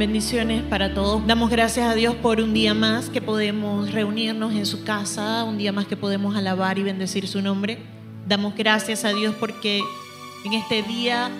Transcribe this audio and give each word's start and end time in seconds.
Bendiciones 0.00 0.62
para 0.62 0.94
todos. 0.94 1.26
Damos 1.26 1.50
gracias 1.50 1.86
a 1.86 1.94
Dios 1.94 2.14
por 2.14 2.40
un 2.40 2.54
día 2.54 2.72
más 2.72 3.10
que 3.10 3.20
podemos 3.20 3.92
reunirnos 3.92 4.54
en 4.54 4.64
su 4.64 4.82
casa, 4.82 5.44
un 5.44 5.58
día 5.58 5.72
más 5.72 5.86
que 5.86 5.94
podemos 5.94 6.34
alabar 6.34 6.78
y 6.78 6.82
bendecir 6.82 7.28
su 7.28 7.42
nombre. 7.42 7.76
Damos 8.26 8.56
gracias 8.56 9.04
a 9.04 9.10
Dios 9.10 9.34
porque 9.38 9.82
en 10.46 10.54
este 10.54 10.82
día 10.82 11.30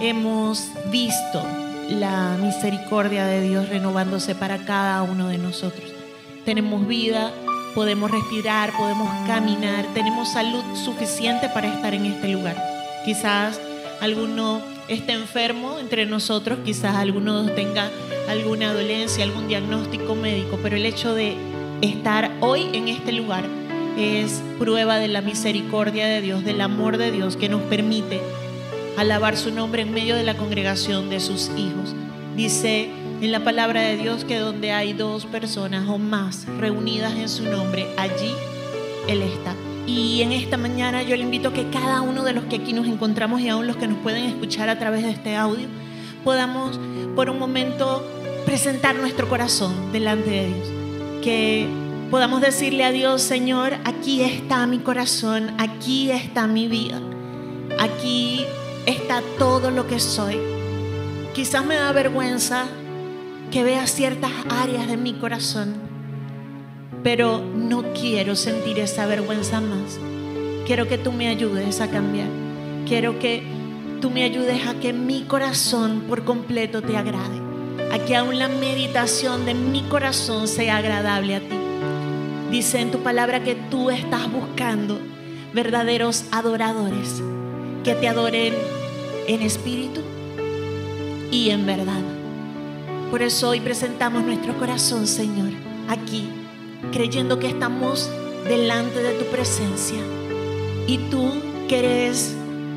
hemos 0.00 0.70
visto 0.90 1.42
la 1.90 2.38
misericordia 2.40 3.26
de 3.26 3.46
Dios 3.46 3.68
renovándose 3.68 4.34
para 4.34 4.64
cada 4.64 5.02
uno 5.02 5.28
de 5.28 5.36
nosotros. 5.36 5.92
Tenemos 6.46 6.86
vida, 6.86 7.30
podemos 7.74 8.10
respirar, 8.10 8.72
podemos 8.78 9.10
caminar, 9.26 9.84
tenemos 9.92 10.32
salud 10.32 10.64
suficiente 10.86 11.50
para 11.50 11.68
estar 11.68 11.92
en 11.92 12.06
este 12.06 12.28
lugar. 12.28 12.56
Quizás 13.04 13.60
alguno 14.00 14.62
esté 14.90 15.12
enfermo 15.12 15.78
entre 15.78 16.04
nosotros, 16.04 16.58
quizás 16.64 16.96
alguno 16.96 17.48
tenga 17.52 17.90
alguna 18.28 18.74
dolencia, 18.74 19.24
algún 19.24 19.46
diagnóstico 19.46 20.16
médico, 20.16 20.58
pero 20.62 20.76
el 20.76 20.84
hecho 20.84 21.14
de 21.14 21.36
estar 21.80 22.30
hoy 22.40 22.68
en 22.72 22.88
este 22.88 23.12
lugar 23.12 23.44
es 23.96 24.42
prueba 24.58 24.98
de 24.98 25.06
la 25.06 25.22
misericordia 25.22 26.06
de 26.06 26.20
Dios, 26.20 26.44
del 26.44 26.60
amor 26.60 26.98
de 26.98 27.12
Dios 27.12 27.36
que 27.36 27.48
nos 27.48 27.62
permite 27.62 28.20
alabar 28.98 29.36
su 29.36 29.52
nombre 29.52 29.82
en 29.82 29.94
medio 29.94 30.16
de 30.16 30.24
la 30.24 30.36
congregación 30.36 31.08
de 31.08 31.20
sus 31.20 31.50
hijos. 31.56 31.94
Dice 32.36 32.90
en 33.20 33.30
la 33.30 33.44
palabra 33.44 33.82
de 33.82 33.96
Dios 33.96 34.24
que 34.24 34.38
donde 34.38 34.72
hay 34.72 34.92
dos 34.92 35.24
personas 35.26 35.88
o 35.88 35.98
más 35.98 36.46
reunidas 36.58 37.14
en 37.14 37.28
su 37.28 37.44
nombre, 37.44 37.86
allí 37.96 38.32
Él 39.06 39.22
está. 39.22 39.54
Y 39.90 40.22
en 40.22 40.30
esta 40.30 40.56
mañana 40.56 41.02
yo 41.02 41.16
le 41.16 41.24
invito 41.24 41.48
a 41.48 41.52
que 41.52 41.68
cada 41.68 42.00
uno 42.00 42.22
de 42.22 42.32
los 42.32 42.44
que 42.44 42.56
aquí 42.56 42.72
nos 42.72 42.86
encontramos 42.86 43.40
y 43.40 43.48
aún 43.48 43.66
los 43.66 43.76
que 43.76 43.88
nos 43.88 43.98
pueden 43.98 44.24
escuchar 44.24 44.68
a 44.68 44.78
través 44.78 45.02
de 45.02 45.10
este 45.10 45.34
audio, 45.34 45.66
podamos 46.22 46.78
por 47.16 47.28
un 47.28 47.40
momento 47.40 48.06
presentar 48.46 48.94
nuestro 48.94 49.28
corazón 49.28 49.90
delante 49.90 50.30
de 50.30 50.46
Dios. 50.46 50.68
Que 51.24 51.66
podamos 52.08 52.40
decirle 52.40 52.84
a 52.84 52.92
Dios, 52.92 53.20
Señor, 53.20 53.74
aquí 53.84 54.22
está 54.22 54.64
mi 54.68 54.78
corazón, 54.78 55.54
aquí 55.58 56.12
está 56.12 56.46
mi 56.46 56.68
vida, 56.68 57.00
aquí 57.80 58.44
está 58.86 59.22
todo 59.38 59.72
lo 59.72 59.88
que 59.88 59.98
soy. 59.98 60.38
Quizás 61.34 61.66
me 61.66 61.74
da 61.74 61.90
vergüenza 61.90 62.66
que 63.50 63.64
vea 63.64 63.88
ciertas 63.88 64.30
áreas 64.50 64.86
de 64.86 64.96
mi 64.96 65.14
corazón 65.14 65.89
pero 67.02 67.40
no 67.40 67.92
quiero 67.92 68.36
sentir 68.36 68.78
esa 68.78 69.06
vergüenza 69.06 69.60
más. 69.60 69.98
Quiero 70.66 70.86
que 70.86 70.98
tú 70.98 71.12
me 71.12 71.28
ayudes 71.28 71.80
a 71.80 71.88
cambiar. 71.88 72.28
Quiero 72.86 73.18
que 73.18 73.42
tú 74.00 74.10
me 74.10 74.24
ayudes 74.24 74.66
a 74.66 74.74
que 74.74 74.92
mi 74.92 75.22
corazón 75.22 76.04
por 76.08 76.24
completo 76.24 76.82
te 76.82 76.96
agrade. 76.96 77.40
A 77.92 77.98
que 77.98 78.16
aún 78.16 78.38
la 78.38 78.48
meditación 78.48 79.46
de 79.46 79.54
mi 79.54 79.82
corazón 79.82 80.46
sea 80.46 80.76
agradable 80.76 81.36
a 81.36 81.40
ti. 81.40 81.56
Dice 82.50 82.80
en 82.80 82.90
tu 82.90 82.98
palabra 82.98 83.42
que 83.42 83.54
tú 83.54 83.90
estás 83.90 84.30
buscando 84.30 84.98
verdaderos 85.52 86.24
adoradores 86.30 87.22
que 87.84 87.94
te 87.94 88.08
adoren 88.08 88.54
en 89.26 89.42
espíritu 89.42 90.02
y 91.30 91.50
en 91.50 91.64
verdad. 91.66 92.02
Por 93.10 93.22
eso 93.22 93.48
hoy 93.48 93.60
presentamos 93.60 94.22
nuestro 94.22 94.56
corazón, 94.58 95.06
Señor, 95.06 95.50
aquí 95.88 96.28
creyendo 96.92 97.38
que 97.38 97.48
estamos 97.48 98.10
delante 98.48 99.02
de 99.02 99.12
tu 99.14 99.24
presencia. 99.26 99.98
Y 100.86 100.98
tú, 101.10 101.30
que 101.68 101.78
eres 101.78 102.34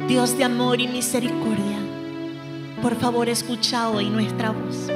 Dios 0.07 0.37
de 0.37 0.43
amor 0.43 0.79
y 0.81 0.87
misericordia, 0.87 1.79
por 2.81 2.95
favor 2.95 3.29
escucha 3.29 3.89
hoy 3.89 4.09
nuestra 4.09 4.51
voz. 4.51 4.89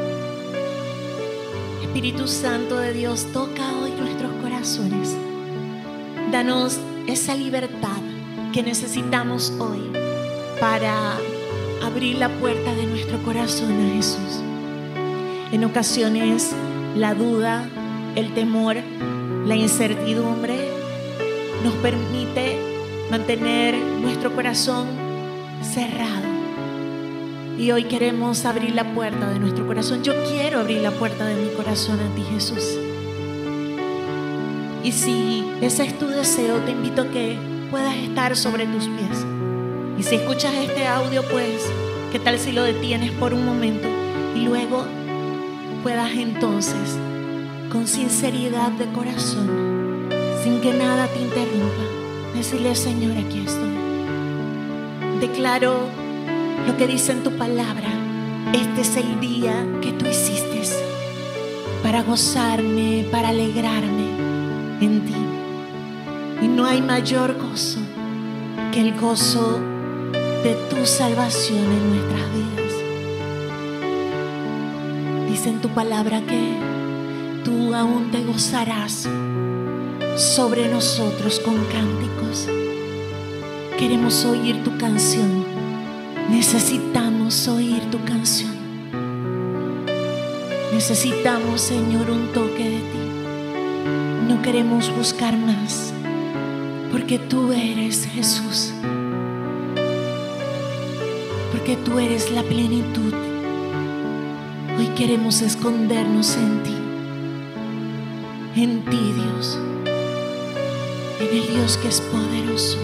Espíritu 1.82 2.28
Santo 2.28 2.78
de 2.78 2.94
Dios, 2.94 3.26
toca 3.34 3.64
hoy 3.82 3.92
nuestros 3.92 4.32
corazones. 4.44 5.16
Danos 6.32 6.80
esa 7.08 7.34
libertad 7.34 8.02
que 8.54 8.62
necesitamos 8.62 9.54
hoy 9.60 9.92
para 10.60 11.18
abrir 11.82 12.18
la 12.18 12.30
puerta 12.30 12.76
de 12.76 12.86
nuestro 12.86 13.18
corazón 13.24 13.72
a 13.72 13.96
Jesús. 13.96 14.42
En 15.52 15.64
ocasiones 15.64 16.52
la 16.96 17.14
duda, 17.14 17.68
el 18.18 18.34
temor, 18.34 18.78
la 19.46 19.56
incertidumbre 19.56 20.58
nos 21.64 21.74
permite 21.76 22.58
mantener 23.12 23.78
nuestro 23.78 24.34
corazón 24.34 24.88
cerrado. 25.62 26.26
Y 27.60 27.70
hoy 27.70 27.84
queremos 27.84 28.44
abrir 28.46 28.74
la 28.74 28.96
puerta 28.96 29.30
de 29.30 29.38
nuestro 29.38 29.68
corazón. 29.68 30.04
Yo 30.04 30.14
quiero 30.24 30.60
abrir 30.60 30.82
la 30.82 30.90
puerta 30.90 31.28
de 31.28 31.36
mi 31.36 31.50
corazón 31.50 32.00
a 32.00 32.16
ti, 32.16 32.24
Jesús. 32.34 32.80
Y 34.84 34.92
si 34.94 35.46
ese 35.62 35.86
es 35.86 36.00
tu 36.00 36.08
deseo, 36.08 36.58
te 36.62 36.72
invito 36.72 37.04
a 37.04 37.12
que 37.12 37.38
puedas 37.70 37.96
estar 37.98 38.36
sobre 38.36 38.66
tus 38.66 38.88
pies. 38.88 39.26
Y 40.00 40.02
si 40.02 40.16
escuchas 40.16 40.56
este 40.56 40.88
audio, 40.88 41.22
pues, 41.30 41.64
¿qué 42.12 42.18
tal 42.18 42.40
si 42.40 42.52
lo 42.52 42.64
detienes 42.64 43.12
por 43.12 43.36
un 43.36 43.46
momento 43.46 43.88
y 44.36 44.40
luego 44.40 44.86
puedas 45.84 46.12
entonces 46.14 46.98
con 47.72 47.88
sinceridad 47.88 48.72
de 48.72 48.86
corazón, 48.92 50.10
sin 50.44 50.62
que 50.62 50.74
nada 50.74 51.08
te 51.08 51.20
interrumpa, 51.22 51.86
decirle, 52.36 52.76
Señor, 52.76 53.18
aquí 53.18 53.44
estoy. 53.46 53.76
Declaro 55.20 55.80
lo 56.66 56.78
que 56.78 56.88
dice 56.88 57.12
en 57.12 57.24
tu 57.24 57.32
palabra. 57.32 57.90
Este 58.54 58.82
es 58.82 58.96
el 58.96 59.20
día 59.20 59.66
que 59.82 59.92
tú 59.92 60.06
hiciste 60.06 60.48
para 61.88 62.04
gozarme, 62.04 63.06
para 63.12 63.30
alegrarme 63.30 64.10
en 64.82 65.06
ti. 65.06 65.16
Y 66.42 66.48
no 66.50 66.66
hay 66.66 66.82
mayor 66.82 67.38
gozo 67.38 67.80
que 68.74 68.82
el 68.82 69.00
gozo 69.00 69.60
de 70.44 70.56
tu 70.70 70.86
salvación 70.86 71.64
en 71.64 71.90
nuestras 71.90 72.34
vidas. 72.34 72.74
Dice 75.30 75.50
en 75.50 75.62
tu 75.62 75.70
palabra 75.70 76.20
que 76.22 76.58
tú 77.48 77.74
aún 77.74 78.12
te 78.12 78.26
gozarás 78.26 79.08
sobre 80.18 80.68
nosotros 80.68 81.40
con 81.40 81.56
cánticos. 81.72 82.46
Queremos 83.80 84.26
oír 84.26 84.62
tu 84.66 84.78
canción. 84.78 85.46
Necesitamos 86.30 87.48
oír 87.48 87.90
tu 87.90 88.04
canción. 88.04 88.52
Necesitamos, 90.74 91.62
Señor, 91.62 92.12
un 92.12 92.34
toque 92.34 92.66
de 92.66 92.80
ti. 92.80 93.04
No 94.28 94.42
queremos 94.42 94.94
buscar 94.98 95.38
más, 95.38 95.94
porque 96.92 97.18
tú 97.18 97.54
eres 97.54 98.10
Jesús. 98.14 98.74
Porque 101.54 101.78
tú 101.78 101.98
eres 101.98 102.30
la 102.30 102.44
plenitud. 102.44 103.14
Hoy 104.78 104.88
queremos 104.98 105.42
escondernos 105.42 106.36
en 106.36 106.64
ti 106.64 106.87
en 108.64 108.84
ti, 108.86 109.14
Dios, 109.14 109.60
en 111.20 111.38
el 111.38 111.48
Dios 111.48 111.78
que 111.78 111.90
es 111.90 112.02
poderoso, 112.02 112.78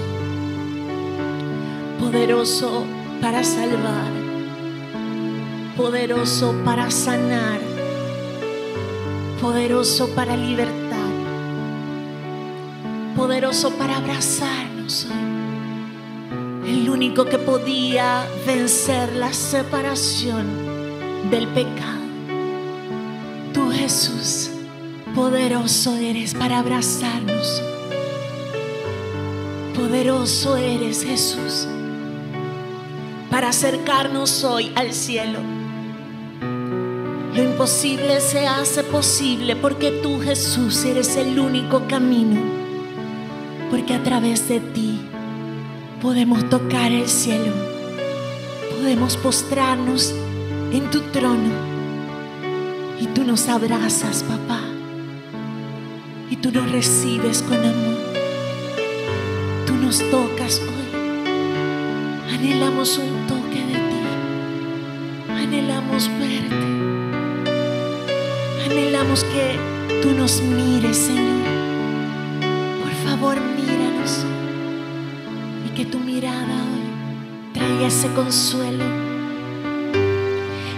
poderoso 1.99 2.85
para 3.19 3.43
salvar, 3.43 4.11
poderoso 5.75 6.53
para 6.63 6.91
sanar, 6.91 7.59
poderoso 9.41 10.09
para 10.09 10.37
libertar, 10.37 11.11
poderoso 13.15 13.71
para 13.71 13.97
abrazarnos 13.97 15.07
el 16.67 16.87
único 16.87 17.25
que 17.25 17.39
podía 17.39 18.27
vencer 18.45 19.13
la 19.15 19.33
separación 19.33 20.45
del 21.31 21.47
pecado, 21.47 22.03
tú 23.53 23.71
Jesús 23.71 24.52
Poderoso 25.15 25.95
eres 25.95 26.33
para 26.33 26.57
abrazarnos. 26.57 27.61
Poderoso 29.75 30.57
eres 30.57 31.03
Jesús 31.03 31.67
para 33.29 33.49
acercarnos 33.49 34.43
hoy 34.43 34.71
al 34.73 34.91
cielo. 34.91 35.37
Lo 37.35 37.43
imposible 37.43 38.21
se 38.21 38.47
hace 38.47 38.83
posible 38.83 39.55
porque 39.55 39.91
tú 39.91 40.19
Jesús 40.19 40.83
eres 40.83 41.15
el 41.15 41.39
único 41.39 41.87
camino. 41.87 42.41
Porque 43.69 43.93
a 43.93 44.01
través 44.01 44.49
de 44.49 44.61
ti 44.61 44.99
podemos 46.01 46.49
tocar 46.49 46.91
el 46.91 47.07
cielo. 47.07 47.53
Podemos 48.71 49.15
postrarnos 49.17 50.11
en 50.71 50.89
tu 50.89 51.01
trono. 51.11 51.51
Y 52.99 53.05
tú 53.07 53.23
nos 53.23 53.47
abrazas, 53.47 54.23
papá 54.23 54.72
y 56.33 56.35
tú 56.37 56.51
nos 56.51 56.71
recibes 56.71 57.43
con 57.43 57.59
amor. 57.59 57.95
Tú 59.67 59.75
nos 59.75 59.99
tocas 60.09 60.59
hoy. 60.61 62.33
Anhelamos 62.33 62.97
un 62.97 63.27
toque 63.27 63.61
de 63.67 63.75
ti. 63.89 64.01
Anhelamos 65.29 66.09
verte. 66.19 66.65
anhelamos 68.65 69.23
que 69.25 69.59
tú 70.01 70.09
nos 70.13 70.41
mires, 70.41 70.97
Señor. 70.97 71.45
Por 72.81 72.93
favor, 73.07 73.37
míranos 73.39 74.25
y 75.67 75.69
que 75.75 75.85
tu 75.85 75.99
mirada 75.99 76.55
hoy 76.71 77.53
traiga 77.53 77.85
ese 77.85 78.07
consuelo, 78.13 78.85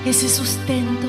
ese 0.06 0.28
sustento, 0.28 1.08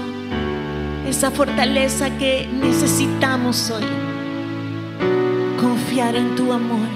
esa 1.09 1.33
fortaleza 1.33 2.17
que 2.17 2.47
necesitamos 2.47 3.73
hoy. 3.73 4.06
En 5.99 6.37
tu 6.37 6.53
amor, 6.53 6.87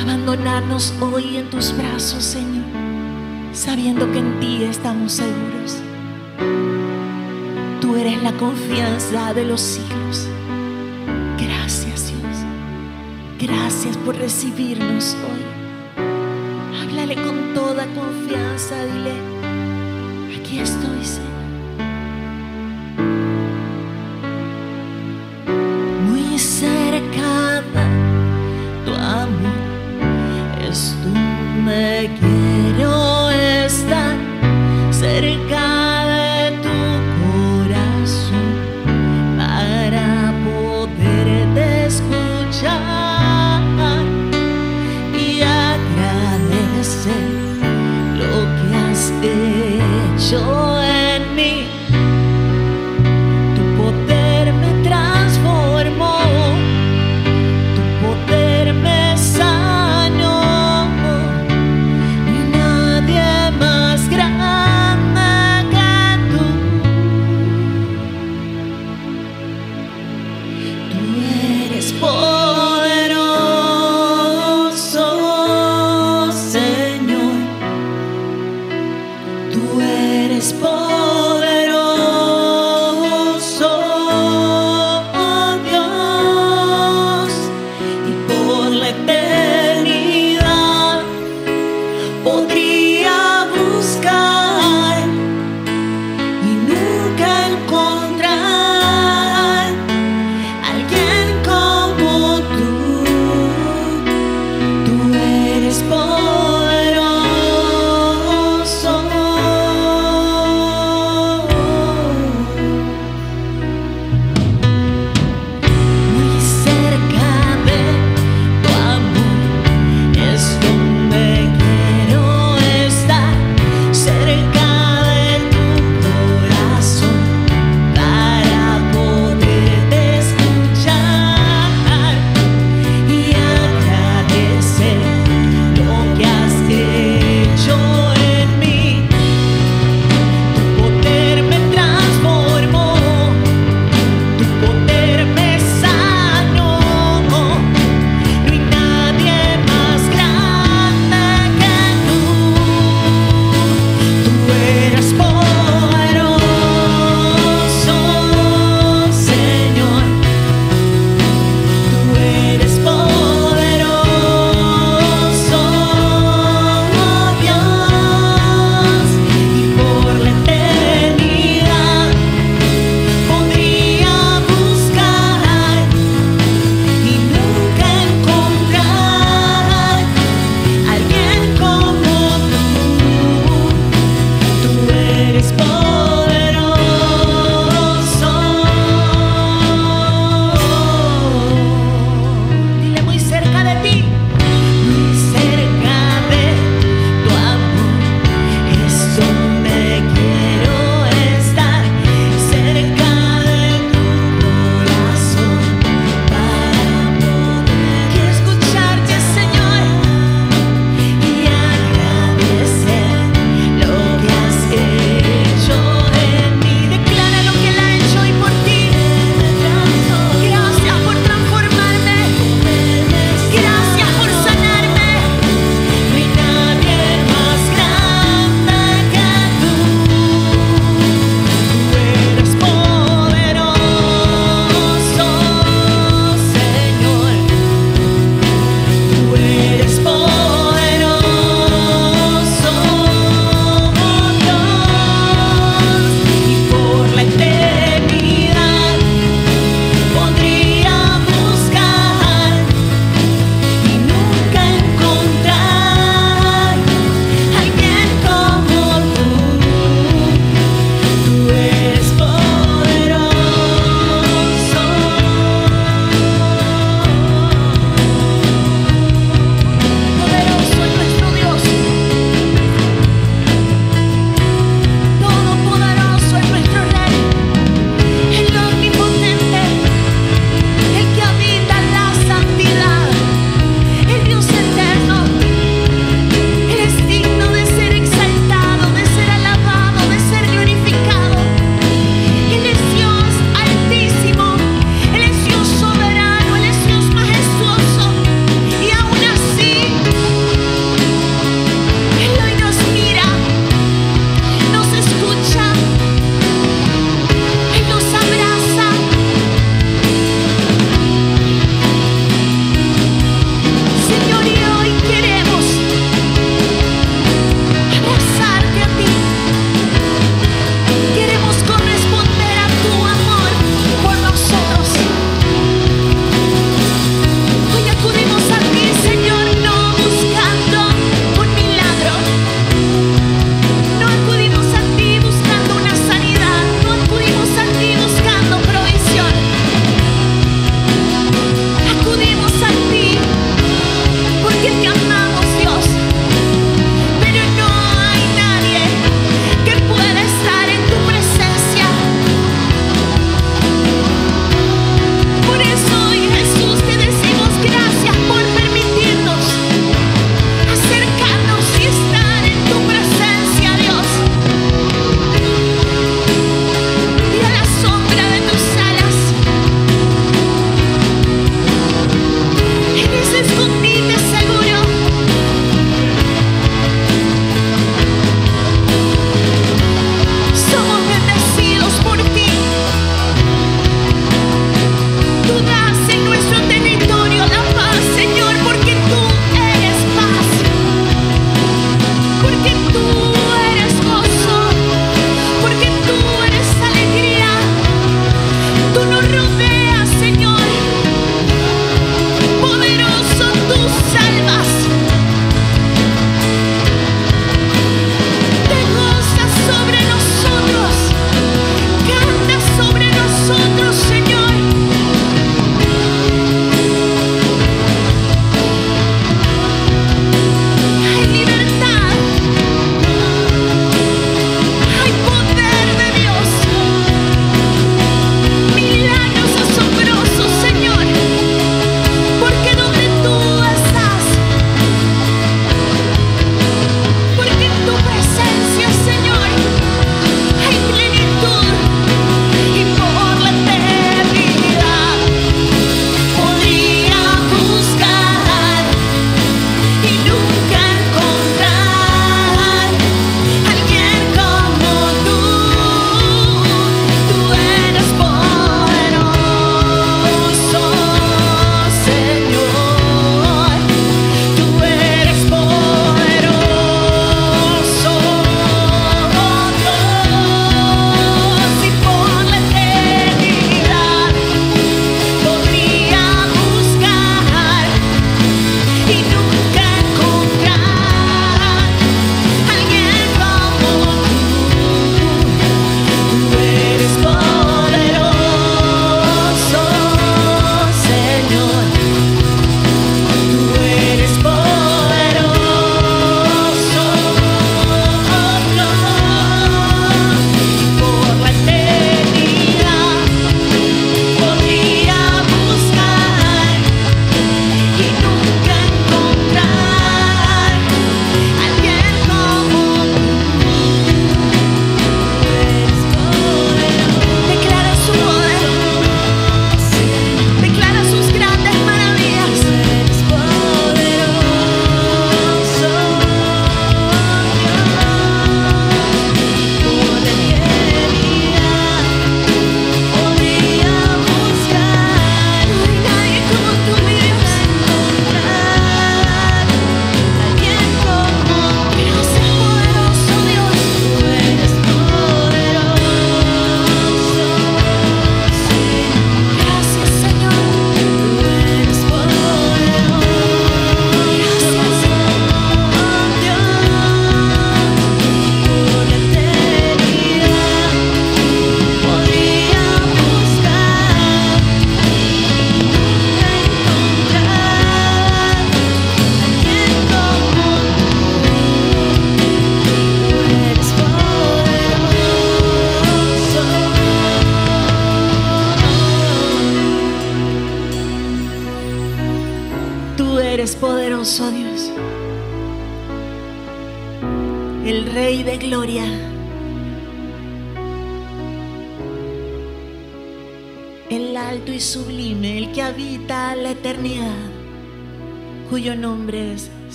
abandonarnos 0.00 0.94
hoy 1.00 1.38
en 1.38 1.50
tus 1.50 1.76
brazos, 1.76 2.22
Señor, 2.22 2.64
sabiendo 3.52 4.10
que 4.12 4.18
en 4.20 4.38
ti 4.38 4.62
estamos 4.62 5.14
seguros. 5.14 5.76
Tú 7.80 7.96
eres 7.96 8.22
la 8.22 8.30
confianza 8.34 9.34
de 9.34 9.44
los 9.44 9.60
siglos. 9.60 10.28
Gracias 11.36 12.12
Dios. 12.12 12.36
Gracias 13.40 13.96
por 13.96 14.14
recibirnos 14.14 15.16
hoy. 15.24 16.80
Háblale 16.80 17.16
con 17.16 17.54
toda 17.54 17.86
confianza. 17.86 18.84
Dile, 18.84 19.19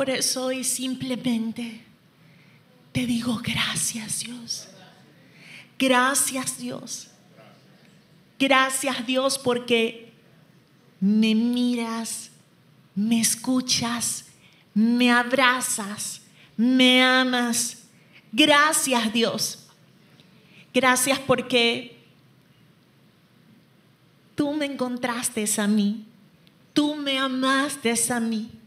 por 0.00 0.08
eso 0.08 0.46
hoy 0.46 0.64
simplemente 0.64 1.78
te 2.90 3.04
digo 3.04 3.38
gracias 3.44 4.20
Dios. 4.20 4.66
Gracias 5.78 6.56
Dios. 6.56 7.08
Gracias 8.38 9.06
Dios 9.06 9.38
porque 9.38 10.10
me 11.00 11.34
miras, 11.34 12.30
me 12.94 13.20
escuchas, 13.20 14.24
me 14.72 15.12
abrazas, 15.12 16.22
me 16.56 17.02
amas. 17.02 17.82
Gracias 18.32 19.12
Dios. 19.12 19.66
Gracias 20.72 21.18
porque 21.18 22.02
tú 24.34 24.54
me 24.54 24.64
encontraste 24.64 25.44
a 25.58 25.66
mí. 25.66 26.06
Tú 26.72 26.94
me 26.94 27.18
amaste 27.18 27.94
a 28.10 28.18
mí. 28.18 28.59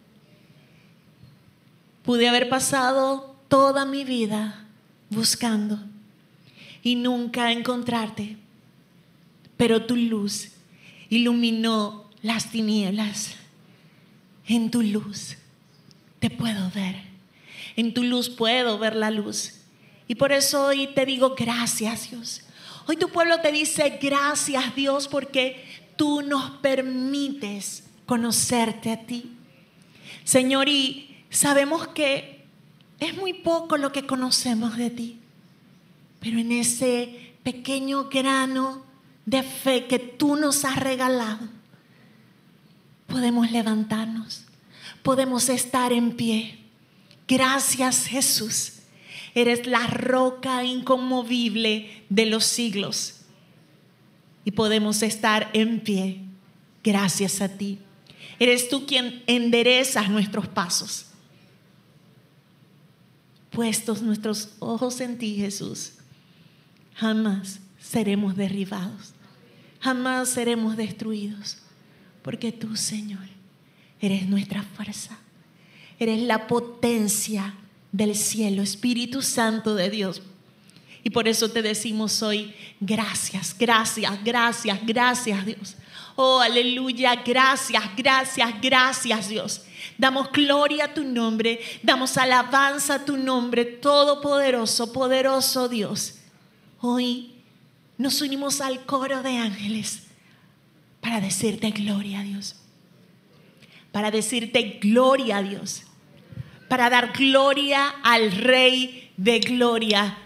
Pude 2.03 2.27
haber 2.27 2.50
pasado 2.50 3.36
toda 3.48 3.86
mi 3.86 4.03
vida 4.03 4.65
buscando 5.10 5.79
y 6.81 6.96
nunca 6.96 7.51
encontrarte, 7.51 8.35
pero 9.55 9.85
tu 9.85 9.96
luz 9.96 10.50
iluminó 11.09 12.09
las 12.22 12.51
tinieblas. 12.51 13.35
En 14.46 14.70
tu 14.70 14.81
luz 14.81 15.37
te 16.20 16.29
puedo 16.29 16.70
ver. 16.72 16.96
En 17.75 17.94
tu 17.94 18.03
luz 18.03 18.29
puedo 18.29 18.77
ver 18.77 18.96
la 18.96 19.09
luz. 19.09 19.61
Y 20.07 20.16
por 20.16 20.33
eso 20.33 20.66
hoy 20.66 20.87
te 20.87 21.05
digo 21.05 21.35
gracias 21.35 22.09
Dios. 22.09 22.42
Hoy 22.85 22.98
tu 22.98 23.09
pueblo 23.09 23.39
te 23.39 23.51
dice 23.53 23.98
gracias 24.01 24.75
Dios 24.75 25.07
porque 25.07 25.63
tú 25.96 26.22
nos 26.22 26.51
permites 26.57 27.83
conocerte 28.05 28.92
a 28.92 29.05
ti. 29.05 29.31
Señor, 30.25 30.68
y 30.68 31.13
sabemos 31.35 31.87
que 31.89 32.46
es 33.00 33.15
muy 33.17 33.33
poco 33.33 33.77
lo 33.77 33.91
que 33.91 34.05
conocemos 34.05 34.77
de 34.77 34.89
ti, 34.89 35.19
pero 36.19 36.39
en 36.39 36.51
ese 36.51 37.33
pequeño 37.43 38.09
grano 38.09 38.85
de 39.25 39.43
fe 39.43 39.87
que 39.87 40.00
tú 40.00 40.35
nos 40.35 40.63
has 40.63 40.77
regalado, 40.77 41.50
podemos 43.07 43.51
levantarnos 43.51 44.46
podemos 45.03 45.50
estar 45.50 45.93
en 45.93 46.13
pie. 46.13 46.57
Gracias 47.27 48.07
Jesús. 48.07 48.74
Eres 49.35 49.67
la 49.67 49.85
roca 49.87 50.63
inconmovible 50.63 52.03
de 52.09 52.25
los 52.25 52.46
siglos. 52.46 53.22
Y 54.46 54.51
podemos 54.51 55.03
estar 55.03 55.50
en 55.53 55.81
pie 55.81 56.22
gracias 56.83 57.41
a 57.41 57.50
ti. 57.50 57.79
Eres 58.39 58.69
tú 58.69 58.85
quien 58.85 59.24
enderezas 59.27 60.09
nuestros 60.09 60.48
pasos. 60.48 61.07
Puestos 63.53 64.01
nuestros 64.01 64.50
ojos 64.59 65.00
en 65.00 65.18
ti, 65.18 65.35
Jesús, 65.35 65.94
jamás 66.96 67.59
seremos 67.79 68.35
derribados. 68.35 69.13
Jamás 69.79 70.29
seremos 70.29 70.75
destruidos. 70.75 71.57
Porque 72.24 72.51
tú, 72.51 72.75
Señor, 72.75 73.33
Eres 74.03 74.27
nuestra 74.27 74.61
fuerza. 74.61 75.18
Eres 75.98 76.22
la 76.24 76.46
potencia 76.48 77.53
del 77.94 78.18
cielo, 78.18 78.61
Espíritu 78.61 79.22
Santo 79.22 79.75
de 79.75 79.89
Dios. 79.89 80.22
Y 81.05 81.09
por 81.09 81.29
eso 81.29 81.50
te 81.50 81.61
decimos 81.61 82.22
hoy, 82.22 82.53
gracias, 82.81 83.55
gracias, 83.57 84.22
gracias, 84.22 84.77
gracias 84.85 85.46
Dios. 85.46 85.75
Oh, 86.18 86.42
aleluya, 86.42 87.16
gracias, 87.25 87.81
gracias, 87.96 88.50
gracias 88.61 89.29
Dios. 89.29 89.61
Damos 89.98 90.32
gloria 90.32 90.86
a 90.86 90.94
tu 90.94 91.03
nombre, 91.03 91.60
damos 91.82 92.18
alabanza 92.18 92.96
a 92.96 93.06
tu 93.06 93.18
nombre, 93.18 93.66
todopoderoso, 93.66 94.92
poderoso 94.92 95.70
Dios. 95.70 96.16
Hoy 96.79 97.36
nos 97.98 98.22
unimos 98.22 98.62
al 98.62 98.86
coro 98.86 99.22
de 99.22 99.38
ángeles 99.38 100.03
para 101.00 101.22
decirte 101.22 101.72
gloria 101.72 102.20
a 102.20 102.24
Dios 102.24 102.56
para 103.94 104.10
decirte 104.10 104.79
gloria 104.82 105.38
a 105.38 105.44
Dios, 105.44 105.84
para 106.68 106.90
dar 106.90 107.14
gloria 107.14 107.90
al 108.03 108.32
Rey 108.32 109.12
de 109.16 109.40
Gloria. 109.40 110.18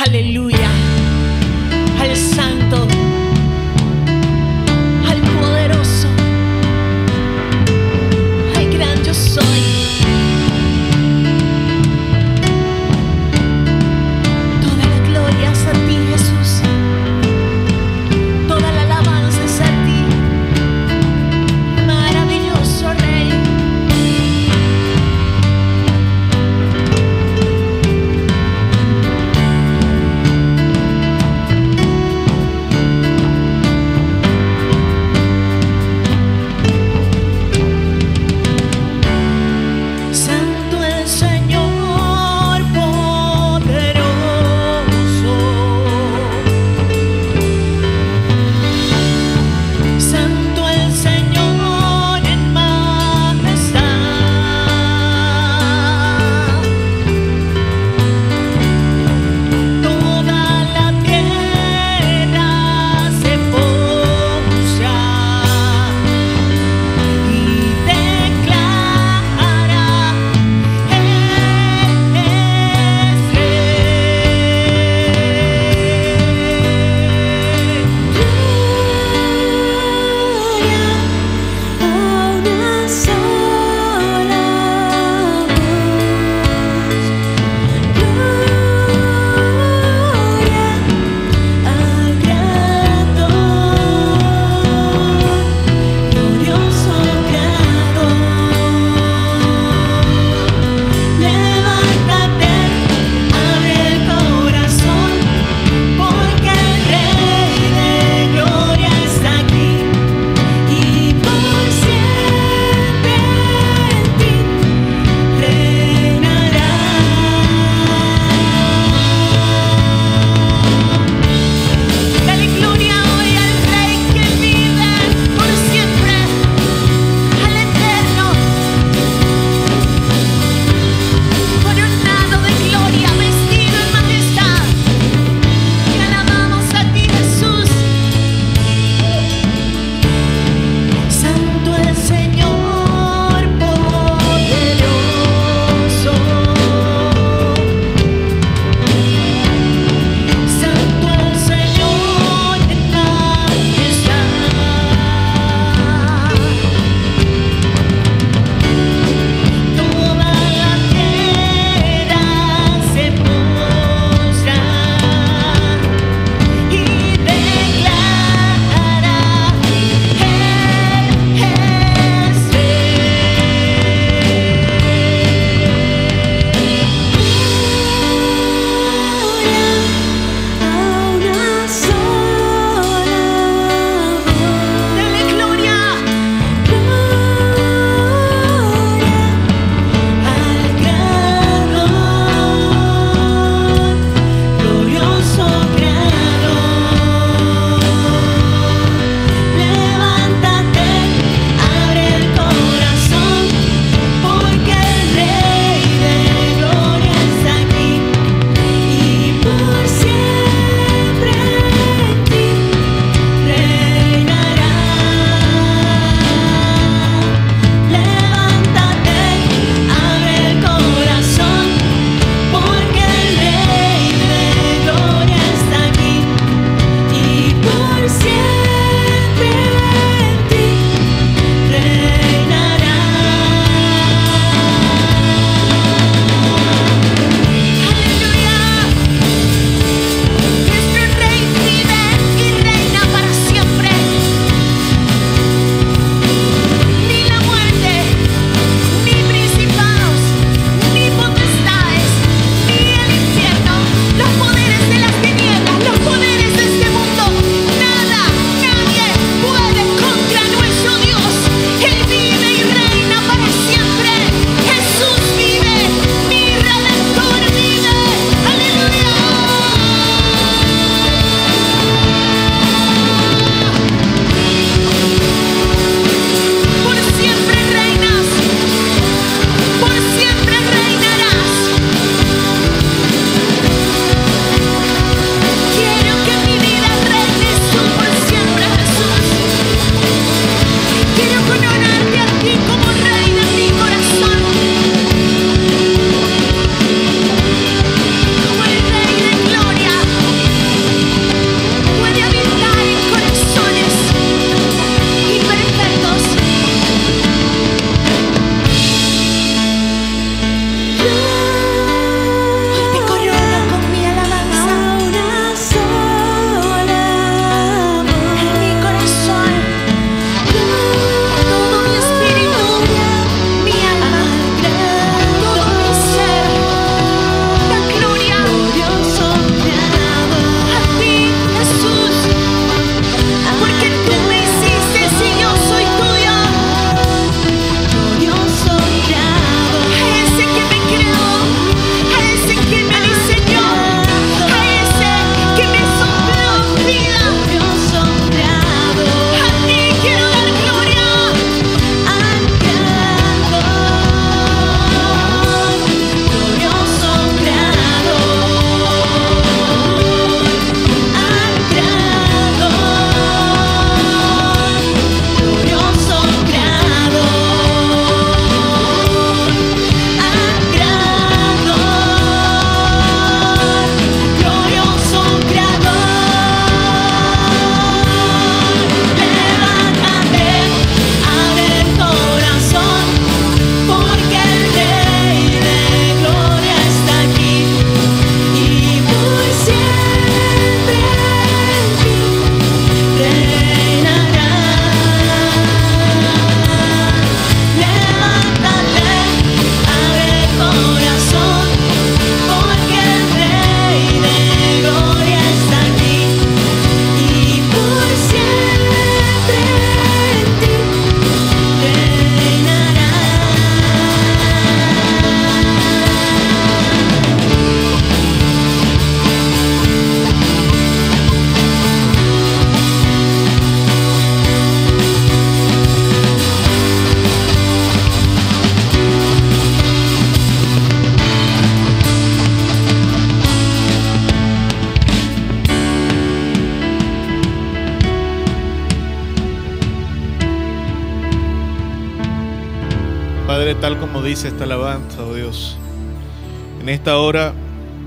Aleluya. 0.00 0.70
Al 2.00 2.16
Santo. 2.16 2.51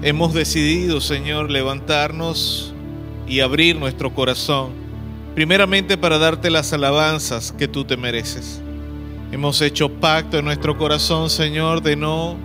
Hemos 0.06 0.36
decidido, 0.36 1.02
Señor, 1.02 1.50
levantarnos 1.50 2.72
y 3.28 3.40
abrir 3.40 3.76
nuestro 3.76 4.14
corazón, 4.14 4.70
primeramente 5.34 5.98
para 5.98 6.20
darte 6.20 6.52
las 6.52 6.72
alabanzas 6.74 7.52
que 7.52 7.68
tú 7.68 7.86
te 7.86 7.98
mereces. 7.98 8.62
Hemos 9.32 9.60
hecho 9.62 9.90
pacto 9.90 10.38
en 10.38 10.46
nuestro 10.46 10.78
corazón, 10.78 11.32
Señor, 11.32 11.82
de 11.82 11.96
no 11.96 12.38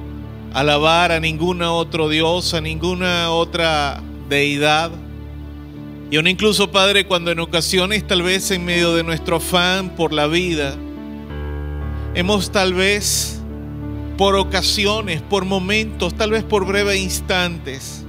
alabar 0.54 1.12
a 1.12 1.20
ninguna 1.20 1.70
otro 1.70 2.08
Dios, 2.08 2.54
a 2.54 2.62
ninguna 2.62 3.30
otra 3.30 4.00
deidad. 4.30 4.90
Y 6.10 6.16
aún 6.16 6.28
incluso, 6.28 6.72
Padre, 6.72 7.06
cuando 7.06 7.30
en 7.30 7.40
ocasiones, 7.40 8.06
tal 8.06 8.22
vez 8.22 8.50
en 8.52 8.64
medio 8.64 8.94
de 8.94 9.04
nuestro 9.04 9.36
afán 9.36 9.90
por 9.96 10.14
la 10.14 10.26
vida, 10.26 10.76
hemos 12.14 12.50
tal 12.50 12.72
vez 12.72 13.39
por 14.20 14.36
ocasiones, 14.36 15.22
por 15.22 15.46
momentos, 15.46 16.14
tal 16.14 16.32
vez 16.32 16.44
por 16.44 16.66
breves 16.66 17.00
instantes, 17.00 18.04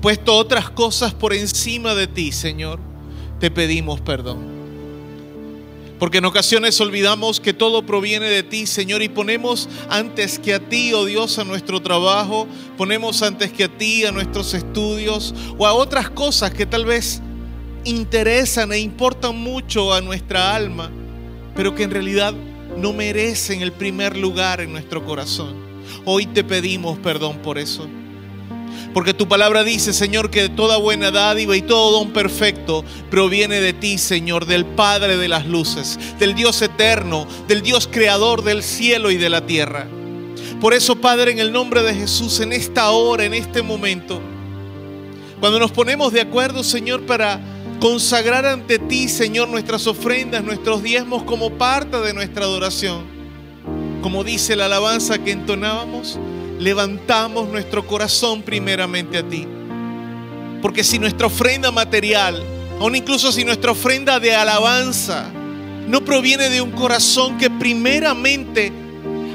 puesto 0.00 0.34
otras 0.34 0.70
cosas 0.70 1.12
por 1.12 1.34
encima 1.34 1.94
de 1.94 2.06
ti, 2.06 2.32
Señor, 2.32 2.80
te 3.38 3.50
pedimos 3.50 4.00
perdón. 4.00 4.38
Porque 5.98 6.18
en 6.18 6.24
ocasiones 6.24 6.80
olvidamos 6.80 7.38
que 7.38 7.52
todo 7.52 7.84
proviene 7.84 8.30
de 8.30 8.42
ti, 8.42 8.66
Señor, 8.66 9.02
y 9.02 9.10
ponemos 9.10 9.68
antes 9.90 10.38
que 10.38 10.54
a 10.54 10.58
ti, 10.58 10.94
oh 10.94 11.04
Dios, 11.04 11.38
a 11.38 11.44
nuestro 11.44 11.82
trabajo, 11.82 12.48
ponemos 12.78 13.22
antes 13.22 13.52
que 13.52 13.64
a 13.64 13.68
ti, 13.68 14.06
a 14.06 14.10
nuestros 14.10 14.54
estudios 14.54 15.34
o 15.58 15.66
a 15.66 15.74
otras 15.74 16.08
cosas 16.08 16.54
que 16.54 16.64
tal 16.64 16.86
vez 16.86 17.20
interesan 17.84 18.72
e 18.72 18.78
importan 18.78 19.36
mucho 19.36 19.92
a 19.92 20.00
nuestra 20.00 20.56
alma, 20.56 20.90
pero 21.54 21.74
que 21.74 21.82
en 21.82 21.90
realidad 21.90 22.32
no 22.76 22.92
merecen 22.92 23.62
el 23.62 23.72
primer 23.72 24.16
lugar 24.16 24.60
en 24.60 24.72
nuestro 24.72 25.04
corazón. 25.04 25.54
Hoy 26.04 26.26
te 26.26 26.44
pedimos 26.44 26.98
perdón 26.98 27.38
por 27.38 27.58
eso. 27.58 27.88
Porque 28.94 29.14
tu 29.14 29.26
palabra 29.26 29.64
dice, 29.64 29.92
Señor, 29.92 30.30
que 30.30 30.48
toda 30.48 30.76
buena 30.76 31.10
dádiva 31.10 31.56
y 31.56 31.62
todo 31.62 31.98
don 31.98 32.12
perfecto 32.12 32.84
proviene 33.10 33.60
de 33.60 33.72
ti, 33.72 33.96
Señor, 33.96 34.46
del 34.46 34.66
Padre 34.66 35.16
de 35.16 35.28
las 35.28 35.46
luces, 35.46 35.98
del 36.18 36.34
Dios 36.34 36.60
eterno, 36.60 37.26
del 37.48 37.62
Dios 37.62 37.88
creador 37.90 38.42
del 38.42 38.62
cielo 38.62 39.10
y 39.10 39.16
de 39.16 39.30
la 39.30 39.46
tierra. 39.46 39.86
Por 40.60 40.74
eso, 40.74 40.96
Padre, 40.96 41.32
en 41.32 41.38
el 41.38 41.52
nombre 41.52 41.82
de 41.82 41.94
Jesús, 41.94 42.40
en 42.40 42.52
esta 42.52 42.90
hora, 42.90 43.24
en 43.24 43.34
este 43.34 43.62
momento, 43.62 44.20
cuando 45.40 45.58
nos 45.58 45.72
ponemos 45.72 46.12
de 46.12 46.20
acuerdo, 46.20 46.62
Señor, 46.62 47.04
para 47.06 47.40
consagrar 47.82 48.46
ante 48.46 48.78
ti, 48.78 49.08
Señor, 49.08 49.48
nuestras 49.48 49.88
ofrendas, 49.88 50.44
nuestros 50.44 50.84
diezmos 50.84 51.24
como 51.24 51.50
parte 51.50 51.96
de 51.98 52.14
nuestra 52.14 52.44
adoración, 52.44 53.02
como 54.00 54.22
dice 54.22 54.54
la 54.54 54.66
alabanza 54.66 55.18
que 55.18 55.32
entonábamos, 55.32 56.16
levantamos 56.60 57.48
nuestro 57.48 57.84
corazón 57.84 58.42
primeramente 58.42 59.18
a 59.18 59.28
ti. 59.28 59.48
Porque 60.62 60.84
si 60.84 61.00
nuestra 61.00 61.26
ofrenda 61.26 61.72
material, 61.72 62.40
aún 62.78 62.94
incluso 62.94 63.32
si 63.32 63.44
nuestra 63.44 63.72
ofrenda 63.72 64.20
de 64.20 64.32
alabanza, 64.32 65.24
no 65.88 66.04
proviene 66.04 66.50
de 66.50 66.62
un 66.62 66.70
corazón 66.70 67.36
que 67.36 67.50
primeramente 67.50 68.70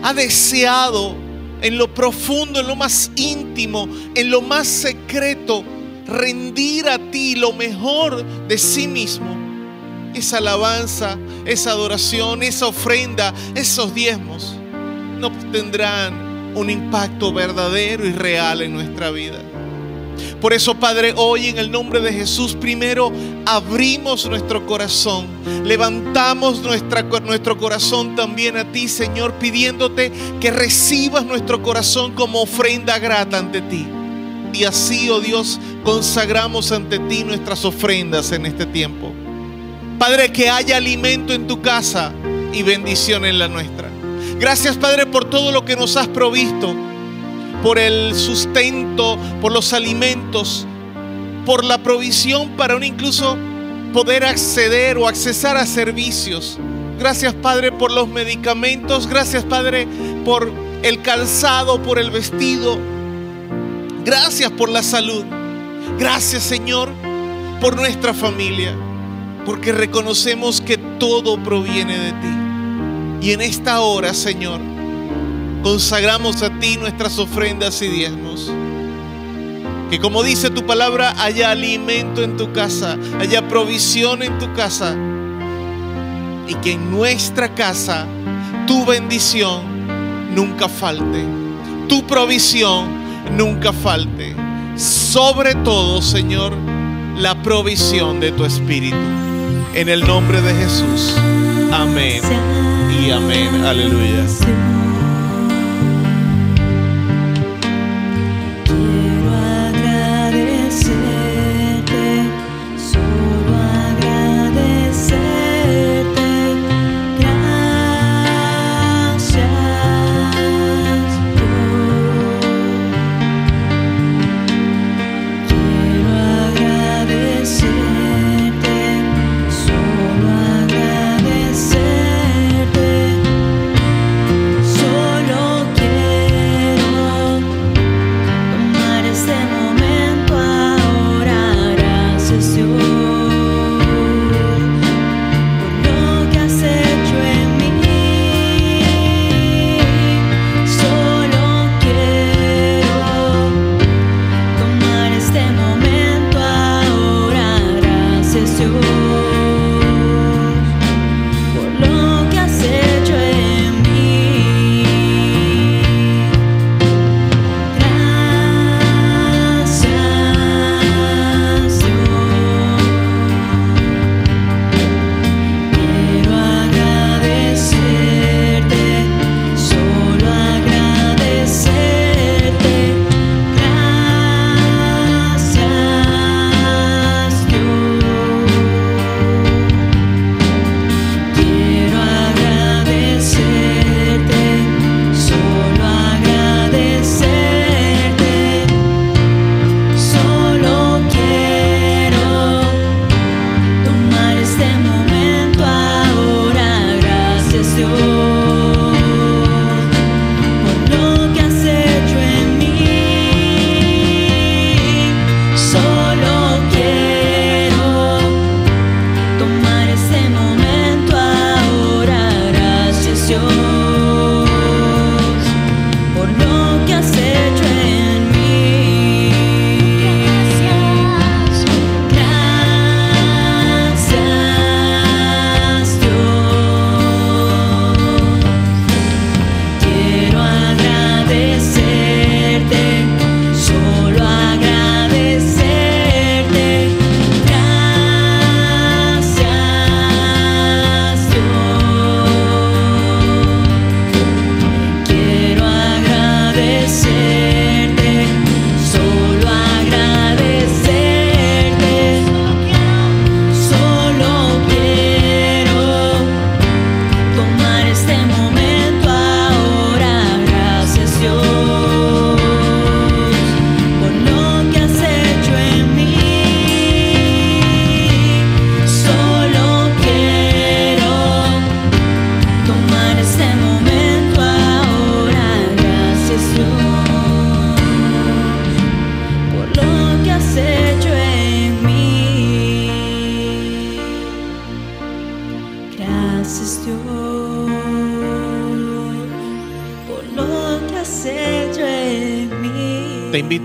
ha 0.03 0.13
deseado 0.13 1.17
en 1.62 1.77
lo 1.77 1.93
profundo, 1.93 2.62
en 2.62 2.67
lo 2.67 2.77
más 2.77 3.12
íntimo, 3.17 3.89
en 4.15 4.31
lo 4.31 4.41
más 4.41 4.67
secreto, 4.67 5.65
rendir 6.08 6.88
a 6.88 6.98
ti 6.98 7.36
lo 7.36 7.54
mejor 7.54 8.24
de 8.48 8.58
sí 8.58 8.88
mismo, 8.88 9.36
esa 10.13 10.38
alabanza, 10.38 11.17
esa 11.46 11.72
adoración, 11.72 12.43
esa 12.43 12.67
ofrenda, 12.67 13.34
esos 13.56 13.93
diezmos, 13.93 14.56
no 15.20 15.32
tendrán 15.52 16.54
un 16.56 16.70
impacto 16.70 17.32
verdadero 17.32 18.06
y 18.06 18.12
real 18.12 18.62
en 18.62 18.74
nuestra 18.74 19.12
vida. 19.12 19.39
Por 20.41 20.54
eso, 20.54 20.76
Padre, 20.76 21.13
hoy 21.15 21.48
en 21.48 21.58
el 21.58 21.72
nombre 21.72 22.00
de 22.00 22.13
Jesús, 22.13 22.56
primero 22.56 23.12
abrimos 23.46 24.28
nuestro 24.28 24.65
corazón, 24.65 25.28
levantamos 25.63 26.62
nuestro 26.62 27.58
corazón 27.58 28.15
también 28.15 28.58
a 28.58 28.72
ti, 28.72 28.88
Señor, 28.88 29.34
pidiéndote 29.34 30.12
que 30.39 30.52
recibas 30.52 31.26
nuestro 31.26 31.62
corazón 31.62 32.13
como 32.13 32.41
ofrenda 32.41 32.98
grata 33.00 33.38
ante 33.38 33.62
ti. 33.62 33.88
Y 34.58 34.63
así, 34.63 35.08
oh 35.12 35.20
Dios, 35.20 35.60
consagramos 35.84 36.72
ante 36.72 36.98
ti 36.98 37.24
nuestras 37.24 37.63
ofrendas 37.63 38.32
en 38.32 38.48
este 38.48 38.65
tiempo. 38.65 39.13
Padre, 40.00 40.32
que 40.32 40.50
haya 40.50 40.78
alimento 40.78 41.32
en 41.32 41.46
tu 41.46 41.62
casa 41.62 42.12
y 42.52 42.63
bendición 42.63 43.24
en 43.26 43.38
la 43.38 43.48
nuestra. 43.48 43.88
Gracias 44.39 44.76
Padre 44.76 45.06
por 45.06 45.26
todo 45.26 45.52
lo 45.52 45.63
que 45.63 45.76
nos 45.76 45.96
has 45.96 46.08
provisto, 46.08 46.74
por 47.62 47.78
el 47.78 48.15
sustento, 48.15 49.20
por 49.41 49.52
los 49.52 49.74
alimentos, 49.74 50.65
por 51.46 51.63
la 51.63 51.78
provisión 51.78 52.50
para 52.58 52.76
un 52.76 52.84
incluso 52.84 53.38
poder 53.93 54.26
acceder 54.26 54.98
o 54.98 55.08
accesar 55.08 55.56
a 55.56 55.67
servicios. 55.67 56.58
Gracias 56.98 57.36
Padre 57.36 57.72
por 57.72 57.91
los 57.91 58.08
medicamentos, 58.08 59.06
gracias 59.06 59.43
Padre 59.43 59.88
por 60.26 60.52
el 60.82 61.04
calzado, 61.04 61.80
por 61.84 62.00
el 62.00 62.10
vestido. 62.10 62.96
Gracias 64.08 64.50
por 64.52 64.70
la 64.70 64.84
salud. 64.84 65.26
Gracias 66.00 66.41
Señor 66.41 66.93
por 67.60 67.76
nuestra 67.76 68.13
familia, 68.13 68.74
porque 69.46 69.74
reconocemos 69.74 70.62
que 70.62 70.78
todo 70.78 71.38
proviene 71.43 71.98
de 71.98 72.12
ti. 72.13 73.28
Y 73.28 73.32
en 73.34 73.41
esta 73.41 73.82
hora, 73.82 74.13
Señor, 74.13 74.62
consagramos 75.62 76.41
a 76.41 76.58
ti 76.58 76.78
nuestras 76.78 77.20
ofrendas 77.20 77.82
y 77.82 77.89
diezmos. 77.89 78.50
Que 79.89 80.00
como 80.00 80.24
dice 80.24 80.52
tu 80.52 80.65
palabra, 80.65 81.13
haya 81.22 81.52
alimento 81.52 82.24
en 82.24 82.38
tu 82.38 82.54
casa, 82.54 82.98
haya 83.20 83.46
provisión 83.50 84.24
en 84.24 84.39
tu 84.39 84.54
casa. 84.54 84.96
Y 86.48 86.56
que 86.62 86.72
en 86.72 86.91
nuestra 86.91 87.54
casa 87.54 88.08
tu 88.67 88.86
bendición 88.86 89.63
nunca 90.34 90.70
falte. 90.70 91.26
Tu 91.89 92.08
provisión 92.08 93.06
nunca 93.30 93.74
falte. 93.74 94.36
Sobre 94.76 95.56
todo, 95.56 96.02
Señor, 96.02 96.54
la 97.18 97.42
provisión 97.42 98.20
de 98.20 98.32
tu 98.32 98.46
Espíritu. 98.46 98.98
En 99.74 99.90
el 99.90 100.06
nombre 100.06 100.42
de 100.42 100.54
Jesús. 100.54 101.16
Amén 101.72 102.22
y 103.02 103.12
amén. 103.12 103.66
Aleluya. 103.66 104.77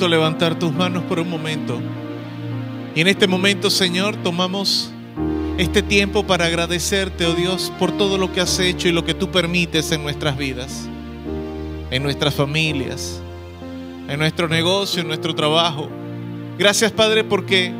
Levantar 0.09 0.59
tus 0.59 0.73
manos 0.73 1.05
por 1.05 1.19
un 1.19 1.29
momento. 1.29 1.81
Y 2.95 3.01
en 3.01 3.09
este 3.09 3.27
momento, 3.27 3.71
Señor, 3.71 4.17
tomamos 4.17 4.93
este 5.59 5.83
tiempo 5.83 6.27
para 6.27 6.47
agradecerte, 6.47 7.27
oh 7.27 7.35
Dios, 7.35 7.73
por 7.79 7.97
todo 7.97 8.19
lo 8.19 8.33
que 8.33 8.41
has 8.41 8.59
hecho 8.59 8.89
y 8.89 8.93
lo 8.93 9.05
que 9.05 9.15
tú 9.15 9.31
permites 9.31 9.93
en 9.93 10.03
nuestras 10.03 10.37
vidas, 10.37 10.89
en 11.91 12.03
nuestras 12.03 12.35
familias, 12.35 13.21
en 14.09 14.19
nuestro 14.19 14.49
negocio, 14.49 15.01
en 15.03 15.09
nuestro 15.09 15.35
trabajo. 15.35 15.89
Gracias, 16.59 16.93
Padre, 16.93 17.25
porque 17.25 17.73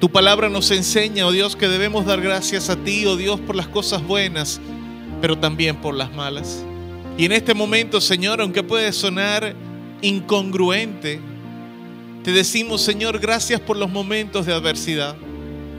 tu 0.00 0.10
palabra 0.10 0.48
nos 0.48 0.70
enseña, 0.70 1.26
oh 1.26 1.32
Dios, 1.32 1.56
que 1.56 1.68
debemos 1.68 2.04
dar 2.04 2.20
gracias 2.20 2.68
a 2.70 2.76
ti, 2.76 3.06
oh 3.06 3.16
Dios, 3.16 3.40
por 3.40 3.56
las 3.56 3.68
cosas 3.68 4.02
buenas, 4.02 4.60
pero 5.20 5.38
también 5.38 5.76
por 5.76 5.94
las 5.94 6.12
malas. 6.12 6.64
Y 7.16 7.24
en 7.24 7.32
este 7.32 7.54
momento, 7.54 8.00
Señor, 8.00 8.40
aunque 8.40 8.62
puede 8.62 8.92
sonar 8.92 9.54
incongruente, 10.00 11.20
te 12.22 12.32
decimos, 12.32 12.82
Señor, 12.82 13.18
gracias 13.18 13.60
por 13.60 13.76
los 13.76 13.90
momentos 13.90 14.46
de 14.46 14.52
adversidad. 14.52 15.16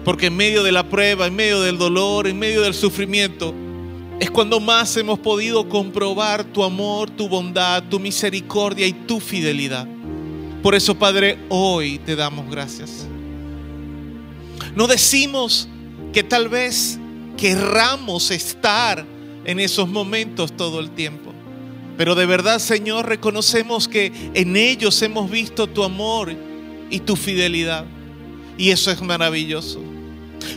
Porque 0.04 0.28
en 0.28 0.36
medio 0.36 0.64
de 0.64 0.72
la 0.74 0.90
prueba, 0.90 1.28
en 1.28 1.36
medio 1.36 1.62
del 1.62 1.78
dolor, 1.78 2.28
en 2.28 2.38
medio 2.38 2.62
del 2.62 2.74
sufrimiento, 2.74 3.54
es 4.20 4.30
cuando 4.30 4.60
más 4.60 4.96
hemos 4.98 5.20
podido 5.20 5.68
comprobar 5.70 6.44
tu 6.44 6.64
amor, 6.64 7.10
tu 7.10 7.30
bondad, 7.30 7.84
tu 7.90 8.00
misericordia 8.00 8.86
y 8.86 8.94
tu 8.94 9.20
fidelidad. 9.20 9.88
Por 10.62 10.76
eso, 10.76 10.96
Padre, 10.96 11.40
hoy 11.50 12.00
te 12.00 12.16
damos 12.16 12.50
gracias. 12.50 13.08
No 14.76 14.88
decimos 14.88 15.68
que 16.14 16.24
tal 16.24 16.50
vez 16.50 17.00
querramos 17.38 18.32
estar 18.32 19.06
en 19.46 19.60
esos 19.60 19.90
momentos 19.90 20.56
todo 20.56 20.80
el 20.80 20.92
tiempo. 20.92 21.33
Pero 21.98 22.16
de 22.16 22.26
verdad, 22.26 22.60
Señor, 22.60 23.08
reconocemos 23.08 23.88
que 23.88 24.12
en 24.34 24.56
ellos 24.58 25.02
hemos 25.02 25.30
visto 25.30 25.68
tu 25.68 25.84
amor 25.84 26.34
y 26.90 27.00
tu 27.00 27.16
fidelidad. 27.16 27.86
Y 28.58 28.72
eso 28.72 28.92
es 28.92 29.02
maravilloso. 29.02 29.80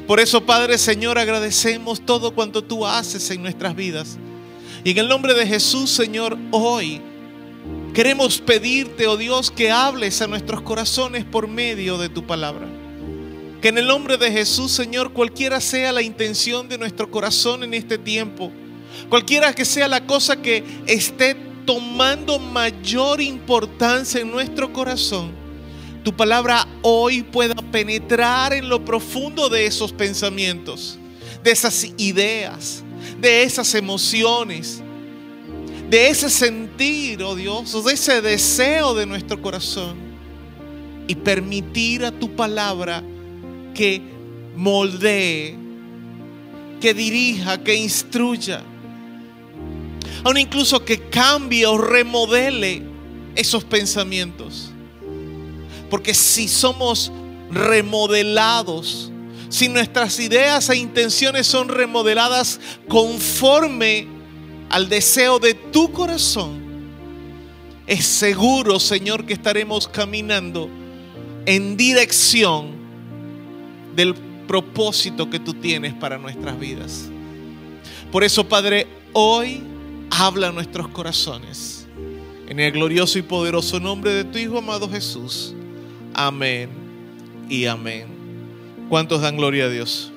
Por 0.07 0.21
eso, 0.21 0.45
Padre, 0.45 0.79
Señor, 0.79 1.19
agradecemos 1.19 2.01
todo 2.05 2.35
cuanto 2.35 2.63
tú 2.63 2.87
haces 2.87 3.31
en 3.31 3.43
nuestras 3.43 3.75
vidas. 3.75 4.19
Y 4.85 4.91
en 4.91 4.99
el 4.99 5.09
nombre 5.09 5.35
de 5.35 5.47
Jesús, 5.47 5.91
Señor, 5.91 6.39
hoy 6.51 7.01
queremos 7.93 8.39
pedirte, 8.39 9.07
oh 9.07 9.17
Dios, 9.17 9.51
que 9.51 9.71
hables 9.71 10.23
a 10.23 10.27
nuestros 10.27 10.63
corazones 10.63 11.25
por 11.25 11.49
medio 11.49 11.99
de 11.99 12.09
tu 12.09 12.27
palabra. 12.27 12.67
Que 13.61 13.69
en 13.69 13.79
el 13.79 13.87
nombre 13.87 14.17
de 14.17 14.31
Jesús, 14.31 14.71
Señor, 14.73 15.13
cualquiera 15.13 15.61
sea 15.61 15.93
la 15.93 16.03
intención 16.03 16.69
de 16.69 16.79
nuestro 16.79 17.11
corazón 17.11 17.65
en 17.65 17.75
este 17.75 17.99
tiempo, 17.99 18.53
Cualquiera 19.09 19.55
que 19.55 19.65
sea 19.65 19.89
la 19.89 20.07
cosa 20.07 20.41
que 20.41 20.65
esté 20.87 21.37
tomando 21.65 22.39
mayor 22.39 23.21
importancia 23.21 24.21
en 24.21 24.31
nuestro 24.31 24.73
corazón, 24.73 25.33
tu 26.05 26.15
palabra 26.15 26.67
hoy 26.83 27.23
pueda 27.23 27.55
penetrar 27.55 28.53
en 28.53 28.69
lo 28.69 28.85
profundo 28.85 29.49
de 29.49 29.67
esos 29.67 29.93
pensamientos, 29.93 30.99
de 31.43 31.51
esas 31.51 31.89
ideas, 31.97 32.85
de 33.21 33.43
esas 33.43 33.75
emociones, 33.75 34.81
de 35.91 36.09
ese 36.09 36.31
sentir, 36.31 37.23
oh 37.23 37.35
Dios, 37.35 37.85
de 37.85 37.93
ese 37.93 38.21
deseo 38.21 38.95
de 38.95 39.07
nuestro 39.07 39.41
corazón 39.41 39.97
y 41.09 41.15
permitir 41.15 42.05
a 42.05 42.13
tu 42.13 42.35
palabra 42.35 43.03
que 43.75 44.01
moldee, 44.57 45.57
que 46.81 46.95
dirija, 46.95 47.63
que 47.63 47.75
instruya 47.75 48.63
aún 50.27 50.39
incluso 50.39 50.85
que 50.85 51.03
cambie 51.09 51.67
o 51.67 51.79
remodele 51.79 52.83
esos 53.37 53.63
pensamientos. 53.63 54.73
Porque 55.89 56.15
si 56.15 56.49
somos 56.49 57.13
remodelados, 57.49 59.13
si 59.49 59.69
nuestras 59.69 60.19
ideas 60.19 60.69
e 60.69 60.79
intenciones 60.79 61.47
son 61.47 61.69
remodeladas 61.69 62.59
conforme 62.89 64.09
al 64.69 64.89
deseo 64.89 65.39
de 65.39 65.55
tu 65.55 65.93
corazón, 65.93 66.61
es 67.87 68.05
seguro, 68.05 68.81
Señor, 68.81 69.27
que 69.27 69.33
estaremos 69.33 69.87
caminando 69.87 70.69
en 71.45 71.77
dirección 71.77 72.73
del 73.95 74.17
propósito 74.49 75.31
que 75.31 75.39
tú 75.39 75.55
tienes 75.55 75.95
para 75.95 76.19
nuestras 76.19 76.59
vidas. 76.59 77.05
Por 78.11 78.25
eso, 78.25 78.49
Padre, 78.49 78.89
hoy 79.13 79.76
habla 80.11 80.49
a 80.49 80.53
nuestros 80.53 80.89
corazones. 80.89 81.87
En 82.49 82.61
el 82.61 82.73
glorioso 82.73 83.19
y 83.19 83.23
poderoso 83.23 83.81
nombre 83.81 84.13
de 84.13 84.25
tu 84.25 84.39
Hijo 84.39 84.59
amado 84.59 84.89
Jesús. 84.89 85.55
Amén 86.15 86.71
y 87.49 87.67
amén. 87.67 88.07
¿Cuántos 88.89 89.21
dan 89.21 89.37
gloria 89.37 89.65
a 89.65 89.69
Dios? 89.69 90.13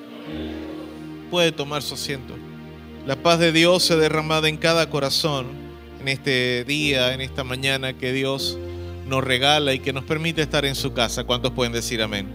Puede 1.30 1.52
tomar 1.52 1.82
su 1.82 1.94
asiento. 1.94 2.34
La 3.06 3.16
paz 3.16 3.38
de 3.38 3.52
Dios 3.52 3.82
se 3.82 3.96
derramada 3.96 4.48
en 4.48 4.56
cada 4.56 4.88
corazón 4.90 5.46
en 6.00 6.08
este 6.08 6.64
día, 6.64 7.12
en 7.12 7.20
esta 7.20 7.44
mañana 7.44 7.92
que 7.92 8.12
Dios 8.12 8.58
nos 9.06 9.22
regala 9.22 9.74
y 9.74 9.80
que 9.80 9.92
nos 9.92 10.04
permite 10.04 10.42
estar 10.42 10.64
en 10.64 10.74
su 10.74 10.92
casa. 10.92 11.24
¿Cuántos 11.24 11.52
pueden 11.52 11.72
decir 11.72 12.00
amén? 12.02 12.28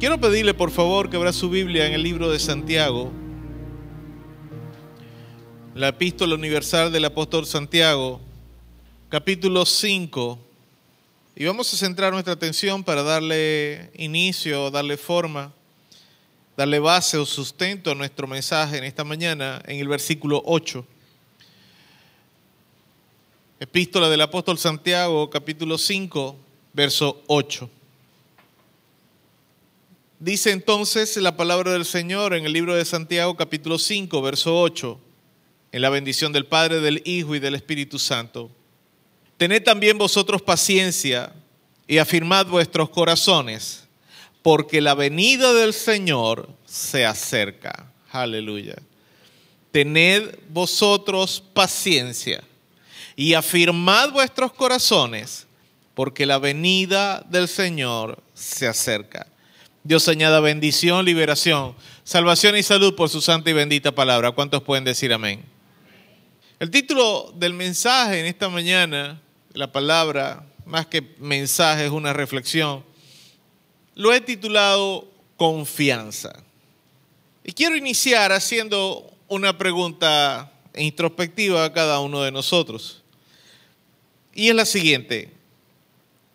Quiero 0.00 0.18
pedirle 0.18 0.52
por 0.52 0.70
favor 0.70 1.08
que 1.08 1.16
abra 1.16 1.32
su 1.32 1.48
Biblia 1.48 1.86
en 1.86 1.94
el 1.94 2.02
libro 2.02 2.30
de 2.30 2.38
Santiago, 2.38 3.12
la 5.76 5.88
epístola 5.88 6.34
universal 6.34 6.90
del 6.90 7.04
apóstol 7.04 7.44
Santiago, 7.44 8.18
capítulo 9.10 9.66
5. 9.66 10.38
Y 11.34 11.44
vamos 11.44 11.72
a 11.74 11.76
centrar 11.76 12.14
nuestra 12.14 12.32
atención 12.32 12.82
para 12.82 13.02
darle 13.02 13.90
inicio, 13.94 14.70
darle 14.70 14.96
forma, 14.96 15.52
darle 16.56 16.78
base 16.78 17.18
o 17.18 17.26
sustento 17.26 17.90
a 17.90 17.94
nuestro 17.94 18.26
mensaje 18.26 18.78
en 18.78 18.84
esta 18.84 19.04
mañana 19.04 19.62
en 19.66 19.78
el 19.78 19.86
versículo 19.86 20.42
8. 20.46 20.82
Epístola 23.60 24.08
del 24.08 24.22
apóstol 24.22 24.56
Santiago, 24.56 25.28
capítulo 25.28 25.76
5, 25.76 26.36
verso 26.72 27.22
8. 27.26 27.68
Dice 30.20 30.52
entonces 30.52 31.14
la 31.18 31.36
palabra 31.36 31.72
del 31.72 31.84
Señor 31.84 32.32
en 32.32 32.46
el 32.46 32.54
libro 32.54 32.74
de 32.74 32.86
Santiago, 32.86 33.36
capítulo 33.36 33.78
5, 33.78 34.22
verso 34.22 34.58
8 34.58 35.00
en 35.76 35.82
la 35.82 35.90
bendición 35.90 36.32
del 36.32 36.46
Padre, 36.46 36.80
del 36.80 37.02
Hijo 37.04 37.34
y 37.34 37.38
del 37.38 37.54
Espíritu 37.54 37.98
Santo. 37.98 38.50
Tened 39.36 39.62
también 39.62 39.98
vosotros 39.98 40.40
paciencia 40.40 41.34
y 41.86 41.98
afirmad 41.98 42.46
vuestros 42.46 42.88
corazones, 42.88 43.86
porque 44.40 44.80
la 44.80 44.94
venida 44.94 45.52
del 45.52 45.74
Señor 45.74 46.48
se 46.64 47.04
acerca. 47.04 47.92
Aleluya. 48.10 48.76
Tened 49.70 50.38
vosotros 50.48 51.44
paciencia 51.52 52.42
y 53.14 53.34
afirmad 53.34 54.12
vuestros 54.12 54.54
corazones, 54.54 55.46
porque 55.92 56.24
la 56.24 56.38
venida 56.38 57.22
del 57.28 57.48
Señor 57.48 58.22
se 58.32 58.66
acerca. 58.66 59.26
Dios 59.84 60.08
añada 60.08 60.40
bendición, 60.40 61.04
liberación, 61.04 61.74
salvación 62.02 62.56
y 62.56 62.62
salud 62.62 62.94
por 62.94 63.10
su 63.10 63.20
santa 63.20 63.50
y 63.50 63.52
bendita 63.52 63.92
palabra. 63.92 64.32
¿Cuántos 64.32 64.62
pueden 64.62 64.84
decir 64.84 65.12
amén? 65.12 65.55
El 66.58 66.70
título 66.70 67.34
del 67.36 67.52
mensaje 67.52 68.18
en 68.18 68.24
esta 68.24 68.48
mañana, 68.48 69.20
la 69.52 69.70
palabra, 69.72 70.46
más 70.64 70.86
que 70.86 71.02
mensaje, 71.18 71.84
es 71.84 71.90
una 71.90 72.14
reflexión, 72.14 72.82
lo 73.94 74.14
he 74.14 74.22
titulado 74.22 75.06
Confianza. 75.36 76.42
Y 77.44 77.52
quiero 77.52 77.76
iniciar 77.76 78.32
haciendo 78.32 79.12
una 79.28 79.58
pregunta 79.58 80.50
introspectiva 80.74 81.62
a 81.62 81.74
cada 81.74 82.00
uno 82.00 82.22
de 82.22 82.32
nosotros. 82.32 83.02
Y 84.34 84.48
es 84.48 84.54
la 84.54 84.64
siguiente. 84.64 85.30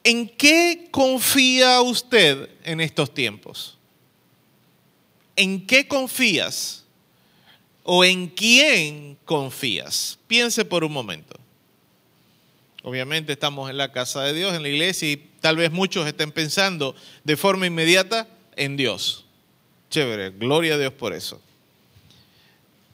¿En 0.04 0.30
qué 0.30 0.88
confía 0.92 1.82
usted 1.82 2.48
en 2.64 2.80
estos 2.80 3.12
tiempos? 3.12 3.76
¿En 5.36 5.66
qué 5.66 5.88
confías? 5.88 6.81
O 7.84 8.04
en 8.06 8.28
quién 8.28 9.18
confías. 9.26 10.20
Piense 10.28 10.66
por 10.66 10.84
un 10.84 10.92
momento. 10.92 11.40
Obviamente 12.84 13.34
estamos 13.34 13.70
en 13.70 13.78
la 13.78 13.92
casa 13.92 14.24
de 14.24 14.34
Dios, 14.34 14.54
en 14.56 14.64
la 14.64 14.70
iglesia, 14.70 15.12
y 15.12 15.18
tal 15.40 15.56
vez 15.56 15.72
muchos 15.72 16.08
estén 16.08 16.32
pensando 16.32 16.96
de 17.24 17.38
forma 17.38 17.68
inmediata 17.68 18.28
en 18.56 18.76
Dios. 18.76 19.26
Chévere, 19.90 20.32
gloria 20.32 20.76
a 20.76 20.78
Dios 20.78 20.94
por 20.94 21.14
eso. 21.14 21.42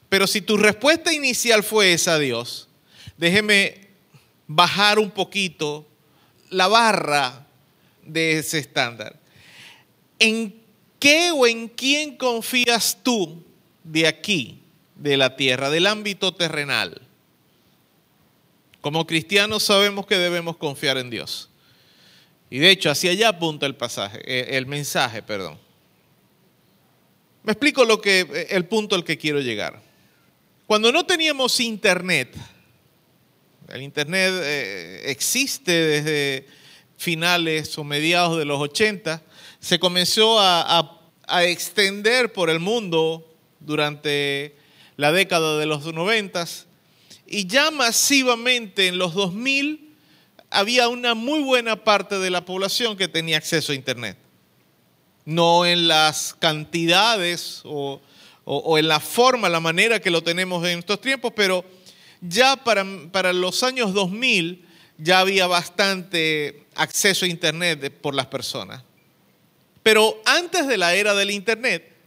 Pero 0.08 0.26
si 0.26 0.40
tu 0.40 0.56
respuesta 0.56 1.12
inicial 1.12 1.62
fue 1.62 1.92
esa 1.92 2.18
Dios, 2.18 2.68
déjeme 3.16 3.88
bajar 4.46 4.98
un 4.98 5.10
poquito 5.10 5.86
la 6.50 6.66
barra 6.66 7.46
de 8.04 8.38
ese 8.38 8.58
estándar. 8.58 9.18
¿En 10.18 10.54
qué 10.98 11.30
o 11.30 11.46
en 11.46 11.68
quién 11.68 12.16
confías 12.16 12.98
tú 13.02 13.42
de 13.84 14.06
aquí 14.06 14.57
de 14.98 15.16
la 15.16 15.36
tierra, 15.36 15.70
del 15.70 15.86
ámbito 15.86 16.34
terrenal. 16.34 17.00
Como 18.80 19.06
cristianos 19.06 19.62
sabemos 19.62 20.06
que 20.06 20.18
debemos 20.18 20.56
confiar 20.56 20.98
en 20.98 21.10
Dios. 21.10 21.48
Y 22.50 22.58
de 22.58 22.70
hecho, 22.70 22.90
hacia 22.90 23.10
allá 23.10 23.28
apunta 23.28 23.66
el 23.66 23.74
pasaje, 23.74 24.20
eh, 24.24 24.56
el 24.56 24.66
mensaje, 24.66 25.22
perdón. 25.22 25.58
Me 27.42 27.52
explico 27.52 27.84
lo 27.84 28.00
que, 28.00 28.20
eh, 28.20 28.46
el 28.50 28.66
punto 28.66 28.94
al 28.94 29.04
que 29.04 29.18
quiero 29.18 29.40
llegar. 29.40 29.80
Cuando 30.66 30.92
no 30.92 31.06
teníamos 31.06 31.60
internet, 31.60 32.34
el 33.68 33.82
internet 33.82 34.32
eh, 34.34 35.02
existe 35.06 35.72
desde 35.72 36.46
finales 36.96 37.76
o 37.78 37.84
mediados 37.84 38.38
de 38.38 38.44
los 38.44 38.60
80, 38.60 39.22
se 39.60 39.78
comenzó 39.78 40.40
a, 40.40 41.00
a 41.26 41.44
extender 41.44 42.32
por 42.32 42.50
el 42.50 42.60
mundo 42.60 43.24
durante 43.60 44.57
la 44.98 45.12
década 45.12 45.56
de 45.58 45.64
los 45.64 45.86
90 45.86 46.44
y 47.28 47.46
ya 47.46 47.70
masivamente 47.70 48.88
en 48.88 48.98
los 48.98 49.14
2000 49.14 49.94
había 50.50 50.88
una 50.88 51.14
muy 51.14 51.40
buena 51.40 51.84
parte 51.84 52.18
de 52.18 52.30
la 52.30 52.44
población 52.44 52.96
que 52.96 53.06
tenía 53.06 53.36
acceso 53.36 53.70
a 53.70 53.76
Internet. 53.76 54.18
No 55.24 55.64
en 55.64 55.86
las 55.86 56.34
cantidades 56.38 57.62
o, 57.64 58.00
en 58.76 58.88
la 58.88 58.98
forma, 58.98 59.48
la 59.48 59.60
manera 59.60 60.00
que 60.00 60.10
lo 60.10 60.22
tenemos 60.22 60.66
en 60.66 60.80
estos 60.80 61.00
tiempos, 61.00 61.32
pero 61.36 61.64
ya 62.20 62.56
para, 62.56 62.84
para 63.12 63.32
los 63.32 63.62
años 63.62 63.94
2000 63.94 64.66
ya 64.96 65.20
había 65.20 65.46
bastante 65.46 66.66
acceso 66.74 67.24
a 67.24 67.28
Internet 67.28 68.00
por 68.00 68.16
las 68.16 68.26
personas. 68.26 68.82
Pero 69.84 70.20
antes 70.24 70.66
de 70.66 70.76
la 70.76 70.94
era 70.94 71.14
del 71.14 71.30
Internet, 71.30 71.97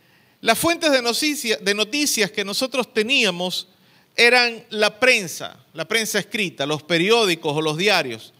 las 0.41 0.57
fuentes 0.57 0.91
de 0.91 1.73
noticias, 1.75 2.31
que 2.31 2.43
nosotros 2.43 2.91
teníamos 2.91 3.67
eran 4.15 4.65
la 4.69 4.99
prensa, 4.99 5.57
la 5.73 5.87
prensa 5.87 6.17
escrita, 6.17 6.65
los 6.65 6.81
periódicos 6.81 7.55
o 7.55 7.61
los 7.61 7.77
diarios, 7.77 8.33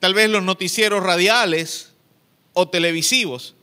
tal 0.00 0.14
vez 0.14 0.30
los 0.30 0.42
noticieros 0.42 1.02
radiales 1.02 1.90
o 2.54 2.68
televisivos. 2.68 3.54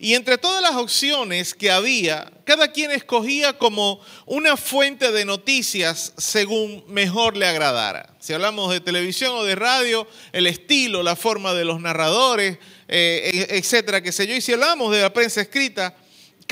Y 0.00 0.14
entre 0.14 0.36
todas 0.36 0.60
las 0.60 0.74
opciones 0.74 1.54
que 1.54 1.70
había, 1.70 2.32
cada 2.44 2.72
quien 2.72 2.90
escogía 2.90 3.56
como 3.56 4.00
una 4.26 4.56
fuente 4.56 5.12
de 5.12 5.24
noticias 5.24 6.12
según 6.18 6.84
mejor 6.88 7.36
le 7.36 7.46
agradara. 7.46 8.12
Si 8.18 8.32
hablamos 8.32 8.72
de 8.72 8.80
televisión 8.80 9.32
o 9.36 9.44
de 9.44 9.54
radio, 9.54 10.08
el 10.32 10.48
estilo, 10.48 11.04
la 11.04 11.14
forma 11.14 11.54
de 11.54 11.64
los 11.64 11.80
narradores, 11.80 12.58
eh, 12.88 13.46
etcétera, 13.50 14.02
qué 14.02 14.10
sé 14.10 14.26
yo. 14.26 14.34
Y 14.34 14.40
si 14.40 14.52
hablamos 14.52 14.92
de 14.92 15.02
la 15.02 15.12
prensa 15.12 15.40
escrita, 15.40 15.94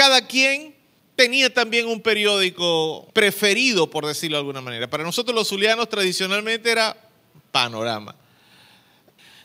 cada 0.01 0.27
quien 0.27 0.75
tenía 1.15 1.53
también 1.53 1.87
un 1.87 2.01
periódico 2.01 3.07
preferido, 3.13 3.91
por 3.91 4.07
decirlo 4.07 4.39
de 4.39 4.41
alguna 4.41 4.63
manera. 4.63 4.89
Para 4.89 5.05
nosotros 5.05 5.35
los 5.35 5.49
zulianos 5.49 5.91
tradicionalmente 5.91 6.71
era 6.71 6.97
Panorama. 7.53 8.17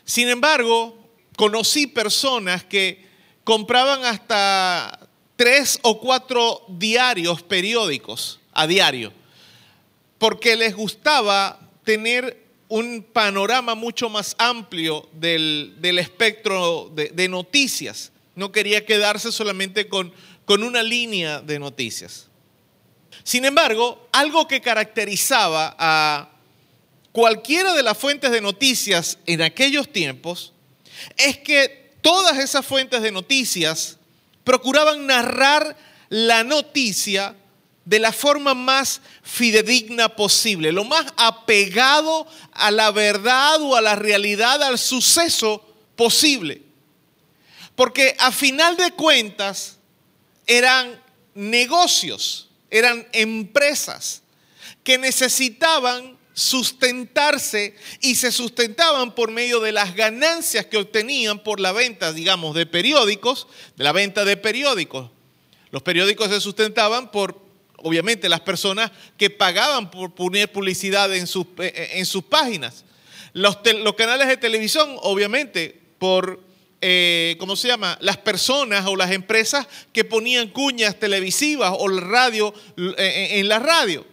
Sin 0.06 0.30
embargo, 0.30 0.96
conocí 1.36 1.86
personas 1.86 2.64
que 2.64 3.04
compraban 3.44 4.02
hasta 4.06 4.98
tres 5.36 5.78
o 5.82 6.00
cuatro 6.00 6.62
diarios 6.68 7.42
periódicos 7.42 8.40
a 8.54 8.66
diario, 8.66 9.12
porque 10.16 10.56
les 10.56 10.74
gustaba 10.74 11.60
tener 11.84 12.46
un 12.68 13.02
panorama 13.12 13.74
mucho 13.74 14.08
más 14.08 14.34
amplio 14.38 15.06
del, 15.12 15.76
espectro 15.82 16.90
de, 16.94 17.10
de, 17.10 17.28
noticias. 17.28 18.10
No 18.34 18.52
quería 18.52 18.86
quedarse 18.86 19.32
solamente 19.32 19.88
con 19.88 20.12
con 20.46 20.62
una 20.62 20.82
línea 20.82 21.42
de 21.42 21.58
noticias. 21.58 22.28
Sin 23.22 23.44
embargo, 23.44 24.08
algo 24.12 24.48
que 24.48 24.62
caracterizaba 24.62 25.74
a 25.78 26.30
cualquiera 27.12 27.74
de 27.74 27.82
las 27.82 27.98
fuentes 27.98 28.30
de 28.30 28.40
noticias 28.40 29.18
en 29.26 29.42
aquellos 29.42 29.92
tiempos 29.92 30.52
es 31.16 31.36
que 31.38 31.92
todas 32.00 32.38
esas 32.38 32.64
fuentes 32.64 33.02
de 33.02 33.10
noticias 33.10 33.98
procuraban 34.44 35.06
narrar 35.06 35.76
la 36.08 36.44
noticia 36.44 37.34
de 37.84 37.98
la 37.98 38.12
forma 38.12 38.54
más 38.54 39.00
fidedigna 39.22 40.08
posible, 40.08 40.70
lo 40.72 40.84
más 40.84 41.06
apegado 41.16 42.26
a 42.52 42.70
la 42.70 42.90
verdad 42.92 43.60
o 43.60 43.74
a 43.74 43.80
la 43.80 43.96
realidad, 43.96 44.62
al 44.62 44.78
suceso 44.78 45.64
posible. 45.96 46.62
Porque 47.74 48.14
a 48.18 48.30
final 48.30 48.76
de 48.76 48.90
cuentas, 48.92 49.75
eran 50.46 51.00
negocios, 51.34 52.48
eran 52.70 53.06
empresas 53.12 54.22
que 54.82 54.98
necesitaban 54.98 56.16
sustentarse 56.36 57.74
y 58.02 58.14
se 58.14 58.30
sustentaban 58.30 59.14
por 59.14 59.30
medio 59.30 59.60
de 59.60 59.72
las 59.72 59.94
ganancias 59.94 60.66
que 60.66 60.76
obtenían 60.76 61.42
por 61.42 61.60
la 61.60 61.72
venta, 61.72 62.12
digamos, 62.12 62.54
de 62.54 62.66
periódicos, 62.66 63.46
de 63.76 63.84
la 63.84 63.92
venta 63.92 64.24
de 64.24 64.36
periódicos. 64.36 65.10
Los 65.70 65.82
periódicos 65.82 66.28
se 66.28 66.40
sustentaban 66.40 67.10
por, 67.10 67.40
obviamente, 67.78 68.28
las 68.28 68.40
personas 68.40 68.92
que 69.16 69.30
pagaban 69.30 69.90
por 69.90 70.14
poner 70.14 70.52
publicidad 70.52 71.14
en 71.14 71.26
sus, 71.26 71.46
eh, 71.58 71.92
en 71.94 72.04
sus 72.04 72.24
páginas. 72.24 72.84
Los, 73.32 73.58
los 73.78 73.94
canales 73.94 74.28
de 74.28 74.36
televisión, 74.36 74.96
obviamente, 75.02 75.80
por 75.98 76.45
eh, 76.80 77.36
¿cómo 77.38 77.56
se 77.56 77.68
llama? 77.68 77.96
Las 78.00 78.18
personas 78.18 78.86
o 78.86 78.96
las 78.96 79.10
empresas 79.10 79.66
que 79.92 80.04
ponían 80.04 80.48
cuñas 80.48 80.98
televisivas 80.98 81.72
o 81.76 81.88
radio 81.88 82.52
eh, 82.76 82.94
eh, 82.98 83.40
en 83.40 83.48
la 83.48 83.58
radio. 83.58 84.06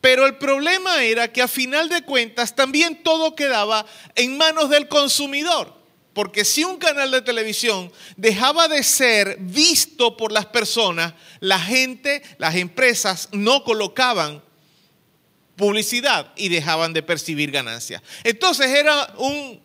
Pero 0.00 0.26
el 0.26 0.36
problema 0.36 1.04
era 1.04 1.32
que 1.32 1.42
a 1.42 1.48
final 1.48 1.88
de 1.88 2.02
cuentas 2.02 2.56
también 2.56 3.02
todo 3.04 3.36
quedaba 3.36 3.86
en 4.16 4.36
manos 4.36 4.68
del 4.68 4.88
consumidor. 4.88 5.80
Porque 6.12 6.44
si 6.44 6.64
un 6.64 6.76
canal 6.76 7.10
de 7.10 7.22
televisión 7.22 7.90
dejaba 8.16 8.68
de 8.68 8.82
ser 8.82 9.38
visto 9.40 10.16
por 10.16 10.32
las 10.32 10.46
personas, 10.46 11.14
la 11.40 11.58
gente, 11.58 12.22
las 12.36 12.56
empresas 12.56 13.28
no 13.32 13.64
colocaban 13.64 14.42
publicidad 15.56 16.32
y 16.36 16.48
dejaban 16.48 16.92
de 16.92 17.02
percibir 17.02 17.50
ganancias. 17.50 18.02
Entonces 18.24 18.66
era 18.66 19.14
un, 19.16 19.62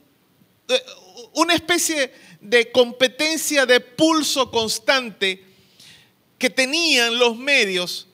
una 1.38 1.54
especie 1.54 2.12
de 2.42 2.72
competencia 2.72 3.68
de 3.68 3.80
pulso 3.80 4.50
constante 4.50 5.44
que 6.40 6.50
tenían 6.50 7.20
los 7.20 7.38
medios 7.38 8.08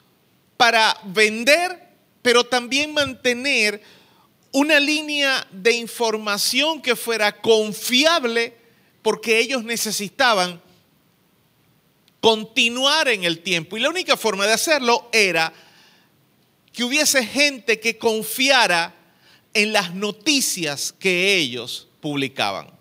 para 0.57 0.99
vender, 1.05 1.88
pero 2.21 2.43
también 2.43 2.93
mantener 2.93 3.82
una 4.51 4.78
línea 4.78 5.47
de 5.51 5.71
información 5.71 6.82
que 6.82 6.97
fuera 6.97 7.39
confiable 7.39 8.57
porque 9.01 9.39
ellos 9.39 9.63
necesitaban 9.63 10.61
continuar 12.19 13.07
en 13.07 13.24
el 13.24 13.39
tiempo. 13.39 13.78
Y 13.78 13.80
la 13.80 13.89
única 13.89 14.17
forma 14.17 14.45
de 14.45 14.51
hacerlo 14.51 15.07
era 15.13 15.53
que 16.74 16.84
hubiese 16.84 17.26
gente 17.26 17.80
que 17.80 17.97
confiara 17.97 18.93
en 19.53 19.71
las 19.71 19.95
noticias 19.95 20.93
que 20.99 21.38
ellos 21.38 21.88
publicaban. 22.01 22.72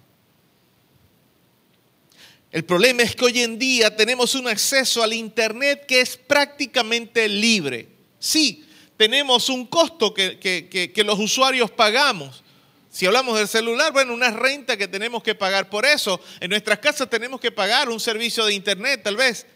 El 2.53 2.67
problema 2.67 3.03
es 3.03 3.17
que 3.17 3.25
hoy 3.25 3.41
en 3.41 3.59
día 3.59 3.97
tenemos 3.97 4.35
un 4.35 4.47
acceso 4.47 5.03
al 5.03 5.15
Internet 5.15 5.87
que 5.87 6.03
es 6.03 6.19
prácticamente 6.19 7.27
libre. 7.27 7.89
Sí, 8.19 8.67
tenemos 8.99 9.49
un 9.49 9.67
costo 9.67 10.13
que, 10.13 10.93
los 11.07 11.19
usuarios 11.19 11.71
pagamos. 11.71 12.45
Si 12.91 13.07
hablamos 13.07 13.39
del 13.39 13.49
celular, 13.49 13.91
bueno, 13.95 14.13
una 14.13 14.31
renta 14.31 14.77
que 14.77 14.87
tenemos 14.87 15.23
que 15.23 15.35
pagar 15.35 15.71
por 15.71 15.87
eso. 15.87 16.21
En 16.41 16.51
nuestras 16.51 16.79
casas 16.79 17.09
tenemos 17.09 17.41
que 17.41 17.51
pagar 17.51 17.89
un 17.89 17.99
servicio 17.99 18.45
de 18.45 18.53
Internet 18.53 19.01
tal 19.03 19.17
vez. 19.17 19.47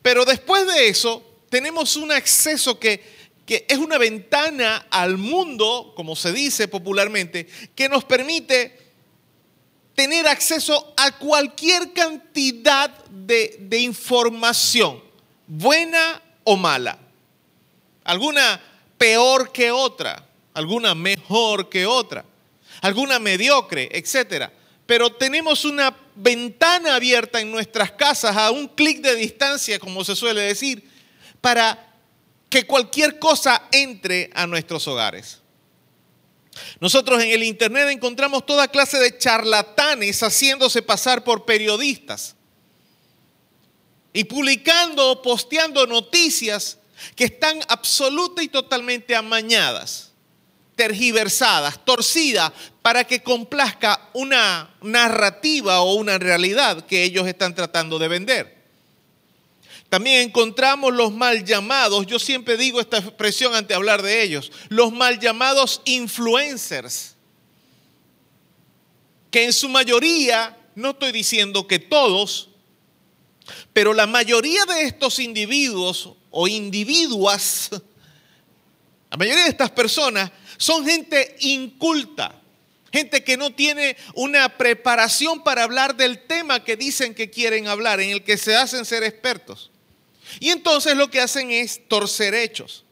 Pero 0.00 0.24
después 0.24 0.64
de 0.68 0.86
eso, 0.86 1.42
tenemos 1.48 1.96
un 1.96 2.12
acceso 2.12 2.78
que, 2.78 3.02
que 3.44 3.66
es 3.68 3.76
una 3.76 3.98
ventana 3.98 4.86
al 4.88 5.18
mundo, 5.18 5.94
como 5.96 6.14
se 6.14 6.32
dice 6.32 6.68
popularmente, 6.68 7.48
que 7.74 7.88
nos 7.88 8.04
permite 8.04 8.79
tener 10.00 10.26
acceso 10.28 10.94
a 10.96 11.12
cualquier 11.18 11.92
cantidad 11.92 12.88
de, 13.10 13.78
información, 13.80 14.98
buena 15.46 16.22
o 16.42 16.56
mala. 16.56 16.98
Alguna 18.04 18.58
peor 18.96 19.52
que 19.52 19.70
otra, 19.70 20.26
alguna 20.54 20.94
mejor 20.94 21.68
que 21.68 21.84
otra, 21.84 22.24
alguna 22.80 23.18
mediocre, 23.18 23.90
etc. 23.92 24.50
Pero 24.86 25.12
tenemos 25.12 25.66
una 25.66 25.94
ventana 26.14 26.94
abierta 26.94 27.38
en 27.38 27.50
nuestras 27.50 27.90
casas 27.92 28.34
a 28.38 28.50
un 28.52 28.68
clic 28.68 29.02
de 29.02 29.14
distancia, 29.16 29.78
como 29.78 30.02
se 30.02 30.16
suele 30.16 30.40
decir, 30.40 30.82
para 31.42 31.92
que 32.48 32.66
cualquier 32.66 33.18
cosa 33.18 33.64
entre 33.70 34.30
a 34.32 34.46
nuestros 34.46 34.88
hogares. 34.88 35.42
Nosotros 36.80 37.22
en 37.22 37.30
el 37.30 37.42
Internet 37.42 37.88
encontramos 37.90 38.44
toda 38.44 38.68
clase 38.68 38.98
de 38.98 39.16
charlatanes 39.16 40.20
haciéndose 40.22 40.82
pasar 40.82 41.22
por 41.24 41.44
periodistas 41.44 42.34
y 44.12 44.24
publicando 44.24 45.12
o 45.12 45.22
posteando 45.22 45.86
noticias 45.86 46.78
que 47.14 47.24
están 47.24 47.60
absoluta 47.68 48.42
y 48.42 48.48
totalmente 48.48 49.14
amañadas. 49.14 50.08
tergiversadas, 50.76 51.84
torcidas, 51.84 52.52
para 52.80 53.04
que 53.04 53.22
complazca 53.22 54.08
una 54.14 54.74
narrativa 54.80 55.80
o 55.80 55.92
una 55.92 56.16
realidad 56.16 56.86
que 56.86 57.04
ellos 57.04 57.26
están 57.26 57.54
tratando 57.54 57.98
de 57.98 58.08
vender. 58.08 58.59
También 59.90 60.28
encontramos 60.28 60.94
los 60.94 61.12
mal 61.12 61.44
llamados, 61.44 62.06
yo 62.06 62.20
siempre 62.20 62.56
digo 62.56 62.80
esta 62.80 62.98
expresión 62.98 63.56
ante 63.56 63.74
hablar 63.74 64.02
de 64.02 64.22
ellos, 64.22 64.52
los 64.68 64.92
mal 64.92 65.18
llamados 65.18 65.82
influencers, 65.84 67.16
que 69.32 69.44
en 69.44 69.52
su 69.52 69.68
mayoría, 69.68 70.56
no 70.76 70.90
estoy 70.90 71.10
diciendo 71.10 71.66
que 71.66 71.80
todos, 71.80 72.50
pero 73.72 73.92
la 73.92 74.06
mayoría 74.06 74.64
de 74.64 74.82
estos 74.82 75.18
individuos 75.18 76.10
o 76.30 76.46
individuas, 76.46 77.70
la 79.10 79.16
mayoría 79.16 79.42
de 79.42 79.50
estas 79.50 79.72
personas 79.72 80.30
son 80.56 80.86
gente 80.86 81.36
inculta, 81.40 82.40
gente 82.92 83.24
que 83.24 83.36
no 83.36 83.52
tiene 83.52 83.96
una 84.14 84.56
preparación 84.56 85.42
para 85.42 85.64
hablar 85.64 85.96
del 85.96 86.20
tema 86.28 86.62
que 86.62 86.76
dicen 86.76 87.12
que 87.12 87.28
quieren 87.28 87.66
hablar, 87.66 87.98
en 87.98 88.10
el 88.10 88.22
que 88.22 88.38
se 88.38 88.54
hacen 88.54 88.84
ser 88.84 89.02
expertos. 89.02 89.70
Y 90.38 90.50
entonces 90.50 90.96
lo 90.96 91.10
que 91.10 91.20
hacen 91.20 91.50
es 91.50 91.88
torcer 91.88 92.34
hechos. 92.34 92.84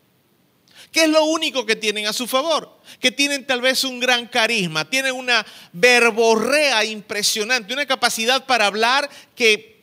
¿Qué 0.90 1.04
es 1.04 1.08
lo 1.10 1.24
único 1.24 1.66
que 1.66 1.76
tienen 1.76 2.06
a 2.06 2.12
su 2.12 2.26
favor? 2.26 2.78
Que 2.98 3.12
tienen 3.12 3.46
tal 3.46 3.60
vez 3.60 3.84
un 3.84 4.00
gran 4.00 4.26
carisma, 4.26 4.88
tienen 4.88 5.14
una 5.14 5.44
verborrea 5.72 6.84
impresionante, 6.84 7.72
una 7.72 7.86
capacidad 7.86 8.46
para 8.46 8.66
hablar 8.66 9.08
que, 9.34 9.82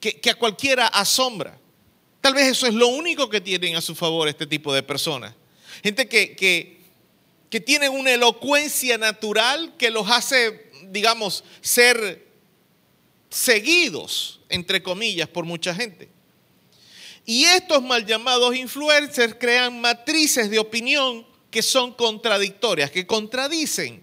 que, 0.00 0.30
a 0.30 0.34
cualquiera 0.34 0.86
asombra. 0.86 1.58
Tal 2.20 2.34
vez 2.34 2.46
eso 2.46 2.66
es 2.66 2.74
lo 2.74 2.88
único 2.88 3.28
que 3.28 3.40
tienen 3.40 3.76
a 3.76 3.80
su 3.80 3.94
favor 3.94 4.28
este 4.28 4.46
tipo 4.46 4.72
de 4.72 4.82
personas. 4.82 5.34
Gente 5.82 6.08
que, 6.08 6.34
que, 6.34 6.80
que 7.50 7.88
una 7.90 8.12
elocuencia 8.12 8.98
natural 8.98 9.74
que 9.78 9.90
los 9.90 10.10
hace, 10.10 10.70
digamos, 10.88 11.44
ser 11.60 12.26
seguidos, 13.28 14.40
entre 14.48 14.82
comillas, 14.82 15.28
por 15.28 15.44
mucha 15.44 15.74
gente. 15.74 16.08
Y 17.30 17.44
estos 17.44 17.82
mal 17.82 18.06
llamados 18.06 18.56
influencers 18.56 19.34
crean 19.38 19.82
matrices 19.82 20.48
de 20.48 20.58
opinión 20.58 21.26
que 21.50 21.60
son 21.60 21.92
contradictorias, 21.92 22.90
que 22.90 23.06
contradicen 23.06 24.02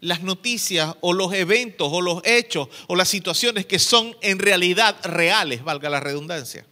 las 0.00 0.22
noticias 0.22 0.94
o 1.00 1.14
los 1.14 1.32
eventos 1.32 1.88
o 1.90 2.02
los 2.02 2.20
hechos 2.22 2.68
o 2.86 2.96
las 2.96 3.08
situaciones 3.08 3.64
que 3.64 3.78
son 3.78 4.14
en 4.20 4.38
realidad 4.38 4.94
reales, 5.04 5.64
valga 5.64 5.88
la 5.88 6.00
redundancia. 6.00 6.66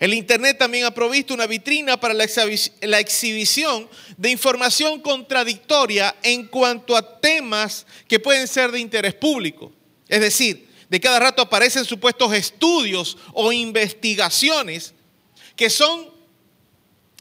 El 0.00 0.14
Internet 0.14 0.56
también 0.56 0.86
ha 0.86 0.94
provisto 0.94 1.34
una 1.34 1.46
vitrina 1.46 2.00
para 2.00 2.14
la 2.14 2.98
exhibición 2.98 3.90
de 4.16 4.30
información 4.30 5.02
contradictoria 5.02 6.16
en 6.22 6.46
cuanto 6.46 6.96
a 6.96 7.20
temas 7.20 7.84
que 8.08 8.20
pueden 8.20 8.48
ser 8.48 8.72
de 8.72 8.80
interés 8.80 9.12
público. 9.12 9.70
Es 10.08 10.22
decir, 10.22 10.71
de 10.92 11.00
cada 11.00 11.18
rato 11.18 11.40
aparecen 11.40 11.86
supuestos 11.86 12.34
estudios 12.34 13.16
o 13.32 13.50
investigaciones 13.50 14.92
que 15.56 15.70
son 15.70 16.12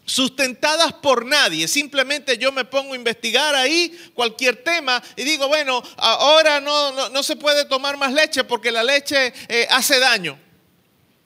sustentadas 0.04 0.92
por 0.92 1.26
nadie. 1.26 1.70
Simplemente 1.70 2.38
yo 2.38 2.52
me 2.52 2.66
pongo 2.66 2.92
a 2.92 2.98
investigar 2.98 3.56
ahí 3.56 3.98
cualquier 4.14 4.62
tema 4.62 5.02
y 5.16 5.24
digo, 5.24 5.48
bueno, 5.48 5.82
ahora 5.96 6.60
no, 6.60 7.10
no, 7.12 7.24
se 7.24 7.38
puede 7.38 7.64
tomar 7.64 7.96
más 7.96 8.12
leche 8.12 8.44
porque 8.44 8.74
la 8.74 8.84
leche 8.84 9.34
eh, 9.48 9.66
hace 9.70 10.00
daño. 10.00 10.38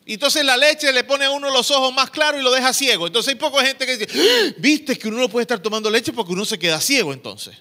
Y 0.06 0.14
entonces 0.14 0.46
la 0.46 0.56
leche 0.56 0.94
le 0.94 1.04
pone 1.04 1.26
a 1.26 1.32
uno 1.32 1.50
los 1.50 1.72
ojos 1.72 1.92
más 1.96 2.12
claros 2.12 2.40
y 2.40 2.44
lo 2.44 2.52
deja 2.52 2.74
ciego. 2.74 3.08
Entonces 3.08 3.34
hay 3.34 3.40
poca 3.40 3.66
gente 3.66 3.88
que 3.88 3.98
dice, 3.98 4.20
¡Ah! 4.20 4.54
viste 4.60 5.00
que 5.00 5.08
uno 5.08 5.18
no 5.18 5.30
puede 5.30 5.46
estar 5.46 5.58
tomando 5.58 5.90
leche 5.90 6.14
porque 6.14 6.34
uno 6.34 6.46
se 6.46 6.60
queda 6.60 6.80
ciego 6.80 7.12
entonces 7.12 7.56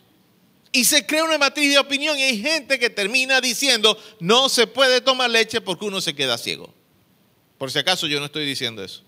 y 0.75 0.85
se 0.85 1.07
crea 1.07 1.23
una 1.23 1.39
matriz 1.39 1.71
de 1.71 1.79
opinión 1.79 2.19
y 2.19 2.25
hay 2.25 2.43
gente 2.43 2.81
que 2.81 2.91
termina 2.91 3.41
diciendo 3.41 3.97
no 4.19 4.49
se 4.49 4.67
puede 4.67 5.01
tomar 5.01 5.31
leche 5.31 5.61
porque 5.61 5.85
uno 5.85 6.01
se 6.01 6.17
queda 6.17 6.37
ciego. 6.37 6.75
Por 7.59 7.71
si 7.71 7.79
acaso 7.79 8.09
yo 8.09 8.19
no 8.19 8.27
estoy 8.27 8.45
diciendo 8.45 8.83
eso. 8.83 9.01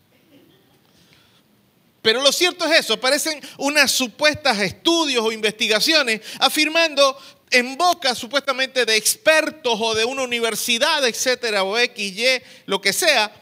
Pero 2.03 2.23
lo 2.23 2.31
cierto 2.31 2.65
es 2.67 2.79
eso, 2.79 2.95
aparecen 2.95 3.41
unas 3.59 3.91
supuestas 3.91 4.61
estudios 4.61 5.25
o 5.25 5.33
investigaciones 5.33 6.21
afirmando 6.39 7.19
en 7.51 7.77
boca 7.77 8.15
supuestamente 8.15 8.85
de 8.85 8.95
expertos 8.95 9.77
o 9.83 9.93
de 9.97 10.05
una 10.05 10.23
universidad, 10.23 11.05
etcétera, 11.05 11.65
o 11.65 11.77
X, 11.77 12.17
Y, 12.17 12.43
lo 12.67 12.81
que 12.81 12.93
sea, 12.93 13.35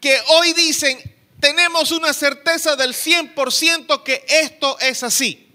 que 0.00 0.18
hoy 0.26 0.54
dicen, 0.54 0.98
tenemos 1.38 1.92
una 1.92 2.12
certeza 2.12 2.74
del 2.74 2.94
100% 2.94 4.02
que 4.02 4.24
esto 4.26 4.76
es 4.80 5.04
así. 5.04 5.47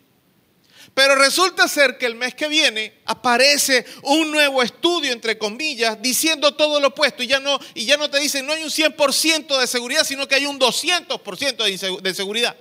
Pero 0.93 1.15
resulta 1.15 1.67
ser 1.67 1.97
que 1.97 2.05
el 2.05 2.15
mes 2.15 2.35
que 2.35 2.47
viene 2.47 3.01
aparece 3.05 3.83
un 4.03 4.31
nuevo 4.31 4.61
estudio, 4.61 5.11
entre 5.11 5.39
comillas, 5.39 5.99
diciendo 6.01 6.53
todo 6.53 6.79
lo 6.79 6.89
opuesto 6.89 7.23
y 7.23 7.27
ya 7.27 7.39
no, 7.39 7.59
y 7.73 7.85
ya 7.85 7.97
no 7.97 8.11
te 8.11 8.19
dicen 8.19 8.45
no 8.45 8.53
hay 8.53 8.63
un 8.63 8.69
100% 8.69 9.59
de 9.59 9.67
seguridad, 9.67 10.03
sino 10.03 10.27
que 10.27 10.35
hay 10.35 10.45
un 10.45 10.59
200% 10.59 12.01
de 12.01 12.13
seguridad. 12.13 12.55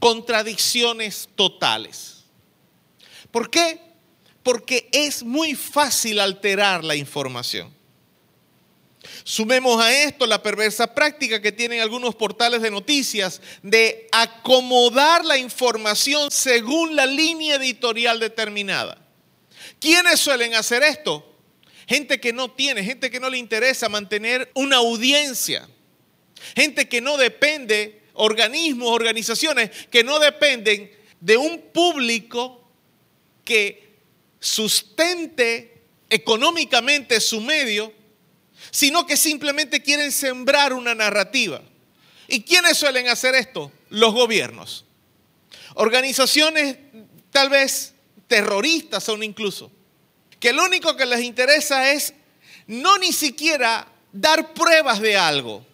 Contradicciones 0.00 1.28
totales. 1.34 2.24
¿Por 3.30 3.50
qué? 3.50 3.80
Porque 4.42 4.88
es 4.92 5.22
muy 5.22 5.54
fácil 5.54 6.20
alterar 6.20 6.82
la 6.82 6.94
información. 6.94 7.73
Sumemos 9.26 9.82
a 9.82 9.90
esto 9.90 10.26
la 10.26 10.42
perversa 10.42 10.94
práctica 10.94 11.40
que 11.40 11.50
tienen 11.50 11.80
algunos 11.80 12.14
portales 12.14 12.60
de 12.60 12.70
noticias 12.70 13.40
de 13.62 14.06
acomodar 14.12 15.24
la 15.24 15.38
información 15.38 16.30
según 16.30 16.94
la 16.94 17.06
línea 17.06 17.56
editorial 17.56 18.20
determinada. 18.20 18.98
¿Quiénes 19.80 20.20
suelen 20.20 20.54
hacer 20.54 20.82
esto? 20.82 21.38
Gente 21.88 22.20
que 22.20 22.34
no 22.34 22.50
tiene, 22.50 22.84
gente 22.84 23.10
que 23.10 23.18
no 23.18 23.30
le 23.30 23.38
interesa 23.38 23.88
mantener 23.88 24.50
una 24.54 24.76
audiencia, 24.76 25.66
gente 26.54 26.86
que 26.86 27.00
no 27.00 27.16
depende, 27.16 28.02
organismos, 28.12 28.90
organizaciones 28.90 29.70
que 29.90 30.04
no 30.04 30.18
dependen 30.18 30.90
de 31.20 31.38
un 31.38 31.62
público 31.72 32.62
que 33.42 33.96
sustente 34.38 35.80
económicamente 36.10 37.18
su 37.22 37.40
medio 37.40 38.03
sino 38.70 39.06
que 39.06 39.16
simplemente 39.16 39.82
quieren 39.82 40.12
sembrar 40.12 40.72
una 40.72 40.94
narrativa. 40.94 41.62
¿Y 42.28 42.42
quiénes 42.42 42.78
suelen 42.78 43.08
hacer 43.08 43.34
esto? 43.34 43.70
Los 43.90 44.12
gobiernos. 44.14 44.84
Organizaciones 45.74 46.78
tal 47.30 47.50
vez 47.50 47.94
terroristas 48.26 49.08
aún 49.08 49.22
incluso, 49.22 49.70
que 50.40 50.52
lo 50.52 50.64
único 50.64 50.96
que 50.96 51.06
les 51.06 51.22
interesa 51.22 51.92
es 51.92 52.14
no 52.66 52.98
ni 52.98 53.12
siquiera 53.12 53.86
dar 54.12 54.54
pruebas 54.54 55.00
de 55.00 55.16
algo, 55.16 55.66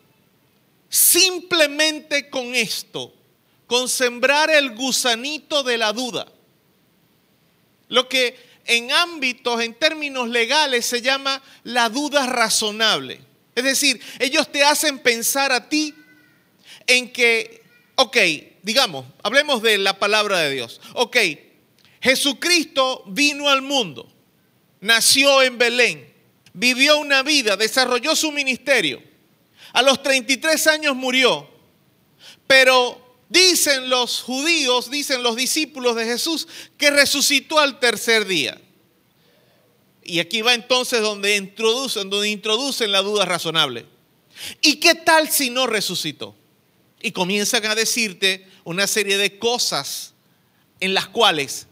simplemente 0.89 2.31
con 2.31 2.55
esto, 2.55 3.15
con 3.67 3.89
sembrar 3.89 4.51
el 4.51 4.75
gusanito 4.75 5.63
de 5.63 5.79
la 5.79 5.93
duda. 5.93 6.27
Lo 7.89 8.09
que 8.09 8.50
en 8.71 8.93
ámbitos, 8.93 9.61
en 9.63 9.75
términos 9.75 10.29
legales, 10.29 10.87
se 10.87 11.03
llama 11.03 11.43
la 11.65 11.89
duda 11.89 12.25
razonable. 12.27 13.21
Es 13.57 13.65
decir, 13.65 14.01
ellos 14.21 14.51
te 14.53 14.63
hacen 14.63 15.01
pensar 15.01 15.51
a 15.51 15.69
ti 15.69 15.93
en 16.87 17.13
que, 17.13 17.65
ok, 17.97 18.17
digamos, 18.63 19.07
hablemos 19.25 19.61
de 19.61 19.77
la 19.77 19.99
palabra 19.99 20.39
de 20.39 20.53
Dios. 20.53 20.81
Ok, 20.93 21.17
Jesucristo 22.01 23.03
vino 23.09 23.49
al 23.49 23.61
mundo, 23.61 24.09
nació 24.81 25.43
en 25.43 25.59
Belén, 25.59 26.09
vivió 26.53 26.99
una 26.99 27.25
vida, 27.25 27.57
desarrolló 27.57 28.15
su 28.15 28.31
ministerio. 28.31 29.03
A 29.73 29.83
los 29.83 30.01
33 30.01 30.65
años 30.69 30.95
murió, 30.95 31.51
pero 32.47 33.10
Dicen 33.31 33.89
los 33.89 34.23
judíos, 34.23 34.91
dicen 34.91 35.23
los 35.23 35.37
discípulos 35.37 35.95
de 35.95 36.05
Jesús, 36.05 36.49
que 36.77 36.91
resucitó 36.91 37.61
al 37.61 37.79
tercer 37.79 38.27
día. 38.27 38.61
Y 40.03 40.19
aquí 40.19 40.43
va 40.43 40.53
entonces 40.53 41.01
donde 41.01 41.37
introducen, 41.37 42.11
donde 42.11 42.29
introducen 42.29 42.91
la 42.91 43.03
duda 43.03 43.25
razonable. 43.25 43.87
¿Y 44.61 44.77
qué 44.77 44.97
tal 44.97 45.31
si 45.31 45.49
no 45.49 45.69
resucitó? 45.69 46.35
Y 47.01 47.13
comienzan 47.13 47.65
a 47.67 47.77
decirte 47.77 48.49
una 48.65 48.89
serie 48.89 49.17
de 49.17 49.39
cosas 49.39 50.13
en 50.81 50.93
las 50.93 51.07
cuales 51.07 51.69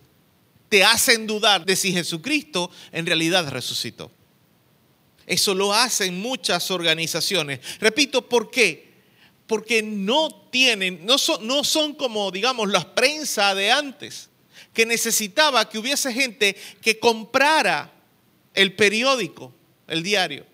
te 0.68 0.84
hacen 0.84 1.26
dudar 1.26 1.66
de 1.66 1.74
si 1.74 1.92
Jesucristo 1.92 2.70
en 2.92 3.04
realidad 3.04 3.48
resucitó. 3.48 4.12
Eso 5.26 5.54
lo 5.54 5.74
hacen 5.74 6.20
muchas 6.20 6.70
organizaciones. 6.70 7.58
Repito, 7.80 8.28
¿por 8.28 8.48
qué? 8.48 8.87
Porque 9.48 9.82
no 9.82 10.30
tienen, 10.50 11.04
no 11.04 11.18
son, 11.18 11.44
no 11.46 11.64
son 11.64 11.94
como, 11.94 12.30
digamos, 12.30 12.68
la 12.68 12.94
prensa 12.94 13.54
de 13.54 13.72
antes, 13.72 14.28
que 14.74 14.86
necesitaba 14.86 15.68
que 15.68 15.78
hubiese 15.78 16.12
gente 16.12 16.54
que 16.82 17.00
comprara 17.00 17.90
el 18.54 18.76
periódico, 18.76 19.52
el 19.88 20.02
diario, 20.02 20.46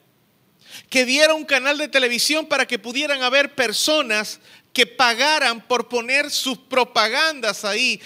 que 0.88 1.04
diera 1.04 1.34
un 1.34 1.44
canal 1.44 1.76
de 1.76 1.88
televisión 1.88 2.46
para 2.46 2.66
que 2.66 2.78
pudieran 2.78 3.22
haber 3.22 3.56
personas 3.56 4.40
que 4.72 4.86
pagaran 4.86 5.66
por 5.66 5.88
poner 5.88 6.30
sus 6.30 6.56
propagandas 6.56 7.64
ahí, 7.64 8.00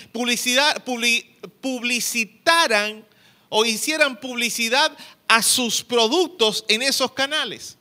publicitaran 1.60 3.06
o 3.50 3.64
hicieran 3.64 4.20
publicidad 4.20 4.96
a 5.28 5.42
sus 5.42 5.84
productos 5.84 6.64
en 6.68 6.82
esos 6.82 7.12
canales. 7.12 7.77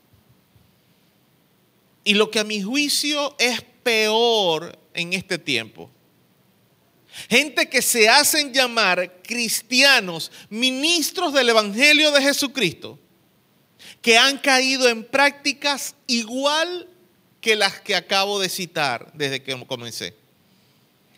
Y 2.07 2.13
lo 2.13 2.31
que 2.31 2.39
a 2.39 2.45
mi 2.45 2.61
juicio 2.61 3.35
es 3.37 3.61
peor 3.83 4.79
en 4.93 5.11
este 5.11 5.37
tiempo. 5.37 5.91
Gente 7.29 7.67
que 7.67 7.81
se 7.81 8.07
hacen 8.07 8.53
llamar 8.53 9.21
cristianos, 9.21 10.31
ministros 10.49 11.33
del 11.33 11.49
Evangelio 11.49 12.11
de 12.11 12.21
Jesucristo, 12.21 12.97
que 14.01 14.17
han 14.17 14.37
caído 14.37 14.87
en 14.87 15.03
prácticas 15.03 15.95
igual 16.07 16.87
que 17.41 17.57
las 17.57 17.81
que 17.81 17.93
acabo 17.93 18.39
de 18.39 18.47
citar 18.47 19.11
desde 19.13 19.43
que 19.43 19.65
comencé. 19.67 20.15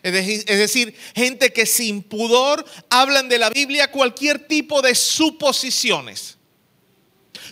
Es 0.02 0.58
decir, 0.58 0.92
gente 1.14 1.52
que 1.52 1.66
sin 1.66 2.02
pudor 2.02 2.64
hablan 2.88 3.28
de 3.28 3.38
la 3.38 3.50
Biblia 3.50 3.92
cualquier 3.92 4.48
tipo 4.48 4.82
de 4.82 4.96
suposiciones. 4.96 6.36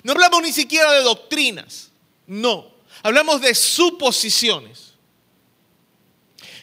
No 0.03 0.11
hablamos 0.11 0.43
ni 0.43 0.53
siquiera 0.53 0.91
de 0.91 1.03
doctrinas, 1.03 1.93
no, 2.27 2.78
hablamos 3.09 3.41
de 3.41 3.55
suposiciones. 3.55 4.93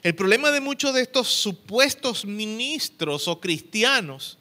El 0.04 0.14
problema 0.14 0.52
de 0.52 0.62
muchos 0.62 0.94
de 0.94 1.02
estos 1.02 1.28
supuestos 1.28 2.24
ministros 2.24 3.28
o 3.28 3.42
cristianos 3.42 4.38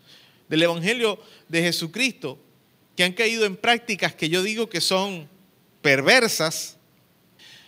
del 0.47 0.65
Evangelio 0.65 1.19
de 1.49 1.63
Jesucristo 1.63 2.39
que 2.95 3.05
han 3.05 3.15
caído 3.15 3.47
en 3.47 3.57
prácticas 3.57 4.15
que 4.15 4.29
yo 4.29 4.43
digo 4.43 4.69
que 4.69 4.83
son 4.83 5.31
perversas, 5.81 6.77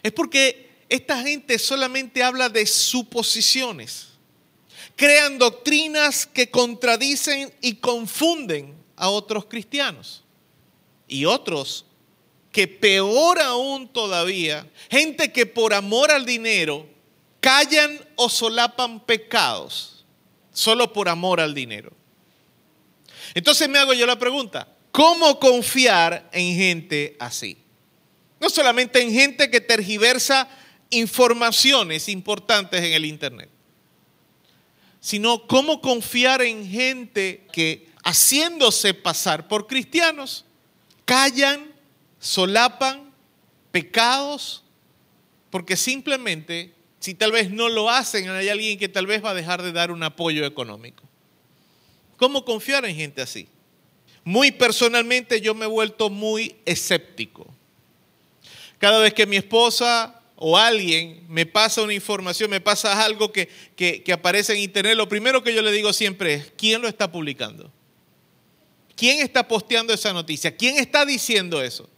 es 0.02 0.12
porque 0.12 0.68
esta 0.90 1.22
gente 1.22 1.58
solamente 1.58 2.22
habla 2.22 2.50
de 2.50 2.66
suposiciones. 2.66 4.08
Crean 4.96 5.38
doctrinas 5.38 6.26
que 6.26 6.50
contradicen 6.50 7.54
y 7.62 7.76
confunden 7.76 8.74
a 8.96 9.08
otros 9.08 9.46
cristianos. 9.46 10.22
Y 11.08 11.24
otros 11.24 11.85
que 12.56 12.66
peor 12.66 13.38
aún 13.38 13.86
todavía, 13.86 14.66
gente 14.90 15.30
que 15.30 15.44
por 15.44 15.74
amor 15.74 16.10
al 16.10 16.24
dinero 16.24 16.88
callan 17.38 18.00
o 18.14 18.30
solapan 18.30 19.04
pecados 19.04 20.06
solo 20.54 20.90
por 20.90 21.10
amor 21.10 21.38
al 21.38 21.52
dinero. 21.52 21.92
Entonces 23.34 23.68
me 23.68 23.78
hago 23.78 23.92
yo 23.92 24.06
la 24.06 24.18
pregunta, 24.18 24.66
¿cómo 24.90 25.38
confiar 25.38 26.30
en 26.32 26.56
gente 26.56 27.14
así? 27.20 27.58
No 28.40 28.48
solamente 28.48 29.02
en 29.02 29.12
gente 29.12 29.50
que 29.50 29.60
tergiversa 29.60 30.48
informaciones 30.88 32.08
importantes 32.08 32.82
en 32.82 32.94
el 32.94 33.04
Internet, 33.04 33.50
sino 34.98 35.46
cómo 35.46 35.82
confiar 35.82 36.40
en 36.40 36.66
gente 36.66 37.46
que 37.52 37.86
haciéndose 38.02 38.94
pasar 38.94 39.46
por 39.46 39.66
cristianos, 39.66 40.46
callan, 41.04 41.75
solapan 42.18 43.12
pecados, 43.70 44.64
porque 45.50 45.76
simplemente, 45.76 46.72
si 46.98 47.14
tal 47.14 47.32
vez 47.32 47.50
no 47.50 47.68
lo 47.68 47.90
hacen, 47.90 48.28
hay 48.30 48.48
alguien 48.48 48.78
que 48.78 48.88
tal 48.88 49.06
vez 49.06 49.24
va 49.24 49.30
a 49.30 49.34
dejar 49.34 49.62
de 49.62 49.72
dar 49.72 49.90
un 49.90 50.02
apoyo 50.02 50.44
económico. 50.44 51.02
¿Cómo 52.16 52.44
confiar 52.44 52.84
en 52.84 52.96
gente 52.96 53.22
así? 53.22 53.48
Muy 54.24 54.50
personalmente 54.50 55.40
yo 55.40 55.54
me 55.54 55.66
he 55.66 55.68
vuelto 55.68 56.10
muy 56.10 56.56
escéptico. 56.64 57.46
Cada 58.78 58.98
vez 58.98 59.14
que 59.14 59.26
mi 59.26 59.36
esposa 59.36 60.20
o 60.36 60.56
alguien 60.56 61.24
me 61.28 61.46
pasa 61.46 61.82
una 61.82 61.94
información, 61.94 62.50
me 62.50 62.60
pasa 62.60 63.04
algo 63.04 63.32
que, 63.32 63.48
aparece 64.12 64.52
en 64.52 64.60
internet, 64.60 64.96
lo 64.96 65.08
primero 65.08 65.42
que 65.42 65.54
yo 65.54 65.62
le 65.62 65.72
digo 65.72 65.92
siempre 65.92 66.34
es, 66.34 66.52
¿quién 66.56 66.82
lo 66.82 66.88
está 66.88 67.10
publicando? 67.10 67.72
¿Quién 68.94 69.20
está 69.20 69.46
posteando 69.46 69.92
esa 69.92 70.12
noticia? 70.12 70.56
¿Quién 70.56 70.78
está 70.78 71.04
diciendo 71.04 71.62
eso? 71.62 71.88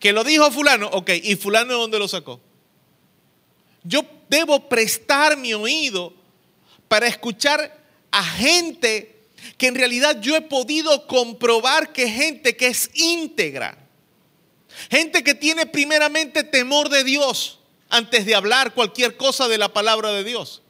Que 0.00 0.12
lo 0.12 0.24
dijo 0.24 0.50
fulano, 0.50 0.88
ok, 0.88 1.10
¿y 1.22 1.36
fulano 1.36 1.72
de 1.72 1.78
dónde 1.78 1.98
lo 1.98 2.08
sacó? 2.08 2.40
Yo 3.82 4.02
debo 4.28 4.68
prestar 4.68 5.36
mi 5.36 5.54
oído 5.54 6.12
para 6.88 7.06
escuchar 7.06 7.82
a 8.10 8.22
gente 8.22 9.14
que 9.58 9.66
en 9.66 9.74
realidad 9.74 10.20
yo 10.20 10.36
he 10.36 10.40
podido 10.40 11.06
comprobar 11.06 11.92
que 11.92 12.08
gente 12.08 12.56
que 12.56 12.68
es 12.68 12.90
íntegra, 12.94 13.78
Gente 14.90 15.22
que 15.22 15.34
tiene 15.34 15.66
primeramente 15.66 16.42
temor 16.44 16.88
de 16.88 17.04
Dios 17.04 17.58
antes 17.88 18.26
de 18.26 18.34
hablar 18.34 18.74
cualquier 18.74 19.16
cosa 19.16 19.48
de 19.48 19.58
la 19.58 19.72
palabra 19.72 20.12
de 20.12 20.24
Dios. 20.24 20.62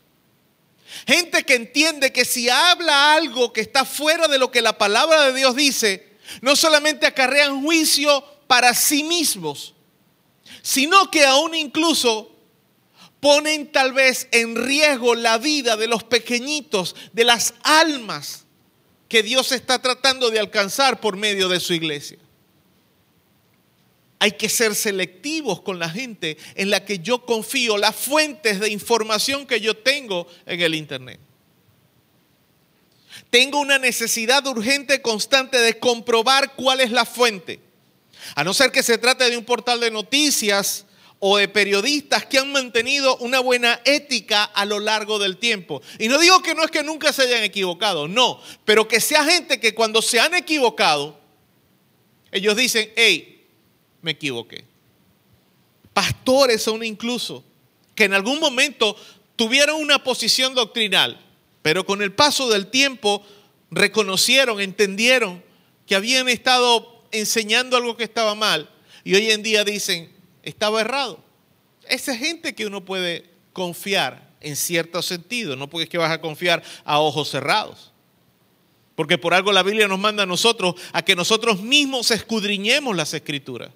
Gente 1.06 1.44
que 1.44 1.54
entiende 1.54 2.12
que 2.12 2.24
si 2.24 2.48
habla 2.48 3.14
algo 3.14 3.52
que 3.52 3.60
está 3.60 3.84
fuera 3.84 4.28
de 4.28 4.38
lo 4.38 4.50
que 4.50 4.62
la 4.62 4.78
palabra 4.78 5.26
de 5.26 5.34
Dios 5.34 5.56
dice, 5.56 6.16
no 6.40 6.54
solamente 6.54 7.06
acarrean 7.06 7.62
juicio 7.62 8.24
para 8.54 8.72
sí 8.72 9.02
mismos, 9.02 9.74
sino 10.62 11.10
que 11.10 11.24
aún 11.24 11.56
incluso 11.56 12.30
ponen 13.18 13.72
tal 13.72 13.92
vez 13.92 14.28
en 14.30 14.54
riesgo 14.54 15.16
la 15.16 15.38
vida 15.38 15.76
de 15.76 15.88
los 15.88 16.04
pequeñitos, 16.04 16.94
de 17.12 17.24
las 17.24 17.54
almas 17.64 18.44
que 19.08 19.24
Dios 19.24 19.50
está 19.50 19.82
tratando 19.82 20.30
de 20.30 20.38
alcanzar 20.38 21.00
por 21.00 21.16
medio 21.16 21.48
de 21.48 21.58
su 21.58 21.74
iglesia. 21.74 22.16
Hay 24.20 24.30
que 24.30 24.48
ser 24.48 24.76
selectivos 24.76 25.60
con 25.60 25.80
la 25.80 25.90
gente 25.90 26.36
en 26.54 26.70
la 26.70 26.84
que 26.84 27.00
yo 27.00 27.26
confío, 27.26 27.76
las 27.76 27.96
fuentes 27.96 28.60
de 28.60 28.70
información 28.70 29.48
que 29.48 29.60
yo 29.60 29.76
tengo 29.76 30.28
en 30.46 30.60
el 30.60 30.76
Internet. 30.76 31.18
Tengo 33.30 33.58
una 33.58 33.80
necesidad 33.80 34.46
urgente, 34.46 35.02
constante 35.02 35.58
de 35.58 35.80
comprobar 35.80 36.54
cuál 36.54 36.80
es 36.80 36.92
la 36.92 37.04
fuente. 37.04 37.63
A 38.34 38.44
no 38.44 38.54
ser 38.54 38.72
que 38.72 38.82
se 38.82 38.98
trate 38.98 39.28
de 39.30 39.36
un 39.36 39.44
portal 39.44 39.80
de 39.80 39.90
noticias 39.90 40.86
o 41.26 41.38
de 41.38 41.48
periodistas 41.48 42.26
que 42.26 42.38
han 42.38 42.52
mantenido 42.52 43.16
una 43.16 43.40
buena 43.40 43.80
ética 43.84 44.44
a 44.44 44.64
lo 44.64 44.78
largo 44.78 45.18
del 45.18 45.38
tiempo. 45.38 45.80
Y 45.98 46.08
no 46.08 46.18
digo 46.18 46.42
que 46.42 46.54
no 46.54 46.64
es 46.64 46.70
que 46.70 46.82
nunca 46.82 47.12
se 47.12 47.22
hayan 47.22 47.42
equivocado, 47.42 48.08
no, 48.08 48.40
pero 48.64 48.86
que 48.86 49.00
sea 49.00 49.24
gente 49.24 49.58
que 49.58 49.74
cuando 49.74 50.02
se 50.02 50.20
han 50.20 50.34
equivocado, 50.34 51.18
ellos 52.30 52.56
dicen, 52.56 52.90
hey, 52.96 53.46
me 54.02 54.10
equivoqué. 54.10 54.64
Pastores 55.94 56.62
son 56.62 56.84
incluso 56.84 57.44
que 57.94 58.04
en 58.04 58.12
algún 58.12 58.40
momento 58.40 58.96
tuvieron 59.36 59.80
una 59.80 60.04
posición 60.04 60.54
doctrinal, 60.54 61.20
pero 61.62 61.86
con 61.86 62.02
el 62.02 62.12
paso 62.12 62.50
del 62.50 62.66
tiempo 62.66 63.24
reconocieron, 63.70 64.60
entendieron 64.60 65.42
que 65.86 65.94
habían 65.94 66.28
estado 66.28 66.93
enseñando 67.14 67.76
algo 67.76 67.96
que 67.96 68.04
estaba 68.04 68.34
mal 68.34 68.70
y 69.04 69.14
hoy 69.14 69.30
en 69.30 69.42
día 69.42 69.64
dicen, 69.64 70.12
estaba 70.42 70.80
errado. 70.80 71.22
Esa 71.88 72.12
es 72.12 72.18
gente 72.18 72.54
que 72.54 72.66
uno 72.66 72.84
puede 72.84 73.30
confiar 73.52 74.32
en 74.40 74.56
cierto 74.56 75.00
sentido, 75.02 75.56
no 75.56 75.68
porque 75.68 75.84
es 75.84 75.90
que 75.90 75.98
vas 75.98 76.12
a 76.12 76.20
confiar 76.20 76.62
a 76.84 76.98
ojos 76.98 77.30
cerrados. 77.30 77.92
Porque 78.94 79.18
por 79.18 79.34
algo 79.34 79.52
la 79.52 79.62
Biblia 79.62 79.88
nos 79.88 79.98
manda 79.98 80.22
a 80.22 80.26
nosotros 80.26 80.74
a 80.92 81.02
que 81.02 81.16
nosotros 81.16 81.60
mismos 81.60 82.10
escudriñemos 82.10 82.94
las 82.94 83.12
escrituras. 83.14 83.70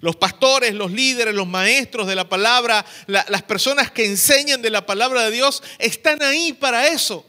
Los 0.00 0.16
pastores, 0.16 0.74
los 0.74 0.90
líderes, 0.90 1.34
los 1.34 1.46
maestros 1.46 2.06
de 2.06 2.14
la 2.14 2.28
palabra, 2.28 2.84
las 3.06 3.42
personas 3.42 3.90
que 3.90 4.06
enseñan 4.06 4.62
de 4.62 4.70
la 4.70 4.84
palabra 4.84 5.24
de 5.24 5.30
Dios, 5.30 5.62
están 5.78 6.22
ahí 6.22 6.52
para 6.52 6.88
eso. 6.88 7.24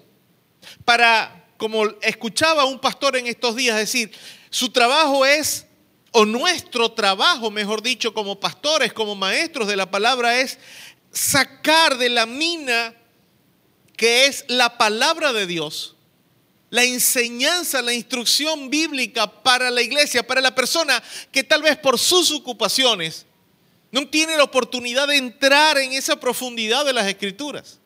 Para, 0.86 1.46
como 1.58 1.86
escuchaba 2.02 2.66
un 2.66 2.80
pastor 2.80 3.16
en 3.16 3.28
estos 3.28 3.56
días 3.56 3.78
decir, 3.78 4.12
su 4.58 4.70
trabajo 4.70 5.24
es, 5.24 5.68
o 6.10 6.26
nuestro 6.26 6.92
trabajo, 6.92 7.52
mejor 7.52 7.84
dicho, 7.84 8.12
como 8.12 8.40
pastores, 8.40 8.92
como 8.92 9.14
maestros 9.14 9.68
de 9.68 9.76
la 9.76 9.92
palabra, 9.92 10.40
es 10.40 10.58
sacar 11.12 12.00
de 12.00 12.10
la 12.10 12.26
mina 12.26 12.96
que 13.96 14.26
es 14.26 14.46
la 14.48 14.80
palabra 14.80 15.32
de 15.32 15.46
Dios 15.46 15.96
la 16.72 16.84
enseñanza, 16.84 17.84
la 17.84 17.94
instrucción 17.94 18.72
bíblica 18.72 19.28
para 19.44 19.70
la 19.70 19.84
iglesia, 19.84 20.26
para 20.26 20.42
la 20.42 20.56
persona 20.56 21.04
que 21.32 21.44
tal 21.44 21.62
vez 21.62 21.78
por 21.78 22.00
sus 22.00 22.32
ocupaciones 22.32 23.28
no 23.92 24.08
tiene 24.08 24.38
la 24.38 24.44
oportunidad 24.44 25.08
de 25.08 25.18
entrar 25.18 25.78
en 25.78 25.94
esa 25.94 26.20
profundidad 26.20 26.84
de 26.84 26.94
las 26.94 27.06
escrituras. 27.06 27.78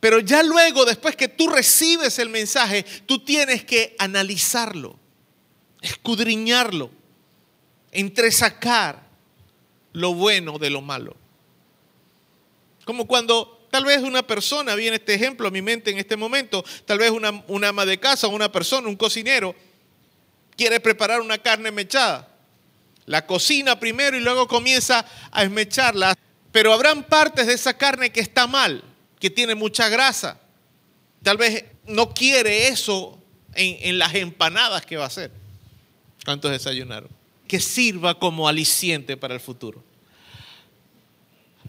Pero 0.00 0.18
ya 0.18 0.42
luego, 0.42 0.84
después 0.84 1.14
que 1.14 1.28
tú 1.28 1.48
recibes 1.48 2.18
el 2.18 2.30
mensaje, 2.30 2.84
tú 3.06 3.24
tienes 3.24 3.64
que 3.64 3.94
analizarlo, 4.00 4.98
escudriñarlo, 5.86 6.90
entresacar 7.92 9.06
lo 9.92 10.14
bueno 10.14 10.58
de 10.58 10.70
lo 10.70 10.80
malo. 10.80 11.16
Como 12.84 13.06
cuando 13.06 13.56
Tal 13.76 13.84
vez 13.84 13.98
una 13.98 14.26
persona, 14.26 14.74
viene 14.74 14.96
este 14.96 15.12
ejemplo 15.12 15.48
a 15.48 15.50
mi 15.50 15.60
mente 15.60 15.90
en 15.90 15.98
este 15.98 16.16
momento, 16.16 16.64
tal 16.86 16.98
vez 16.98 17.10
una, 17.10 17.68
ama 17.68 17.84
de 17.84 18.00
casa, 18.00 18.26
una 18.26 18.50
persona, 18.50 18.88
un 18.88 18.96
cocinero, 18.96 19.54
quiere 20.56 20.80
preparar 20.80 21.20
una 21.20 21.36
carne 21.36 21.70
mechada. 21.70 22.26
La 23.04 23.26
cocina 23.26 23.78
primero 23.78 24.16
y 24.16 24.20
luego 24.20 24.48
comienza 24.48 25.04
a 25.30 25.42
esmecharla. 25.42 26.14
Pero 26.52 26.72
habrán 26.72 27.02
partes 27.04 27.46
de 27.46 27.52
esa 27.52 27.76
carne 27.76 28.10
que 28.10 28.20
está 28.20 28.46
mal, 28.46 28.82
que 29.20 29.28
tiene 29.28 29.54
mucha 29.54 29.90
grasa. 29.90 30.40
Tal 31.22 31.36
vez 31.36 31.64
no 31.84 32.14
quiere 32.14 32.68
eso 32.68 33.22
en, 33.54 33.76
en 33.80 33.98
las 33.98 34.14
empanadas 34.14 34.86
que 34.86 34.96
va 34.96 35.04
a 35.04 35.08
hacer. 35.08 35.30
¿Cuántos 36.26 36.50
desayunaron? 36.50 37.08
Que 37.46 37.60
sirva 37.60 38.18
como 38.18 38.48
aliciente 38.48 39.16
para 39.16 39.32
el 39.32 39.38
futuro. 39.38 39.84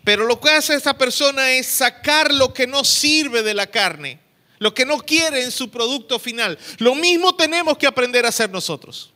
Pero 0.04 0.26
lo 0.26 0.42
que 0.42 0.50
hace 0.50 0.74
esa 0.74 0.98
persona 0.98 1.52
es 1.52 1.68
sacar 1.68 2.34
lo 2.34 2.56
que 2.56 2.66
no 2.66 2.84
sirve 2.84 3.44
de 3.44 3.54
la 3.54 3.68
carne, 3.68 4.20
lo 4.58 4.74
que 4.74 4.84
no 4.84 4.98
quiere 4.98 5.44
en 5.44 5.52
su 5.52 5.70
producto 5.70 6.18
final. 6.18 6.58
Lo 6.80 6.96
mismo 6.96 7.36
tenemos 7.36 7.78
que 7.78 7.86
aprender 7.86 8.26
a 8.26 8.30
hacer 8.30 8.50
nosotros. 8.50 9.12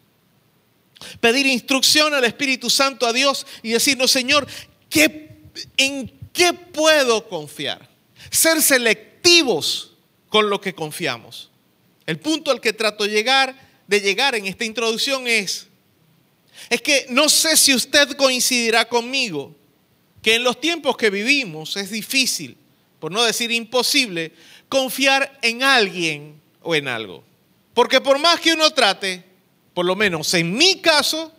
Pedir 1.20 1.48
instrucción 1.48 2.14
al 2.14 2.24
Espíritu 2.24 2.70
Santo, 2.70 3.08
a 3.08 3.14
Dios 3.14 3.48
y 3.64 3.72
decirnos, 3.72 4.12
Señor, 4.12 4.46
¿qué, 4.92 5.39
¿en 5.76 6.30
qué 6.34 6.54
puedo 6.54 7.28
confiar? 7.28 7.89
Ser 8.30 8.62
selectivos 8.62 9.94
con 10.30 10.52
lo 10.52 10.62
que 10.62 10.76
confiamos. 10.76 11.50
El 12.06 12.20
punto 12.20 12.52
al 12.52 12.62
que 12.62 12.74
trato 12.74 13.06
de 13.06 13.10
llegar, 13.10 13.70
de 13.92 14.00
llegar 14.00 14.36
en 14.36 14.46
esta 14.46 14.64
introducción 14.64 15.28
es, 15.28 15.68
es 16.70 16.82
que 16.82 17.08
no 17.10 17.28
sé 17.28 17.58
si 17.58 17.76
usted 17.76 18.16
coincidirá 18.16 18.88
conmigo, 18.88 19.54
que 20.22 20.36
en 20.36 20.46
los 20.46 20.62
tiempos 20.62 20.96
que 20.96 21.10
vivimos 21.10 21.76
es 21.76 21.92
difícil, 21.92 22.56
por 23.02 23.12
no 23.12 23.22
decir 23.22 23.52
imposible, 23.52 24.32
confiar 24.70 25.38
en 25.42 25.62
alguien 25.62 26.39
o 26.62 26.74
en 26.74 26.88
algo. 26.88 27.26
Porque 27.74 28.00
por 28.00 28.18
más 28.18 28.39
que 28.39 28.54
uno 28.54 28.70
trate, 28.72 29.26
por 29.74 29.86
lo 29.86 29.98
menos 29.98 30.34
en 30.36 30.54
mi 30.54 30.80
caso, 30.80 31.34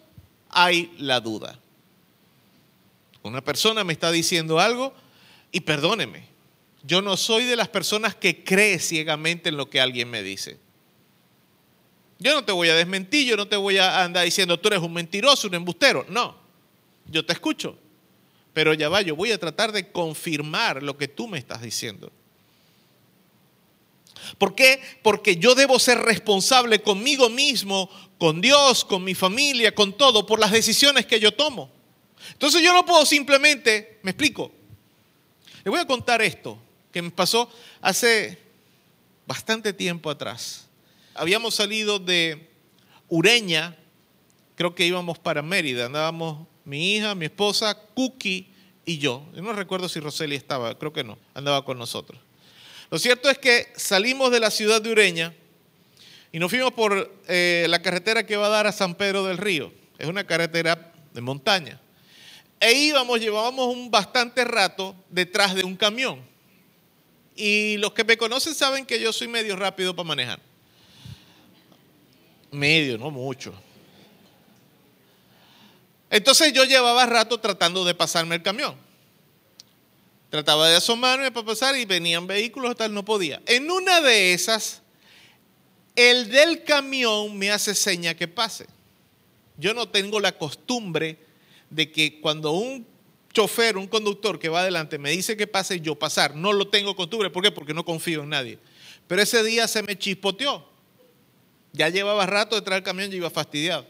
hay 0.50 0.92
la 0.98 1.20
duda. 1.20 1.58
Una 3.22 3.42
persona 3.42 3.82
me 3.82 3.94
está 3.94 4.12
diciendo 4.12 4.60
algo 4.60 4.92
y 5.52 5.60
perdóneme, 5.60 6.26
yo 6.82 7.00
no 7.00 7.16
soy 7.16 7.46
de 7.46 7.56
las 7.56 7.68
personas 7.68 8.14
que 8.14 8.44
cree 8.44 8.78
ciegamente 8.78 9.48
en 9.48 9.56
lo 9.56 9.70
que 9.70 9.80
alguien 9.80 10.10
me 10.10 10.22
dice. 10.22 10.58
Yo 12.22 12.34
no 12.34 12.44
te 12.44 12.52
voy 12.52 12.68
a 12.68 12.74
desmentir, 12.74 13.26
yo 13.26 13.36
no 13.36 13.48
te 13.48 13.56
voy 13.56 13.78
a 13.78 14.04
andar 14.04 14.24
diciendo 14.24 14.58
tú 14.58 14.68
eres 14.68 14.80
un 14.80 14.92
mentiroso, 14.92 15.48
un 15.48 15.54
embustero. 15.54 16.06
No, 16.08 16.36
yo 17.06 17.24
te 17.26 17.32
escucho. 17.32 17.76
Pero 18.52 18.74
ya 18.74 18.88
va, 18.88 19.02
yo 19.02 19.16
voy 19.16 19.32
a 19.32 19.38
tratar 19.38 19.72
de 19.72 19.90
confirmar 19.90 20.82
lo 20.82 20.96
que 20.96 21.08
tú 21.08 21.26
me 21.26 21.38
estás 21.38 21.62
diciendo. 21.62 22.12
¿Por 24.38 24.54
qué? 24.54 24.80
Porque 25.02 25.36
yo 25.36 25.54
debo 25.54 25.78
ser 25.78 25.98
responsable 25.98 26.80
conmigo 26.80 27.28
mismo, 27.28 27.90
con 28.18 28.40
Dios, 28.40 28.84
con 28.84 29.02
mi 29.02 29.14
familia, 29.14 29.74
con 29.74 29.96
todo, 29.96 30.26
por 30.26 30.38
las 30.38 30.52
decisiones 30.52 31.06
que 31.06 31.18
yo 31.18 31.32
tomo. 31.32 31.70
Entonces 32.32 32.62
yo 32.62 32.72
no 32.72 32.84
puedo 32.84 33.04
simplemente, 33.04 33.98
me 34.02 34.12
explico, 34.12 34.52
le 35.64 35.70
voy 35.70 35.80
a 35.80 35.86
contar 35.86 36.22
esto 36.22 36.56
que 36.92 37.02
me 37.02 37.10
pasó 37.10 37.50
hace 37.80 38.38
bastante 39.26 39.72
tiempo 39.72 40.10
atrás. 40.10 40.68
Habíamos 41.14 41.54
salido 41.54 41.98
de 41.98 42.48
Ureña, 43.08 43.76
creo 44.54 44.74
que 44.74 44.86
íbamos 44.86 45.18
para 45.18 45.42
Mérida, 45.42 45.86
andábamos 45.86 46.46
mi 46.64 46.94
hija, 46.94 47.14
mi 47.14 47.26
esposa, 47.26 47.74
Cookie 47.94 48.48
y 48.86 48.98
yo. 48.98 49.26
Yo 49.34 49.42
no 49.42 49.52
recuerdo 49.52 49.88
si 49.88 50.00
Roseli 50.00 50.36
estaba, 50.36 50.78
creo 50.78 50.92
que 50.92 51.04
no, 51.04 51.18
andaba 51.34 51.64
con 51.64 51.78
nosotros. 51.78 52.18
Lo 52.90 52.98
cierto 52.98 53.28
es 53.28 53.38
que 53.38 53.72
salimos 53.76 54.30
de 54.30 54.40
la 54.40 54.50
ciudad 54.50 54.80
de 54.80 54.90
Ureña 54.90 55.34
y 56.32 56.38
nos 56.38 56.50
fuimos 56.50 56.72
por 56.72 57.14
eh, 57.28 57.66
la 57.68 57.82
carretera 57.82 58.24
que 58.24 58.36
va 58.36 58.46
a 58.46 58.50
dar 58.50 58.66
a 58.66 58.72
San 58.72 58.94
Pedro 58.94 59.24
del 59.24 59.36
Río. 59.36 59.72
Es 59.98 60.08
una 60.08 60.24
carretera 60.24 60.92
de 61.12 61.20
montaña. 61.20 61.78
E 62.58 62.72
íbamos, 62.72 63.20
llevábamos 63.20 63.74
un 63.74 63.90
bastante 63.90 64.44
rato 64.44 64.96
detrás 65.10 65.54
de 65.54 65.64
un 65.64 65.76
camión. 65.76 66.20
Y 67.36 67.76
los 67.78 67.92
que 67.92 68.04
me 68.04 68.16
conocen 68.16 68.54
saben 68.54 68.86
que 68.86 69.00
yo 69.00 69.12
soy 69.12 69.28
medio 69.28 69.56
rápido 69.56 69.94
para 69.94 70.08
manejar. 70.08 70.51
Medio, 72.52 72.98
no 72.98 73.10
mucho. 73.10 73.52
Entonces 76.10 76.52
yo 76.52 76.64
llevaba 76.64 77.06
rato 77.06 77.40
tratando 77.40 77.84
de 77.84 77.94
pasarme 77.94 78.36
el 78.36 78.42
camión. 78.42 78.76
Trataba 80.28 80.68
de 80.68 80.76
asomarme 80.76 81.32
para 81.32 81.46
pasar 81.46 81.76
y 81.76 81.84
venían 81.84 82.26
vehículos, 82.26 82.76
tal, 82.76 82.92
no 82.92 83.04
podía. 83.04 83.42
En 83.46 83.70
una 83.70 84.00
de 84.00 84.34
esas, 84.34 84.82
el 85.96 86.30
del 86.30 86.64
camión 86.64 87.38
me 87.38 87.50
hace 87.50 87.74
seña 87.74 88.14
que 88.14 88.28
pase. 88.28 88.66
Yo 89.56 89.74
no 89.74 89.88
tengo 89.88 90.20
la 90.20 90.36
costumbre 90.36 91.18
de 91.70 91.90
que 91.90 92.20
cuando 92.20 92.52
un 92.52 92.86
chofer, 93.32 93.78
un 93.78 93.86
conductor 93.86 94.38
que 94.38 94.48
va 94.48 94.60
adelante 94.60 94.98
me 94.98 95.10
dice 95.10 95.36
que 95.36 95.46
pase, 95.46 95.80
yo 95.80 95.94
pasar. 95.94 96.34
No 96.34 96.52
lo 96.52 96.68
tengo 96.68 96.94
costumbre. 96.94 97.30
¿Por 97.30 97.42
qué? 97.42 97.50
Porque 97.50 97.74
no 97.74 97.84
confío 97.84 98.22
en 98.22 98.28
nadie. 98.28 98.58
Pero 99.06 99.22
ese 99.22 99.42
día 99.42 99.66
se 99.66 99.82
me 99.82 99.98
chispoteó. 99.98 100.71
Ya 101.72 101.88
llevaba 101.88 102.26
rato 102.26 102.56
detrás 102.56 102.76
del 102.76 102.84
camión 102.84 103.12
y 103.12 103.16
iba 103.16 103.30
fastidiado. 103.30 103.86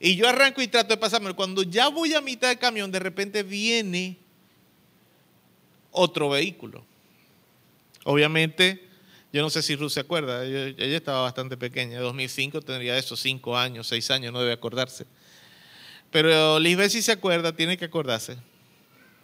Y 0.00 0.16
yo 0.16 0.28
arranco 0.28 0.60
y 0.60 0.68
trato 0.68 0.88
de 0.88 0.96
pasarme. 0.96 1.32
Cuando 1.34 1.62
ya 1.62 1.88
voy 1.88 2.14
a 2.14 2.20
mitad 2.20 2.48
del 2.48 2.58
camión, 2.58 2.90
de 2.90 2.98
repente 2.98 3.42
viene 3.42 4.18
otro 5.90 6.28
vehículo. 6.28 6.84
Obviamente, 8.04 8.86
yo 9.32 9.42
no 9.42 9.50
sé 9.50 9.62
si 9.62 9.76
Ruth 9.76 9.90
se 9.90 10.00
acuerda, 10.00 10.44
ella, 10.44 10.96
estaba 10.96 11.22
bastante 11.22 11.56
pequeña, 11.56 11.96
en 11.96 12.02
2005 12.02 12.60
tendría 12.60 12.98
esos 12.98 13.18
5 13.20 13.56
años, 13.56 13.88
6 13.88 14.10
años, 14.10 14.32
no 14.32 14.40
debe 14.40 14.52
acordarse. 14.52 15.06
Pero 16.10 16.60
Lisbeth 16.60 16.90
si 16.90 17.02
se 17.02 17.12
acuerda, 17.12 17.56
tiene 17.56 17.76
que 17.76 17.86
acordarse, 17.86 18.36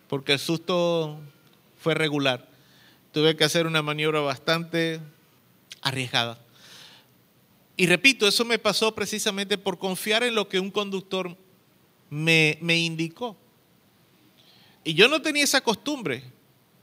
porque 0.09 0.33
el 0.33 0.39
susto 0.39 1.21
fue 1.79 1.95
regular. 1.95 2.49
Tuve 3.13 3.37
que 3.37 3.45
hacer 3.45 3.67
una 3.67 3.83
maniobra 3.83 4.21
bastante 4.21 5.01
arriesgada. 5.83 6.39
Y 7.81 7.87
repito, 7.87 8.29
eso 8.29 8.45
me 8.45 8.59
pasó 8.59 8.95
precisamente 8.95 9.57
por 9.57 9.79
confiar 9.79 10.23
en 10.23 10.35
lo 10.35 10.51
que 10.51 10.61
un 10.61 10.71
conductor 10.71 11.35
me, 12.11 12.59
me 12.61 12.77
indicó. 12.77 13.39
Y 14.85 14.93
yo 14.93 15.09
no 15.09 15.23
tenía 15.23 15.45
esa 15.45 15.63
costumbre, 15.63 16.23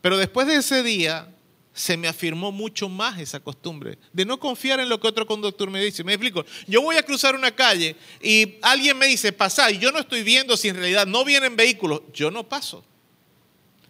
pero 0.02 0.18
después 0.18 0.48
de 0.48 0.56
ese 0.56 0.82
día 0.82 1.32
se 1.72 1.98
me 1.98 2.08
afirmó 2.08 2.52
mucho 2.52 2.89
más 2.89 3.20
esa 3.20 3.39
costumbre 3.39 4.00
de 4.12 4.26
no 4.26 4.39
confiar 4.39 4.80
en 4.80 4.89
lo 4.89 5.00
que 5.00 5.08
otro 5.08 5.28
conductor 5.28 5.70
me 5.70 5.86
dice. 5.86 6.04
Me 6.04 6.14
explico, 6.14 6.43
yo 6.66 6.82
voy 6.82 6.95
a 6.95 7.04
cruzar 7.04 7.36
una 7.36 7.52
calle 7.52 7.95
y 8.20 8.56
alguien 8.64 8.98
me 8.98 9.06
dice, 9.06 9.32
pasa, 9.32 9.70
y 9.70 9.78
yo 9.78 9.91
no 9.91 10.00
estoy 10.00 10.24
viendo 10.24 10.58
si 10.58 10.70
en 10.70 10.78
realidad 10.78 11.06
no 11.06 11.24
vienen 11.24 11.56
vehículos, 11.56 12.02
yo 12.12 12.32
no 12.32 12.50
paso. 12.50 12.84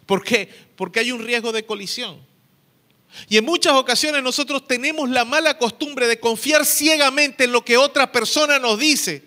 ¿Por 0.04 0.22
qué? 0.22 0.50
Porque 0.76 1.00
hay 1.00 1.10
un 1.10 1.24
riesgo 1.24 1.52
de 1.52 1.64
colisión. 1.64 2.27
Y 3.28 3.36
en 3.36 3.44
muchas 3.44 3.74
ocasiones 3.74 4.22
nosotros 4.22 4.66
tenemos 4.66 5.08
la 5.10 5.24
mala 5.24 5.58
costumbre 5.58 6.06
de 6.06 6.20
confiar 6.20 6.64
ciegamente 6.64 7.44
en 7.44 7.52
lo 7.52 7.64
que 7.64 7.76
otra 7.76 8.12
persona 8.12 8.58
nos 8.58 8.78
dice. 8.78 9.24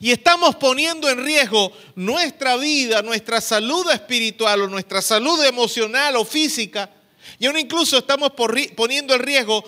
Y 0.00 0.12
estamos 0.12 0.56
poniendo 0.56 1.08
en 1.08 1.24
riesgo 1.24 1.72
nuestra 1.94 2.56
vida, 2.56 3.02
nuestra 3.02 3.40
salud 3.40 3.90
espiritual 3.90 4.62
o 4.62 4.68
nuestra 4.68 5.02
salud 5.02 5.42
emocional 5.44 6.16
o 6.16 6.24
física. 6.24 6.90
Y 7.38 7.46
aún 7.46 7.58
incluso 7.58 7.98
estamos 7.98 8.32
poniendo 8.76 9.14
en 9.14 9.20
riesgo 9.20 9.64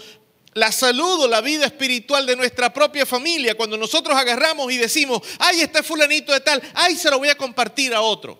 la 0.54 0.72
salud 0.72 1.20
o 1.20 1.28
la 1.28 1.40
vida 1.40 1.66
espiritual 1.66 2.26
de 2.26 2.36
nuestra 2.36 2.72
propia 2.72 3.06
familia. 3.06 3.56
Cuando 3.56 3.76
nosotros 3.76 4.16
agarramos 4.16 4.72
y 4.72 4.76
decimos, 4.76 5.20
ay, 5.38 5.60
este 5.60 5.82
fulanito 5.82 6.32
de 6.32 6.40
tal, 6.40 6.62
ay, 6.74 6.96
se 6.96 7.10
lo 7.10 7.18
voy 7.18 7.28
a 7.28 7.36
compartir 7.36 7.94
a 7.94 8.00
otro. 8.00 8.38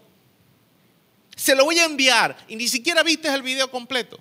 Se 1.37 1.55
lo 1.55 1.65
voy 1.65 1.79
a 1.79 1.85
enviar. 1.85 2.37
Y 2.49 2.57
ni 2.57 2.69
siquiera 2.69 3.03
viste 3.03 3.29
el 3.29 3.43
video 3.43 3.71
completo. 3.71 4.21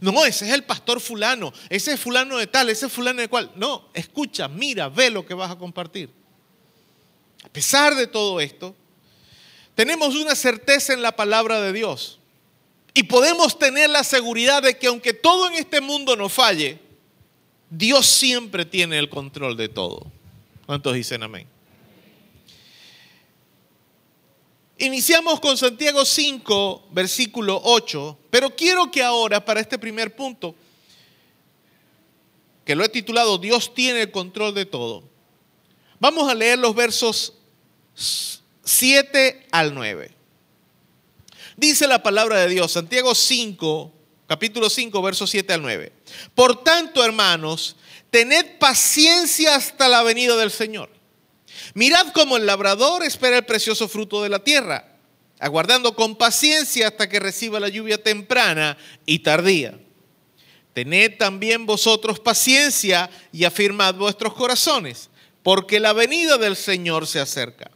No, 0.00 0.24
ese 0.24 0.46
es 0.46 0.54
el 0.54 0.64
pastor 0.64 1.00
fulano, 1.00 1.52
ese 1.68 1.92
es 1.92 2.00
fulano 2.00 2.36
de 2.38 2.46
tal, 2.46 2.70
ese 2.70 2.86
es 2.86 2.92
fulano 2.92 3.20
de 3.20 3.28
cual. 3.28 3.50
No, 3.56 3.88
escucha, 3.94 4.48
mira, 4.48 4.88
ve 4.88 5.10
lo 5.10 5.26
que 5.26 5.34
vas 5.34 5.50
a 5.50 5.56
compartir. 5.56 6.10
A 7.44 7.48
pesar 7.48 7.94
de 7.94 8.06
todo 8.06 8.40
esto, 8.40 8.74
tenemos 9.74 10.14
una 10.14 10.34
certeza 10.34 10.92
en 10.92 11.02
la 11.02 11.16
palabra 11.16 11.60
de 11.60 11.72
Dios. 11.72 12.18
Y 12.94 13.04
podemos 13.04 13.58
tener 13.58 13.90
la 13.90 14.04
seguridad 14.04 14.62
de 14.62 14.78
que 14.78 14.86
aunque 14.86 15.14
todo 15.14 15.48
en 15.48 15.54
este 15.54 15.80
mundo 15.80 16.14
nos 16.14 16.32
falle, 16.32 16.78
Dios 17.70 18.06
siempre 18.06 18.66
tiene 18.66 18.98
el 18.98 19.08
control 19.08 19.56
de 19.56 19.68
todo. 19.68 20.06
¿Cuántos 20.66 20.94
dicen 20.94 21.22
amén? 21.22 21.46
Iniciamos 24.82 25.38
con 25.38 25.56
Santiago 25.56 26.04
5, 26.04 26.88
versículo 26.90 27.60
8, 27.62 28.18
pero 28.30 28.56
quiero 28.56 28.90
que 28.90 29.00
ahora, 29.00 29.44
para 29.44 29.60
este 29.60 29.78
primer 29.78 30.16
punto, 30.16 30.56
que 32.64 32.74
lo 32.74 32.82
he 32.82 32.88
titulado 32.88 33.38
Dios 33.38 33.74
tiene 33.74 34.02
el 34.02 34.10
control 34.10 34.54
de 34.54 34.66
todo, 34.66 35.04
vamos 36.00 36.28
a 36.28 36.34
leer 36.34 36.58
los 36.58 36.74
versos 36.74 37.34
7 37.94 39.46
al 39.52 39.72
9. 39.72 40.10
Dice 41.56 41.86
la 41.86 42.02
palabra 42.02 42.40
de 42.40 42.48
Dios, 42.48 42.72
Santiago 42.72 43.14
5, 43.14 43.92
capítulo 44.26 44.68
5, 44.68 45.00
versos 45.00 45.30
7 45.30 45.52
al 45.52 45.62
9. 45.62 45.92
Por 46.34 46.64
tanto, 46.64 47.04
hermanos, 47.04 47.76
tened 48.10 48.58
paciencia 48.58 49.54
hasta 49.54 49.86
la 49.88 50.02
venida 50.02 50.34
del 50.34 50.50
Señor. 50.50 50.90
Mirad 51.74 52.12
cómo 52.12 52.36
el 52.36 52.46
labrador 52.46 53.02
espera 53.02 53.38
el 53.38 53.44
precioso 53.44 53.88
fruto 53.88 54.22
de 54.22 54.28
la 54.28 54.44
tierra, 54.44 54.96
aguardando 55.38 55.94
con 55.94 56.16
paciencia 56.16 56.88
hasta 56.88 57.08
que 57.08 57.20
reciba 57.20 57.60
la 57.60 57.68
lluvia 57.68 58.02
temprana 58.02 58.76
y 59.06 59.20
tardía. 59.20 59.78
Tened 60.74 61.18
también 61.18 61.66
vosotros 61.66 62.18
paciencia 62.20 63.10
y 63.32 63.44
afirmad 63.44 63.94
vuestros 63.94 64.34
corazones, 64.34 65.10
porque 65.42 65.80
la 65.80 65.92
venida 65.92 66.38
del 66.38 66.56
Señor 66.56 67.06
se 67.06 67.20
acerca. 67.20 67.70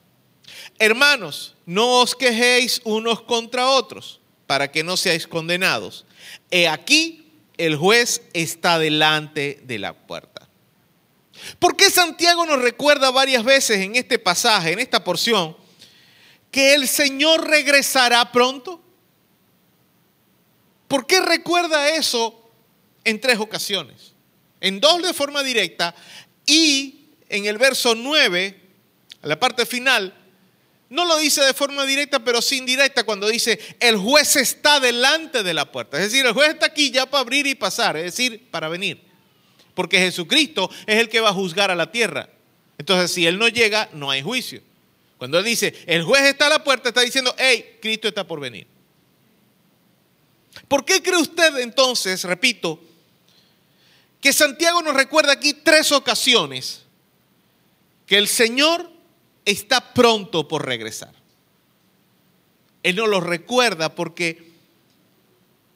Hermanos, 0.79 1.55
no 1.67 2.01
os 2.01 2.15
quejéis 2.15 2.81
unos 2.85 3.23
contra 3.23 3.69
otros, 3.69 4.21
para 4.47 4.71
que 4.71 4.85
no 4.85 4.97
seáis 4.97 5.27
condenados. 5.27 6.05
He 6.51 6.69
aquí, 6.69 7.33
el 7.57 7.77
juez 7.77 8.23
está 8.33 8.79
delante 8.79 9.61
de 9.65 9.79
la 9.79 9.95
puerta. 9.95 10.36
¿Por 11.59 11.77
qué 11.77 11.91
Santiago 11.91 12.47
nos 12.47 12.61
recuerda 12.61 13.11
varias 13.11 13.45
veces 13.45 13.79
en 13.79 13.97
este 13.97 14.19
pasaje, 14.19 14.73
en 14.73 14.79
esta 14.79 15.05
porción, 15.05 15.57
que 16.51 16.75
el 16.75 16.89
Señor 16.89 17.49
regresará 17.49 18.33
pronto? 18.33 18.83
¿Por 20.89 21.07
qué 21.07 21.21
recuerda 21.21 21.91
eso 21.91 22.51
en 23.05 23.21
tres 23.21 23.39
ocasiones? 23.39 24.13
En 24.61 24.81
dos 24.81 25.03
de 25.03 25.13
forma 25.13 25.43
directa 25.43 25.95
y 26.47 27.09
en 27.29 27.47
el 27.47 27.59
verso 27.59 27.95
9, 27.95 28.61
a 29.23 29.27
la 29.27 29.39
parte 29.39 29.67
final, 29.67 30.15
no 30.89 31.05
lo 31.05 31.19
dice 31.19 31.43
de 31.43 31.53
forma 31.53 31.85
directa, 31.85 32.21
pero 32.21 32.41
sí 32.41 32.59
indirecta 32.59 33.03
cuando 33.05 33.29
dice, 33.29 33.59
el 33.81 33.97
juez 33.97 34.37
está 34.37 34.79
delante 34.79 35.43
de 35.43 35.53
la 35.53 35.71
puerta. 35.73 35.97
Es 35.99 36.13
decir, 36.13 36.25
el 36.25 36.33
juez 36.33 36.51
está 36.51 36.67
aquí 36.67 36.91
ya 36.91 37.07
para 37.07 37.23
abrir 37.23 37.47
y 37.47 37.57
pasar, 37.57 37.97
es 37.97 38.05
decir, 38.05 38.49
para 38.51 38.69
venir. 38.69 39.03
Porque 39.77 40.01
Jesucristo 40.01 40.69
es 40.87 40.99
el 40.99 41.09
que 41.09 41.21
va 41.21 41.29
a 41.29 41.33
juzgar 41.33 41.71
a 41.71 41.77
la 41.77 41.93
tierra. 41.93 42.29
Entonces, 42.79 43.13
si 43.13 43.27
Él 43.27 43.39
no 43.39 43.47
llega, 43.47 43.89
no 43.93 44.11
hay 44.11 44.23
juicio. 44.23 44.61
Cuando 45.19 45.39
Él 45.39 45.45
dice, 45.45 45.73
el 45.87 46.03
juez 46.03 46.25
está 46.25 46.49
a 46.49 46.51
la 46.51 46.65
puerta, 46.65 46.89
está 46.89 47.03
diciendo, 47.03 47.33
hey, 47.39 47.79
Cristo 47.81 48.09
está 48.09 48.27
por 48.27 48.41
venir. 48.41 48.67
¿Por 50.67 50.85
qué 50.85 51.01
cree 51.01 51.19
usted 51.19 51.59
entonces, 51.59 52.25
repito, 52.25 52.81
que 54.21 54.33
Santiago 54.33 54.83
nos 54.83 54.95
recuerda 54.95 55.35
aquí 55.35 55.55
tres 55.55 55.93
ocasiones 55.93 56.83
que 58.07 58.19
el 58.19 58.27
Señor 58.27 58.91
está 59.45 59.93
pronto 59.95 60.49
por 60.49 60.67
regresar. 60.67 61.13
Él 62.83 62.97
no 62.97 63.07
lo 63.07 63.21
recuerda 63.21 63.95
porque 63.95 64.53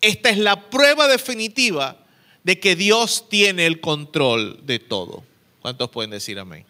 esta 0.01 0.31
es 0.31 0.39
la 0.39 0.71
prueba 0.71 1.07
definitiva 1.09 2.00
de 2.45 2.59
que 2.59 2.77
Dios 2.77 3.29
tiene 3.29 3.67
el 3.67 3.81
control 3.81 4.61
de 4.65 4.79
todo. 4.79 5.25
¿Cuántos 5.61 5.91
pueden 5.91 6.11
decir 6.11 6.39
amén? 6.39 6.65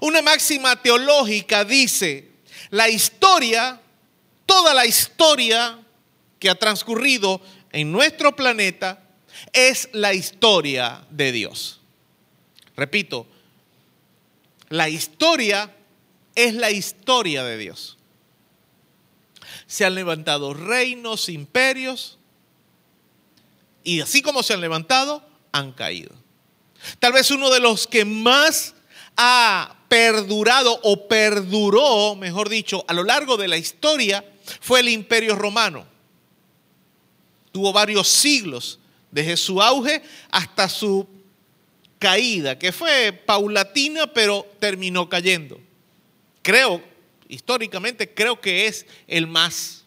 Una 0.00 0.22
máxima 0.22 0.80
teológica 0.80 1.64
dice, 1.64 2.30
la 2.70 2.88
historia, 2.88 3.80
toda 4.46 4.74
la 4.74 4.86
historia 4.86 5.78
que 6.38 6.50
ha 6.50 6.54
transcurrido 6.54 7.40
en 7.72 7.90
nuestro 7.90 8.36
planeta 8.36 9.02
es 9.52 9.88
la 9.92 10.12
historia 10.14 11.06
de 11.10 11.32
Dios. 11.32 11.80
Repito, 12.76 13.26
la 14.68 14.88
historia 14.88 15.74
es 16.34 16.54
la 16.54 16.70
historia 16.70 17.44
de 17.44 17.56
Dios. 17.56 17.96
Se 19.66 19.84
han 19.84 19.94
levantado 19.94 20.52
reinos, 20.52 21.28
imperios, 21.28 22.18
y 23.84 24.00
así 24.00 24.22
como 24.22 24.42
se 24.42 24.54
han 24.54 24.60
levantado, 24.60 25.22
han 25.52 25.72
caído. 25.72 26.10
Tal 26.98 27.12
vez 27.12 27.30
uno 27.30 27.50
de 27.50 27.60
los 27.60 27.86
que 27.86 28.04
más 28.04 28.74
ha 29.16 29.76
perdurado 29.88 30.80
o 30.82 31.06
perduró, 31.06 32.16
mejor 32.16 32.48
dicho, 32.48 32.84
a 32.88 32.94
lo 32.94 33.04
largo 33.04 33.36
de 33.36 33.48
la 33.48 33.56
historia 33.56 34.24
fue 34.60 34.80
el 34.80 34.88
imperio 34.88 35.36
romano. 35.36 35.86
Tuvo 37.52 37.72
varios 37.72 38.08
siglos 38.08 38.80
desde 39.10 39.36
su 39.36 39.62
auge 39.62 40.02
hasta 40.30 40.68
su 40.68 41.06
caída, 41.98 42.58
que 42.58 42.72
fue 42.72 43.12
paulatina, 43.12 44.12
pero 44.12 44.46
terminó 44.58 45.08
cayendo. 45.08 45.60
Creo, 46.42 46.82
históricamente, 47.28 48.12
creo 48.12 48.40
que 48.40 48.66
es 48.66 48.86
el 49.06 49.26
más 49.26 49.84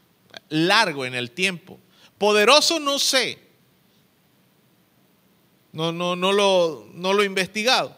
largo 0.49 1.05
en 1.05 1.13
el 1.13 1.31
tiempo. 1.31 1.77
Poderoso 2.17 2.79
no 2.79 2.97
sé. 2.99 3.46
No, 5.77 5.91
no, 5.91 6.15
no, 6.15 6.33
lo, 6.33 6.89
no 6.95 7.13
lo 7.13 7.21
he 7.21 7.27
investigado. 7.27 7.95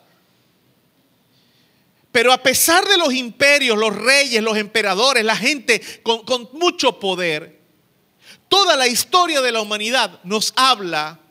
Pero 2.12 2.34
a 2.34 2.44
pesar 2.44 2.86
de 2.86 2.98
los 2.98 3.14
imperios, 3.14 3.78
los 3.78 3.96
reyes, 3.96 4.44
los 4.44 4.58
emperadores, 4.58 5.24
la 5.24 5.38
gente 5.38 5.82
con, 6.04 6.26
con 6.26 6.50
mucho 6.52 7.00
poder, 7.00 7.58
toda 8.50 8.76
la 8.76 8.86
historia 8.86 9.40
de 9.40 9.54
la 9.54 9.62
humanidad 9.62 10.20
nos 10.26 10.52
habla 10.58 11.22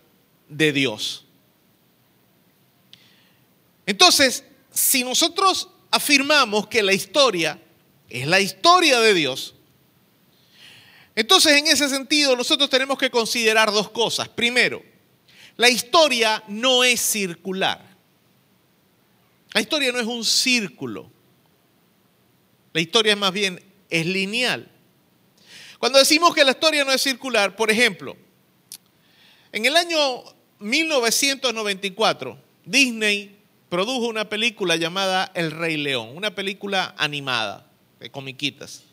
de 0.49 0.73
Dios. 0.73 1.27
Entonces, 3.85 4.43
si 4.73 5.05
nosotros 5.05 5.69
afirmamos 5.91 6.67
que 6.67 6.83
la 6.83 6.95
historia 6.95 7.61
es 8.09 8.27
la 8.27 8.41
historia 8.41 9.01
de 9.01 9.13
Dios, 9.13 9.55
entonces 11.15 11.59
en 11.59 11.67
ese 11.67 11.91
sentido 11.91 12.35
nosotros 12.37 12.71
tenemos 12.71 12.97
que 12.97 13.11
considerar 13.11 13.71
dos 13.71 13.91
cosas. 13.91 14.31
Primero, 14.31 14.88
la 15.59 15.69
historia 15.69 16.43
no 16.47 16.85
es 16.85 17.01
circular. 17.01 17.85
La 19.53 19.61
historia 19.61 19.91
no 19.91 19.99
es 19.99 20.07
un 20.07 20.25
círculo. 20.25 21.11
La 22.73 22.81
historia 22.81 23.13
es 23.13 23.19
más 23.19 23.33
bien 23.33 23.61
es 23.91 24.07
lineal. 24.07 24.71
Cuando 25.81 25.99
decimos 25.99 26.33
que 26.33 26.45
la 26.45 26.53
historia 26.53 26.85
no 26.85 26.93
es 26.93 27.03
circular, 27.03 27.57
por 27.57 27.73
ejemplo, 27.73 28.17
en 29.51 29.67
el 29.67 29.77
año 29.77 30.23
1994, 30.61 32.39
Disney 32.65 33.37
produjo 33.69 34.07
una 34.07 34.29
película 34.29 34.77
llamada 34.77 35.33
El 35.35 35.51
Rey 35.51 35.77
León, 35.77 36.17
una 36.17 36.37
película 36.37 36.95
animada 36.97 37.67
de 37.99 38.11
comiquitas. 38.11 38.85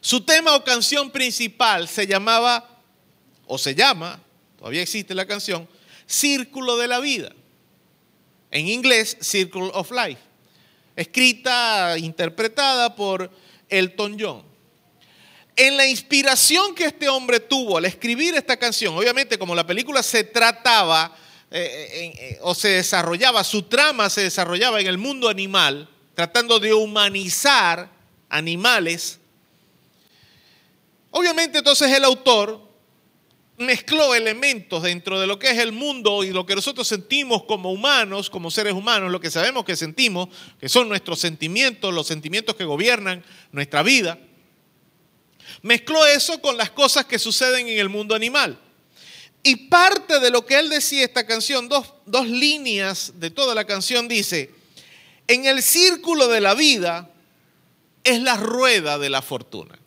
Su 0.00 0.20
tema 0.20 0.54
o 0.54 0.62
canción 0.62 1.10
principal 1.10 1.88
se 1.88 2.06
llamaba, 2.06 2.68
o 3.46 3.58
se 3.58 3.74
llama, 3.74 4.20
todavía 4.62 4.82
existe 4.82 5.12
la 5.12 5.26
canción, 5.26 5.68
Círculo 6.06 6.76
de 6.76 6.86
la 6.86 7.00
Vida. 7.00 7.32
En 8.48 8.68
inglés, 8.68 9.16
Circle 9.20 9.70
of 9.74 9.90
Life. 9.90 10.20
Escrita, 10.94 11.98
interpretada 11.98 12.94
por 12.94 13.28
Elton 13.68 14.16
John. 14.20 14.44
En 15.56 15.76
la 15.76 15.84
inspiración 15.88 16.76
que 16.76 16.84
este 16.84 17.08
hombre 17.08 17.40
tuvo 17.40 17.78
al 17.78 17.86
escribir 17.86 18.36
esta 18.36 18.56
canción, 18.56 18.96
obviamente 18.96 19.36
como 19.36 19.52
la 19.52 19.66
película 19.66 20.00
se 20.00 20.22
trataba 20.22 21.12
eh, 21.50 22.12
eh, 22.14 22.38
o 22.42 22.54
se 22.54 22.68
desarrollaba, 22.68 23.42
su 23.42 23.64
trama 23.64 24.08
se 24.10 24.20
desarrollaba 24.20 24.80
en 24.80 24.86
el 24.86 24.96
mundo 24.96 25.28
animal, 25.28 25.88
tratando 26.14 26.60
de 26.60 26.72
humanizar 26.72 27.90
animales. 28.28 29.18
Obviamente 31.10 31.58
entonces 31.58 31.90
el 31.90 32.04
autor 32.04 32.71
mezcló 33.58 34.14
elementos 34.14 34.82
dentro 34.82 35.20
de 35.20 35.26
lo 35.26 35.38
que 35.38 35.50
es 35.50 35.58
el 35.58 35.72
mundo 35.72 36.24
y 36.24 36.30
lo 36.30 36.46
que 36.46 36.54
nosotros 36.54 36.88
sentimos 36.88 37.44
como 37.44 37.72
humanos, 37.72 38.30
como 38.30 38.50
seres 38.50 38.72
humanos, 38.72 39.10
lo 39.10 39.20
que 39.20 39.30
sabemos 39.30 39.64
que 39.64 39.76
sentimos, 39.76 40.28
que 40.58 40.68
son 40.68 40.88
nuestros 40.88 41.20
sentimientos, 41.20 41.92
los 41.92 42.06
sentimientos 42.06 42.56
que 42.56 42.64
gobiernan 42.64 43.24
nuestra 43.52 43.82
vida. 43.82 44.18
Mezcló 45.62 46.06
eso 46.06 46.40
con 46.40 46.56
las 46.56 46.70
cosas 46.70 47.04
que 47.04 47.18
suceden 47.18 47.68
en 47.68 47.78
el 47.78 47.88
mundo 47.88 48.14
animal. 48.14 48.58
Y 49.42 49.68
parte 49.68 50.20
de 50.20 50.30
lo 50.30 50.46
que 50.46 50.58
él 50.58 50.68
decía 50.68 51.04
esta 51.04 51.26
canción, 51.26 51.68
dos, 51.68 51.94
dos 52.06 52.28
líneas 52.28 53.14
de 53.16 53.30
toda 53.30 53.54
la 53.54 53.64
canción 53.64 54.08
dice, 54.08 54.50
en 55.26 55.46
el 55.46 55.62
círculo 55.62 56.28
de 56.28 56.40
la 56.40 56.54
vida 56.54 57.10
es 58.04 58.20
la 58.20 58.36
rueda 58.36 58.98
de 58.98 59.10
la 59.10 59.20
fortuna. 59.22 59.81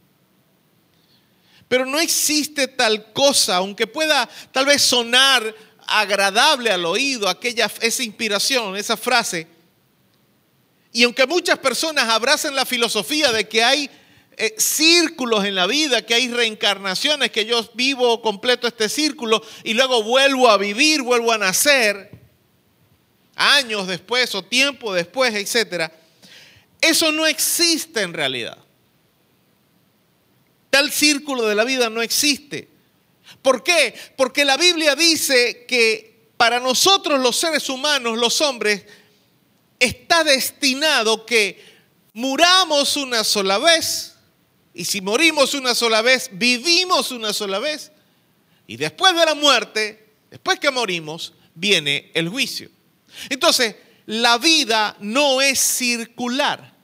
Pero 1.68 1.86
no 1.86 2.00
existe 2.00 2.68
tal 2.68 3.12
cosa, 3.14 3.58
aunque 3.58 3.88
pueda 3.88 4.30
tal 4.52 4.66
vez 4.66 4.82
sonar 4.82 5.56
agradable 5.88 6.72
al 6.72 6.86
oído 6.86 7.28
aquella, 7.28 7.72
esa 7.82 8.04
inspiración, 8.04 8.76
esa 8.76 8.98
frase. 8.98 9.48
Y 10.92 11.04
aunque 11.04 11.26
muchas 11.26 11.60
personas 11.60 12.08
abracen 12.10 12.56
la 12.56 12.66
filosofía 12.66 13.32
de 13.32 13.48
que 13.48 13.64
hay 13.64 13.90
eh, 14.38 14.54
círculos 14.58 15.46
en 15.46 15.56
la 15.56 15.68
vida, 15.68 16.06
que 16.06 16.14
hay 16.14 16.28
reencarnaciones, 16.30 17.32
que 17.32 17.46
yo 17.46 17.70
vivo 17.74 18.22
completo 18.22 18.68
este 18.68 18.90
círculo 18.90 19.42
y 19.64 19.74
luego 19.74 20.04
vuelvo 20.04 20.50
a 20.50 20.58
vivir, 20.58 21.02
vuelvo 21.02 21.32
a 21.32 21.38
nacer, 21.38 22.12
años 23.36 23.88
después 23.88 24.34
o 24.36 24.44
tiempo 24.44 24.94
después, 24.94 25.34
etc. 25.34 25.92
Eso 26.82 27.12
no 27.12 27.26
existe 27.26 28.02
en 28.02 28.14
realidad. 28.14 28.65
Tal 30.76 30.92
círculo 30.92 31.44
de 31.44 31.56
la 31.56 31.64
vida 31.64 31.90
no 31.90 32.02
existe. 32.02 32.68
¿Por 33.42 33.64
qué? 33.64 33.96
Porque 34.18 34.44
la 34.44 34.58
Biblia 34.58 34.94
dice 34.94 35.66
que 35.66 36.28
para 36.36 36.60
nosotros 36.60 37.18
los 37.22 37.38
seres 37.38 37.70
humanos, 37.70 38.18
los 38.18 38.42
hombres, 38.42 38.84
está 39.80 40.26
destinado 40.26 41.26
que 41.26 41.64
muramos 42.12 42.98
una 42.98 43.24
sola 43.24 43.58
vez 43.58 44.16
Y 44.74 44.84
si 44.84 45.00
morimos 45.00 45.54
una 45.54 45.74
sola 45.74 46.02
vez, 46.02 46.30
vivimos 46.34 47.12
una 47.12 47.32
sola 47.32 47.60
vez. 47.60 47.94
Y 48.68 48.76
después 48.76 49.16
de 49.16 49.26
la 49.26 49.34
muerte, 49.34 50.10
después 50.30 50.60
que 50.60 50.72
morimos, 50.72 51.32
viene 51.54 52.12
el 52.14 52.28
juicio. 52.28 52.70
Entonces, 53.30 53.78
la 54.08 54.38
vida 54.40 54.98
no 55.00 55.40
es 55.40 55.58
circular. 55.58 56.75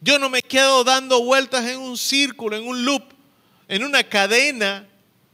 Yo 0.00 0.18
no 0.18 0.30
me 0.30 0.42
quedo 0.42 0.84
dando 0.84 1.22
vueltas 1.22 1.66
en 1.66 1.78
un 1.78 1.98
círculo, 1.98 2.56
en 2.56 2.66
un 2.66 2.84
loop, 2.84 3.02
en 3.66 3.82
una 3.84 4.04
cadena 4.04 4.86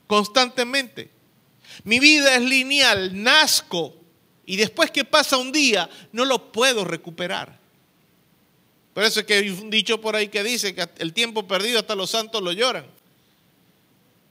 constantemente. 0.06 1.10
Mi 1.82 1.98
vida 1.98 2.36
es 2.36 2.42
lineal, 2.42 3.22
nazco 3.22 3.94
y 4.46 4.56
después 4.56 4.90
que 4.90 5.04
pasa 5.04 5.36
un 5.36 5.52
día 5.52 5.88
no 6.12 6.24
lo 6.24 6.52
puedo 6.52 6.84
recuperar. 6.84 7.58
Por 8.94 9.02
eso 9.02 9.20
es 9.20 9.26
que 9.26 9.34
hay 9.34 9.50
un 9.50 9.70
dicho 9.70 10.00
por 10.00 10.14
ahí 10.14 10.28
que 10.28 10.42
dice 10.44 10.74
que 10.74 10.88
el 10.98 11.12
tiempo 11.12 11.46
perdido 11.46 11.80
hasta 11.80 11.94
los 11.94 12.10
santos 12.10 12.40
lo 12.42 12.52
lloran. 12.52 12.86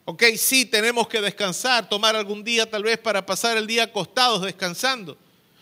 Ok, 0.06 0.24
sí, 0.38 0.66
tenemos 0.66 1.08
que 1.08 1.22
descansar, 1.22 1.88
tomar 1.88 2.16
algún 2.16 2.44
día 2.44 2.70
tal 2.70 2.84
vez 2.84 2.98
para 2.98 3.26
pasar 3.26 3.58
el 3.58 3.68
día 3.68 3.84
acostados 3.84 4.42
descansando. 4.42 5.18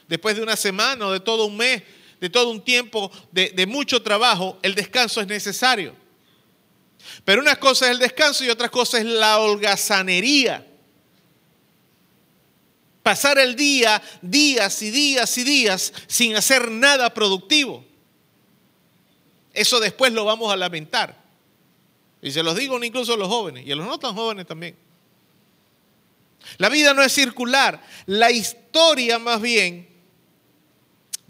Después 0.08 0.36
de 0.36 0.44
una 0.44 0.56
semana 0.56 1.08
o 1.08 1.12
de 1.12 1.20
todo 1.20 1.46
un 1.46 1.58
mes, 1.58 1.84
de 2.22 2.30
todo 2.30 2.52
un 2.52 2.62
tiempo 2.62 3.12
de, 3.32 3.66
mucho 3.66 4.02
trabajo, 4.04 4.60
el 4.62 4.76
descanso 4.76 5.20
es 5.20 5.28
necesario. 5.28 5.96
Pero 7.26 7.42
una 7.42 7.56
cosa 7.56 7.88
es 7.88 7.92
el 7.94 8.00
descanso 8.00 8.46
y 8.46 8.50
otra 8.50 8.70
cosa 8.70 9.00
es 9.00 9.06
la 9.06 9.40
holgazanería. 9.40 10.68
Pasar 13.02 13.40
el 13.40 13.56
día, 13.56 14.00
días 14.22 14.84
y 14.84 14.92
días 14.92 15.36
y 15.40 15.44
días 15.44 15.92
sin 16.06 16.36
hacer 16.36 16.70
nada 16.70 17.12
productivo. 17.12 17.84
Eso 19.52 19.80
después 19.80 20.14
lo 20.14 20.24
vamos 20.24 20.54
a 20.54 20.56
lamentar. 20.56 21.20
Y 22.22 22.30
se 22.30 22.44
los 22.44 22.56
digo 22.56 22.82
incluso 22.84 23.16
a 23.16 23.18
los 23.18 23.30
jóvenes 23.30 23.66
y 23.66 23.72
a 23.72 23.76
los 23.76 23.88
no 23.88 23.98
tan 23.98 24.14
jóvenes 24.14 24.46
también. 24.46 24.78
La 26.60 26.70
vida 26.70 26.94
no 26.94 27.02
es 27.02 27.12
circular. 27.12 27.84
La 28.06 28.30
historia 28.30 29.18
más 29.18 29.42
bien, 29.42 29.91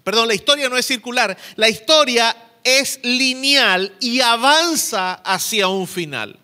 perdón, 0.04 0.28
la 0.28 0.34
historia 0.34 0.70
no 0.70 0.78
es 0.78 0.86
circular. 0.86 1.38
La 1.56 1.70
historia 1.70 2.36
es 2.64 3.00
lineal 3.04 3.96
y 4.00 4.22
avanza 4.22 5.14
hacia 5.14 5.68
un 5.68 5.88
final. 5.88 6.38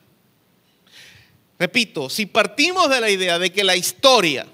Repito, 1.60 2.10
si 2.10 2.26
partimos 2.26 2.90
de 2.90 3.02
la 3.02 3.10
idea 3.10 3.40
de 3.40 3.52
que 3.52 3.64
la 3.64 3.76
historia, 3.76 4.46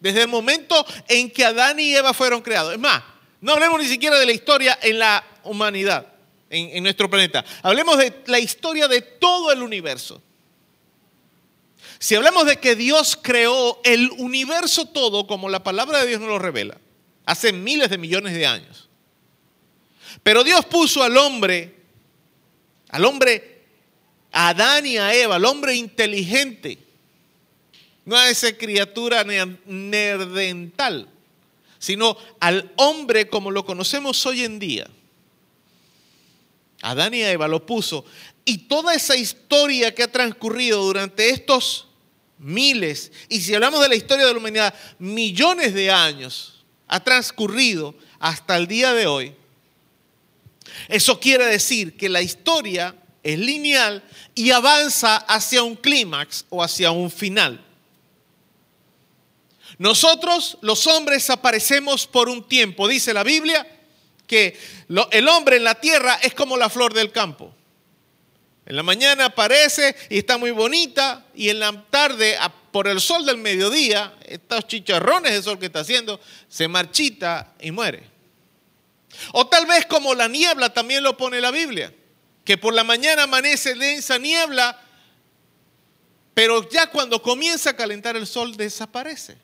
desde 0.00 0.22
el 0.22 0.28
momento 0.28 0.86
en 1.08 1.30
que 1.30 1.44
Adán 1.44 1.80
y 1.80 1.94
Eva 1.94 2.14
fueron 2.14 2.40
creados, 2.40 2.72
es 2.72 2.78
más, 2.78 3.02
no 3.40 3.52
hablemos 3.52 3.80
ni 3.80 3.88
siquiera 3.88 4.18
de 4.18 4.26
la 4.26 4.32
historia 4.32 4.78
en 4.80 5.00
la 5.00 5.24
humanidad, 5.42 6.06
en, 6.50 6.82
nuestro 6.82 7.10
planeta. 7.10 7.44
Hablemos 7.62 7.98
de 7.98 8.22
la 8.26 8.38
historia 8.38 8.86
de 8.86 9.02
todo 9.02 9.50
el 9.50 9.62
universo. 9.62 10.22
Si 11.98 12.14
hablamos 12.14 12.46
de 12.46 12.58
que 12.58 12.76
Dios 12.76 13.18
creó 13.20 13.80
el 13.84 14.10
universo 14.18 14.86
todo 14.86 15.26
como 15.26 15.48
la 15.48 15.62
palabra 15.62 16.00
de 16.00 16.06
Dios 16.06 16.20
nos 16.20 16.30
lo 16.30 16.38
revela, 16.38 16.78
hace 17.24 17.52
miles 17.52 17.90
de 17.90 17.98
millones 17.98 18.34
de 18.34 18.46
años. 18.46 18.88
Pero 20.22 20.44
Dios 20.44 20.64
puso 20.66 21.02
al 21.02 21.16
hombre, 21.16 21.74
al 22.88 23.04
hombre, 23.04 23.62
a 24.30 24.48
Adán 24.50 24.86
y 24.86 24.98
a 24.98 25.14
Eva, 25.14 25.36
al 25.36 25.44
hombre 25.44 25.74
inteligente, 25.74 26.78
no 28.04 28.16
a 28.16 28.28
esa 28.28 28.56
criatura 28.56 29.24
nerdental, 29.24 31.08
sino 31.78 32.16
al 32.40 32.72
hombre 32.76 33.28
como 33.28 33.50
lo 33.50 33.64
conocemos 33.64 34.24
hoy 34.26 34.44
en 34.44 34.58
día 34.58 34.88
Adán 36.82 37.14
y 37.14 37.22
Eva 37.22 37.48
lo 37.48 37.64
puso. 37.64 38.04
Y 38.44 38.58
toda 38.58 38.92
esa 38.92 39.16
historia 39.16 39.94
que 39.94 40.02
ha 40.02 40.10
transcurrido 40.10 40.82
durante 40.82 41.30
estos 41.30 41.86
miles, 42.38 43.12
y 43.28 43.40
si 43.40 43.54
hablamos 43.54 43.80
de 43.80 43.88
la 43.88 43.94
historia 43.94 44.26
de 44.26 44.32
la 44.32 44.38
humanidad, 44.38 44.74
millones 44.98 45.72
de 45.72 45.90
años, 45.90 46.51
ha 46.92 47.00
transcurrido 47.00 47.94
hasta 48.20 48.54
el 48.54 48.66
día 48.66 48.92
de 48.92 49.06
hoy. 49.06 49.34
Eso 50.88 51.18
quiere 51.18 51.46
decir 51.46 51.96
que 51.96 52.10
la 52.10 52.20
historia 52.20 52.94
es 53.22 53.38
lineal 53.38 54.04
y 54.34 54.50
avanza 54.50 55.16
hacia 55.16 55.62
un 55.62 55.74
clímax 55.74 56.44
o 56.50 56.62
hacia 56.62 56.90
un 56.90 57.10
final. 57.10 57.64
Nosotros, 59.78 60.58
los 60.60 60.86
hombres, 60.86 61.30
aparecemos 61.30 62.06
por 62.06 62.28
un 62.28 62.46
tiempo, 62.46 62.86
dice 62.86 63.14
la 63.14 63.22
Biblia, 63.22 63.66
que 64.26 64.58
el 65.12 65.28
hombre 65.28 65.56
en 65.56 65.64
la 65.64 65.76
tierra 65.76 66.18
es 66.22 66.34
como 66.34 66.58
la 66.58 66.68
flor 66.68 66.92
del 66.92 67.10
campo. 67.10 67.54
En 68.66 68.76
la 68.76 68.82
mañana 68.82 69.26
aparece 69.26 69.96
y 70.10 70.18
está 70.18 70.36
muy 70.36 70.50
bonita 70.50 71.24
y 71.34 71.48
en 71.48 71.58
la 71.58 71.84
tarde, 71.88 72.36
por 72.72 72.88
el 72.88 73.00
sol 73.00 73.24
del 73.24 73.36
mediodía, 73.36 74.14
estos 74.24 74.66
chicharrones 74.66 75.32
de 75.32 75.42
sol 75.42 75.58
que 75.58 75.66
está 75.66 75.80
haciendo, 75.80 76.18
se 76.48 76.66
marchita 76.66 77.54
y 77.60 77.70
muere. 77.70 78.10
O 79.32 79.46
tal 79.46 79.66
vez 79.66 79.84
como 79.86 80.14
la 80.14 80.26
niebla 80.26 80.72
también 80.72 81.04
lo 81.04 81.16
pone 81.16 81.40
la 81.40 81.50
Biblia, 81.50 81.94
que 82.44 82.56
por 82.56 82.72
la 82.72 82.82
mañana 82.82 83.24
amanece 83.24 83.74
densa 83.74 84.18
niebla, 84.18 84.80
pero 86.32 86.68
ya 86.70 86.88
cuando 86.88 87.22
comienza 87.22 87.70
a 87.70 87.76
calentar 87.76 88.16
el 88.16 88.26
sol 88.26 88.56
desaparece. 88.56 89.36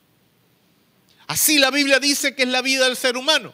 Así 1.27 1.59
la 1.59 1.71
Biblia 1.71 2.01
dice 2.01 2.35
que 2.35 2.45
es 2.45 2.49
la 2.49 2.63
vida 2.63 2.87
del 2.87 2.97
ser 2.97 3.19
humano. 3.19 3.53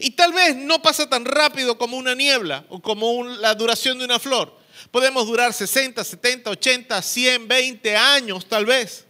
Y 0.00 0.10
tal 0.12 0.32
vez 0.32 0.56
no 0.56 0.82
pasa 0.82 1.08
tan 1.08 1.24
rápido 1.24 1.78
como 1.78 1.96
una 1.96 2.16
niebla 2.16 2.64
o 2.68 2.82
como 2.82 3.22
la 3.22 3.54
duración 3.54 3.98
de 3.98 4.06
una 4.06 4.18
flor. 4.18 4.63
Podemos 4.90 5.26
durar 5.26 5.52
60, 5.52 6.04
70, 6.04 6.50
80, 6.50 7.02
100, 7.02 7.48
20 7.48 7.96
años 7.96 8.46
tal 8.46 8.66
vez. 8.66 9.04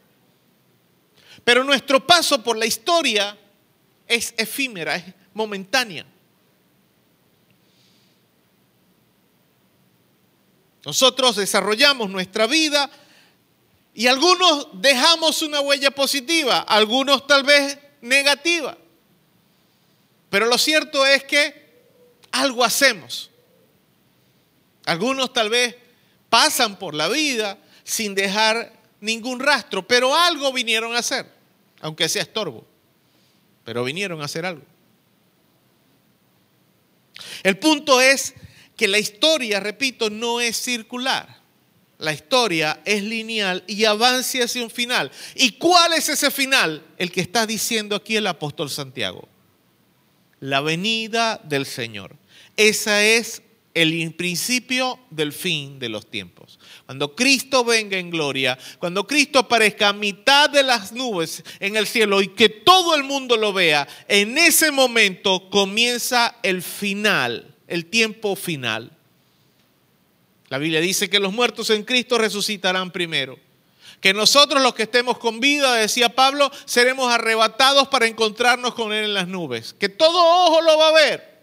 Pero 1.44 1.62
nuestro 1.62 2.06
paso 2.06 2.42
por 2.42 2.56
la 2.56 2.66
historia 2.66 3.36
es 4.06 4.34
efímera, 4.36 4.96
es 4.96 5.04
momentánea. 5.34 6.06
Nosotros 10.84 11.36
desarrollamos 11.36 12.10
nuestra 12.10 12.46
vida 12.46 12.90
y 13.94 14.06
algunos 14.06 14.68
dejamos 14.74 15.40
una 15.42 15.60
huella 15.60 15.90
positiva, 15.90 16.60
algunos 16.60 17.26
tal 17.26 17.42
vez 17.42 17.78
negativa. 18.00 18.76
Pero 20.28 20.46
lo 20.46 20.58
cierto 20.58 21.06
es 21.06 21.24
que 21.24 21.64
algo 22.32 22.64
hacemos. 22.64 23.30
Algunos 24.86 25.32
tal 25.32 25.50
vez 25.50 25.76
pasan 26.28 26.78
por 26.78 26.94
la 26.94 27.08
vida 27.08 27.58
sin 27.84 28.14
dejar 28.14 28.72
ningún 29.00 29.40
rastro, 29.40 29.86
pero 29.86 30.14
algo 30.14 30.52
vinieron 30.52 30.94
a 30.94 30.98
hacer, 30.98 31.26
aunque 31.80 32.08
sea 32.08 32.22
estorbo, 32.22 32.66
pero 33.64 33.84
vinieron 33.84 34.20
a 34.20 34.24
hacer 34.24 34.46
algo. 34.46 34.64
El 37.42 37.58
punto 37.58 38.00
es 38.00 38.34
que 38.76 38.88
la 38.88 38.98
historia, 38.98 39.60
repito, 39.60 40.10
no 40.10 40.40
es 40.40 40.60
circular. 40.60 41.42
La 41.98 42.12
historia 42.12 42.80
es 42.84 43.02
lineal 43.02 43.62
y 43.66 43.84
avanza 43.84 44.44
hacia 44.44 44.64
un 44.64 44.70
final. 44.70 45.10
¿Y 45.36 45.52
cuál 45.52 45.92
es 45.92 46.08
ese 46.08 46.30
final? 46.30 46.84
El 46.98 47.12
que 47.12 47.20
está 47.20 47.46
diciendo 47.46 47.94
aquí 47.94 48.16
el 48.16 48.26
apóstol 48.26 48.68
Santiago 48.68 49.28
la 50.44 50.60
venida 50.60 51.40
del 51.42 51.64
Señor. 51.64 52.16
Ese 52.58 53.16
es 53.16 53.40
el 53.74 54.14
principio 54.14 55.00
del 55.10 55.32
fin 55.32 55.78
de 55.78 55.88
los 55.88 56.08
tiempos. 56.08 56.60
Cuando 56.86 57.14
Cristo 57.14 57.64
venga 57.64 57.98
en 57.98 58.10
gloria, 58.10 58.56
cuando 58.78 59.06
Cristo 59.06 59.40
aparezca 59.40 59.88
a 59.88 59.92
mitad 59.92 60.48
de 60.48 60.62
las 60.62 60.92
nubes 60.92 61.42
en 61.58 61.76
el 61.76 61.86
cielo 61.86 62.22
y 62.22 62.28
que 62.28 62.48
todo 62.48 62.94
el 62.94 63.02
mundo 63.02 63.36
lo 63.36 63.52
vea, 63.52 63.86
en 64.08 64.38
ese 64.38 64.70
momento 64.70 65.50
comienza 65.50 66.36
el 66.42 66.62
final, 66.62 67.54
el 67.66 67.86
tiempo 67.86 68.36
final. 68.36 68.92
La 70.48 70.58
Biblia 70.58 70.80
dice 70.80 71.10
que 71.10 71.18
los 71.18 71.32
muertos 71.32 71.70
en 71.70 71.82
Cristo 71.82 72.16
resucitarán 72.16 72.92
primero 72.92 73.38
que 74.04 74.12
nosotros 74.12 74.62
los 74.62 74.74
que 74.74 74.82
estemos 74.82 75.16
con 75.16 75.40
vida, 75.40 75.76
decía 75.76 76.10
Pablo, 76.10 76.50
seremos 76.66 77.10
arrebatados 77.10 77.88
para 77.88 78.06
encontrarnos 78.06 78.74
con 78.74 78.92
Él 78.92 79.06
en 79.06 79.14
las 79.14 79.28
nubes. 79.28 79.74
Que 79.78 79.88
todo 79.88 80.18
ojo 80.18 80.60
lo 80.60 80.76
va 80.76 80.88
a 80.88 80.92
ver. 80.92 81.33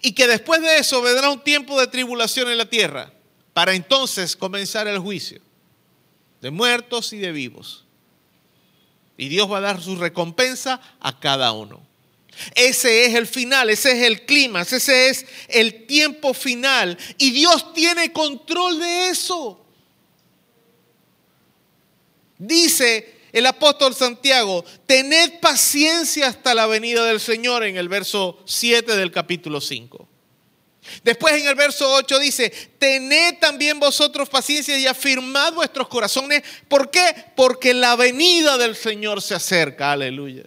Y 0.00 0.12
que 0.12 0.26
después 0.26 0.60
de 0.62 0.78
eso 0.78 1.02
vendrá 1.02 1.30
un 1.30 1.42
tiempo 1.42 1.78
de 1.80 1.86
tribulación 1.86 2.48
en 2.50 2.58
la 2.58 2.68
tierra, 2.68 3.12
para 3.52 3.74
entonces 3.74 4.36
comenzar 4.36 4.86
el 4.86 4.98
juicio 4.98 5.40
de 6.40 6.50
muertos 6.50 7.12
y 7.12 7.18
de 7.18 7.32
vivos. 7.32 7.84
Y 9.16 9.28
Dios 9.28 9.50
va 9.50 9.58
a 9.58 9.62
dar 9.62 9.82
su 9.82 9.96
recompensa 9.96 10.80
a 11.00 11.18
cada 11.18 11.50
uno. 11.52 11.82
Ese 12.54 13.06
es 13.06 13.14
el 13.14 13.26
final, 13.26 13.68
ese 13.68 13.90
es 13.92 14.06
el 14.06 14.24
clima, 14.24 14.60
ese 14.60 15.08
es 15.08 15.26
el 15.48 15.86
tiempo 15.86 16.32
final. 16.32 16.96
Y 17.18 17.32
Dios 17.32 17.74
tiene 17.74 18.12
control 18.12 18.78
de 18.78 19.08
eso. 19.08 19.64
Dice 22.38 23.17
el 23.32 23.46
apóstol 23.46 23.94
Santiago, 23.94 24.64
tened 24.86 25.40
paciencia 25.40 26.28
hasta 26.28 26.54
la 26.54 26.66
venida 26.66 27.04
del 27.04 27.20
Señor 27.20 27.64
en 27.64 27.76
el 27.76 27.88
verso 27.88 28.42
7 28.46 28.96
del 28.96 29.10
capítulo 29.10 29.60
5. 29.60 30.08
Después 31.04 31.34
en 31.34 31.46
el 31.46 31.54
verso 31.54 31.90
8 31.92 32.18
dice, 32.18 32.50
tened 32.78 33.38
también 33.38 33.78
vosotros 33.78 34.28
paciencia 34.28 34.78
y 34.78 34.86
afirmad 34.86 35.52
vuestros 35.52 35.88
corazones. 35.88 36.42
¿Por 36.68 36.90
qué? 36.90 37.14
Porque 37.36 37.74
la 37.74 37.96
venida 37.96 38.56
del 38.56 38.74
Señor 38.74 39.20
se 39.20 39.34
acerca. 39.34 39.92
Aleluya. 39.92 40.44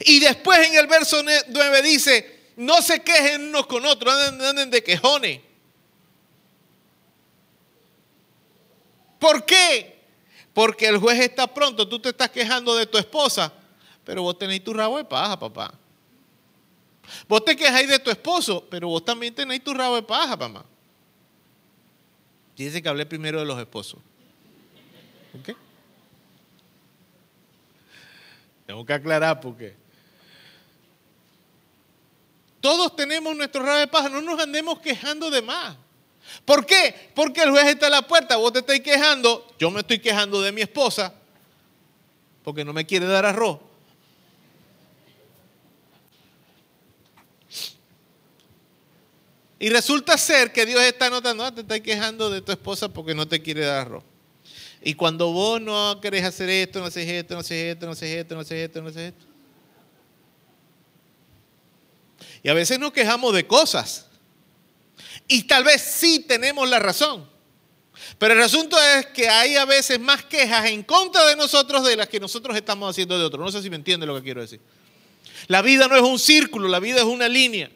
Y 0.00 0.20
después 0.20 0.66
en 0.66 0.74
el 0.76 0.86
verso 0.86 1.22
9 1.22 1.82
dice, 1.82 2.36
no 2.56 2.80
se 2.82 3.00
quejen 3.00 3.48
unos 3.48 3.66
con 3.66 3.84
otros, 3.84 4.14
anden, 4.14 4.70
de 4.70 4.82
quejones. 4.82 5.40
¿Por 9.18 9.44
qué? 9.44 9.95
Porque 10.56 10.88
el 10.88 10.96
juez 10.96 11.20
está 11.20 11.46
pronto, 11.46 11.86
tú 11.86 11.98
te 11.98 12.08
estás 12.08 12.30
quejando 12.30 12.74
de 12.74 12.86
tu 12.86 12.96
esposa, 12.96 13.52
pero 14.02 14.22
vos 14.22 14.38
tenéis 14.38 14.64
tu 14.64 14.72
rabo 14.72 14.96
de 14.96 15.04
paja, 15.04 15.38
papá. 15.38 15.74
Vos 17.28 17.44
te 17.44 17.54
quejáis 17.54 17.86
de 17.86 17.98
tu 17.98 18.10
esposo, 18.10 18.66
pero 18.70 18.88
vos 18.88 19.04
también 19.04 19.34
tenéis 19.34 19.62
tu 19.62 19.74
rabo 19.74 19.96
de 19.96 20.02
paja, 20.02 20.34
mamá. 20.34 20.64
Dice 22.56 22.82
que 22.82 22.88
hablé 22.88 23.04
primero 23.04 23.38
de 23.38 23.44
los 23.44 23.58
esposos. 23.58 24.00
¿Ok? 25.38 25.54
Tengo 28.64 28.86
que 28.86 28.94
aclarar 28.94 29.38
porque 29.42 29.76
todos 32.62 32.96
tenemos 32.96 33.36
nuestro 33.36 33.62
rabo 33.62 33.80
de 33.80 33.88
paja, 33.88 34.08
no 34.08 34.22
nos 34.22 34.40
andemos 34.40 34.78
quejando 34.78 35.30
de 35.30 35.42
más. 35.42 35.76
¿Por 36.44 36.66
qué? 36.66 37.10
Porque 37.14 37.42
el 37.42 37.50
juez 37.50 37.66
está 37.66 37.86
a 37.88 37.90
la 37.90 38.02
puerta, 38.02 38.36
vos 38.36 38.52
te 38.52 38.60
estás 38.60 38.80
quejando, 38.80 39.46
yo 39.58 39.70
me 39.70 39.80
estoy 39.80 39.98
quejando 39.98 40.40
de 40.42 40.52
mi 40.52 40.62
esposa 40.62 41.12
porque 42.42 42.64
no 42.64 42.72
me 42.72 42.86
quiere 42.86 43.06
dar 43.06 43.26
arroz. 43.26 43.58
Y 49.58 49.70
resulta 49.70 50.18
ser 50.18 50.52
que 50.52 50.66
Dios 50.66 50.82
está 50.82 51.08
notando, 51.08 51.44
ah, 51.44 51.54
te 51.54 51.62
estás 51.62 51.80
quejando 51.80 52.30
de 52.30 52.42
tu 52.42 52.52
esposa 52.52 52.88
porque 52.88 53.14
no 53.14 53.26
te 53.26 53.40
quiere 53.42 53.62
dar 53.62 53.86
arroz. 53.86 54.04
Y 54.82 54.94
cuando 54.94 55.32
vos 55.32 55.60
no 55.60 55.98
querés 56.00 56.24
hacer 56.24 56.48
esto, 56.48 56.78
no 56.78 56.86
haces 56.86 57.08
esto, 57.08 57.34
no 57.34 57.40
haces 57.40 57.72
esto, 57.72 57.86
no 57.86 57.92
haces 57.92 58.10
esto, 58.10 58.34
no 58.34 58.40
haces 58.42 58.58
esto, 58.58 58.82
no 58.82 58.88
haces 58.88 59.02
esto. 59.08 59.24
Y 62.42 62.48
a 62.48 62.54
veces 62.54 62.78
nos 62.78 62.92
quejamos 62.92 63.34
de 63.34 63.46
cosas. 63.46 64.05
Y 65.28 65.44
tal 65.44 65.64
vez 65.64 65.82
sí 65.82 66.20
tenemos 66.20 66.68
la 66.68 66.78
razón. 66.78 67.28
Pero 68.18 68.34
el 68.34 68.42
asunto 68.42 68.76
es 68.80 69.06
que 69.06 69.28
hay 69.28 69.56
a 69.56 69.64
veces 69.64 69.98
más 69.98 70.24
quejas 70.24 70.66
en 70.66 70.82
contra 70.82 71.26
de 71.26 71.36
nosotros 71.36 71.84
de 71.84 71.96
las 71.96 72.08
que 72.08 72.20
nosotros 72.20 72.56
estamos 72.56 72.90
haciendo 72.90 73.18
de 73.18 73.24
otros. 73.24 73.44
No 73.44 73.50
sé 73.50 73.62
si 73.62 73.70
me 73.70 73.76
entiende 73.76 74.06
lo 74.06 74.14
que 74.16 74.22
quiero 74.22 74.40
decir. 74.40 74.60
La 75.48 75.62
vida 75.62 75.88
no 75.88 75.96
es 75.96 76.02
un 76.02 76.18
círculo, 76.18 76.68
la 76.68 76.80
vida 76.80 76.98
es 76.98 77.04
una 77.04 77.28
línea. 77.28 77.70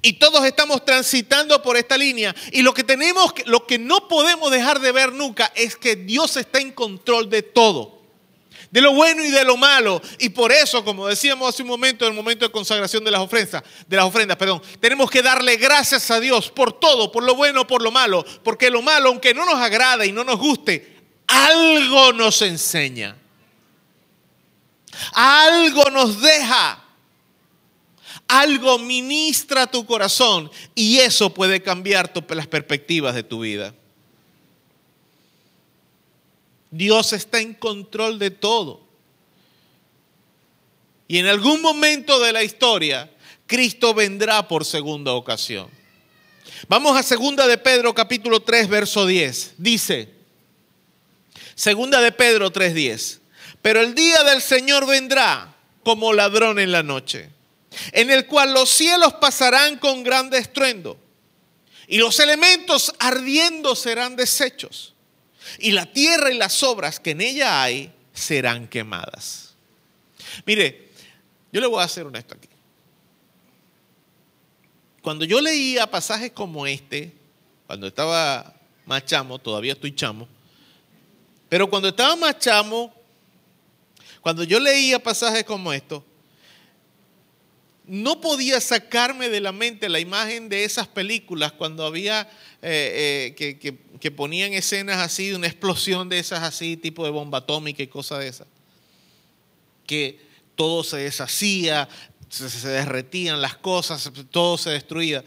Y 0.00 0.14
todos 0.14 0.44
estamos 0.44 0.84
transitando 0.84 1.62
por 1.62 1.76
esta 1.76 1.98
línea. 1.98 2.34
Y 2.52 2.62
lo 2.62 2.72
que 2.72 2.84
tenemos, 2.84 3.32
lo 3.46 3.66
que 3.66 3.78
no 3.78 4.08
podemos 4.08 4.50
dejar 4.50 4.80
de 4.80 4.92
ver 4.92 5.12
nunca 5.12 5.52
es 5.54 5.76
que 5.76 5.96
Dios 5.96 6.36
está 6.36 6.60
en 6.60 6.72
control 6.72 7.28
de 7.28 7.42
todo. 7.42 8.01
De 8.72 8.80
lo 8.80 8.92
bueno 8.94 9.22
y 9.22 9.30
de 9.30 9.44
lo 9.44 9.56
malo. 9.56 10.02
Y 10.18 10.30
por 10.30 10.50
eso, 10.50 10.84
como 10.84 11.06
decíamos 11.06 11.48
hace 11.48 11.62
un 11.62 11.68
momento, 11.68 12.04
en 12.04 12.12
el 12.12 12.16
momento 12.16 12.46
de 12.46 12.50
consagración 12.50 13.04
de 13.04 13.10
las 13.10 13.20
ofrendas, 13.20 13.62
de 13.86 13.96
las 13.96 14.06
ofrendas, 14.06 14.36
perdón, 14.36 14.62
tenemos 14.80 15.10
que 15.10 15.22
darle 15.22 15.56
gracias 15.56 16.10
a 16.10 16.18
Dios 16.18 16.50
por 16.50 16.72
todo, 16.72 17.12
por 17.12 17.22
lo 17.22 17.34
bueno, 17.34 17.66
por 17.66 17.82
lo 17.82 17.90
malo. 17.90 18.24
Porque 18.42 18.70
lo 18.70 18.82
malo, 18.82 19.10
aunque 19.10 19.34
no 19.34 19.44
nos 19.44 19.56
agrada 19.56 20.04
y 20.06 20.10
no 20.12 20.24
nos 20.24 20.38
guste, 20.38 20.96
algo 21.28 22.12
nos 22.14 22.42
enseña. 22.42 23.16
Algo 25.12 25.90
nos 25.90 26.20
deja 26.20 26.82
algo 28.32 28.78
ministra 28.78 29.66
tu 29.66 29.84
corazón 29.84 30.50
y 30.74 30.98
eso 30.98 31.34
puede 31.34 31.62
cambiar 31.62 32.10
las 32.30 32.46
perspectivas 32.46 33.14
de 33.14 33.22
tu 33.22 33.40
vida. 33.40 33.74
Dios 36.72 37.12
está 37.12 37.38
en 37.38 37.54
control 37.54 38.18
de 38.18 38.32
todo. 38.32 38.80
Y 41.06 41.18
en 41.18 41.26
algún 41.26 41.62
momento 41.62 42.18
de 42.18 42.32
la 42.32 42.42
historia, 42.42 43.08
Cristo 43.46 43.94
vendrá 43.94 44.48
por 44.48 44.64
segunda 44.64 45.12
ocasión. 45.12 45.68
Vamos 46.66 46.96
a 46.96 47.04
segunda 47.04 47.46
de 47.46 47.58
Pedro 47.58 47.94
capítulo 47.94 48.40
3 48.40 48.68
verso 48.68 49.06
10. 49.06 49.54
Dice, 49.58 50.08
segunda 51.54 52.00
de 52.00 52.10
Pedro 52.10 52.52
3:10, 52.52 53.20
pero 53.62 53.80
el 53.80 53.94
día 53.94 54.24
del 54.24 54.42
Señor 54.42 54.84
vendrá 54.86 55.54
como 55.84 56.12
ladrón 56.12 56.58
en 56.58 56.72
la 56.72 56.82
noche 56.82 57.30
en 57.92 58.10
el 58.10 58.26
cual 58.26 58.52
los 58.52 58.70
cielos 58.70 59.14
pasarán 59.14 59.78
con 59.78 60.02
grande 60.02 60.38
estruendo, 60.38 60.98
y 61.86 61.98
los 61.98 62.18
elementos 62.20 62.94
ardiendo 62.98 63.74
serán 63.74 64.16
deshechos, 64.16 64.91
y 65.58 65.72
la 65.72 65.86
tierra 65.86 66.30
y 66.30 66.36
las 66.36 66.62
obras 66.62 67.00
que 67.00 67.10
en 67.10 67.20
ella 67.20 67.62
hay 67.62 67.92
serán 68.12 68.68
quemadas. 68.68 69.54
Mire, 70.46 70.90
yo 71.52 71.60
le 71.60 71.66
voy 71.66 71.80
a 71.80 71.84
hacer 71.84 72.06
honesto 72.06 72.34
aquí. 72.34 72.48
Cuando 75.02 75.24
yo 75.24 75.40
leía 75.40 75.90
pasajes 75.90 76.30
como 76.30 76.66
este, 76.66 77.12
cuando 77.66 77.88
estaba 77.88 78.54
más 78.86 79.04
chamo, 79.04 79.38
todavía 79.38 79.72
estoy 79.72 79.94
chamo, 79.94 80.28
pero 81.48 81.68
cuando 81.68 81.88
estaba 81.88 82.14
más 82.16 82.38
chamo, 82.38 82.94
cuando 84.20 84.44
yo 84.44 84.60
leía 84.60 85.02
pasajes 85.02 85.44
como 85.44 85.72
estos, 85.72 86.02
no 87.92 88.22
podía 88.22 88.58
sacarme 88.62 89.28
de 89.28 89.42
la 89.42 89.52
mente 89.52 89.90
la 89.90 90.00
imagen 90.00 90.48
de 90.48 90.64
esas 90.64 90.88
películas 90.88 91.52
cuando 91.52 91.84
había 91.84 92.22
eh, 92.62 93.34
eh, 93.38 93.78
que, 94.00 94.10
ponían 94.10 94.54
escenas 94.54 94.96
así, 94.96 95.28
de 95.28 95.36
una 95.36 95.46
explosión 95.46 96.08
de 96.08 96.18
esas 96.18 96.42
así, 96.42 96.78
tipo 96.78 97.04
de 97.04 97.10
bomba 97.10 97.38
atómica 97.38 97.82
y 97.82 97.88
cosas 97.88 98.20
de 98.20 98.28
esas. 98.28 98.46
Que 99.86 100.18
todo 100.54 100.82
se 100.84 100.96
deshacía, 100.96 101.86
se, 102.30 102.66
derretían 102.66 103.42
las 103.42 103.56
cosas, 103.56 104.10
todo 104.30 104.56
se 104.56 104.70
destruía. 104.70 105.22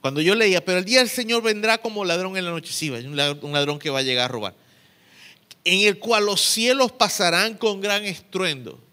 Cuando 0.00 0.20
yo 0.20 0.36
leía, 0.36 0.64
pero 0.64 0.78
el 0.78 0.84
día 0.84 1.00
del 1.00 1.08
Señor 1.08 1.42
vendrá 1.42 1.78
como 1.78 2.04
ladrón 2.04 2.36
en 2.36 2.44
la 2.44 2.52
noche, 2.52 2.72
sí, 2.72 2.88
un 2.88 3.16
ladrón 3.16 3.80
que 3.80 3.90
va 3.90 3.98
a 3.98 4.02
llegar 4.02 4.26
a 4.26 4.28
robar, 4.28 4.54
en 5.64 5.80
el 5.80 5.98
cual 5.98 6.26
los 6.26 6.40
cielos 6.40 6.92
pasarán 6.92 7.54
con 7.54 7.80
gran 7.80 8.04
estruendo 8.04 8.85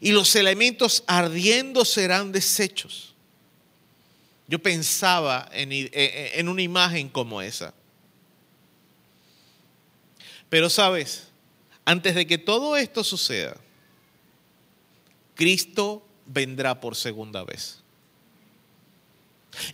y 0.00 0.12
los 0.12 0.34
elementos 0.36 1.04
ardiendo 1.06 1.84
serán 1.84 2.32
desechos. 2.32 3.14
Yo 4.48 4.58
pensaba 4.58 5.48
en, 5.52 5.72
eh, 5.72 5.90
eh, 5.92 6.32
en, 6.34 6.48
una 6.48 6.62
imagen 6.62 7.08
como 7.08 7.40
esa. 7.40 7.72
Pero 10.50 10.68
sabes, 10.68 11.28
antes 11.84 12.14
de 12.14 12.26
que 12.26 12.38
todo 12.38 12.76
esto 12.76 13.02
suceda, 13.02 13.56
Cristo 15.34 16.06
vendrá 16.26 16.80
por 16.80 16.94
segunda 16.96 17.44
vez. 17.44 17.78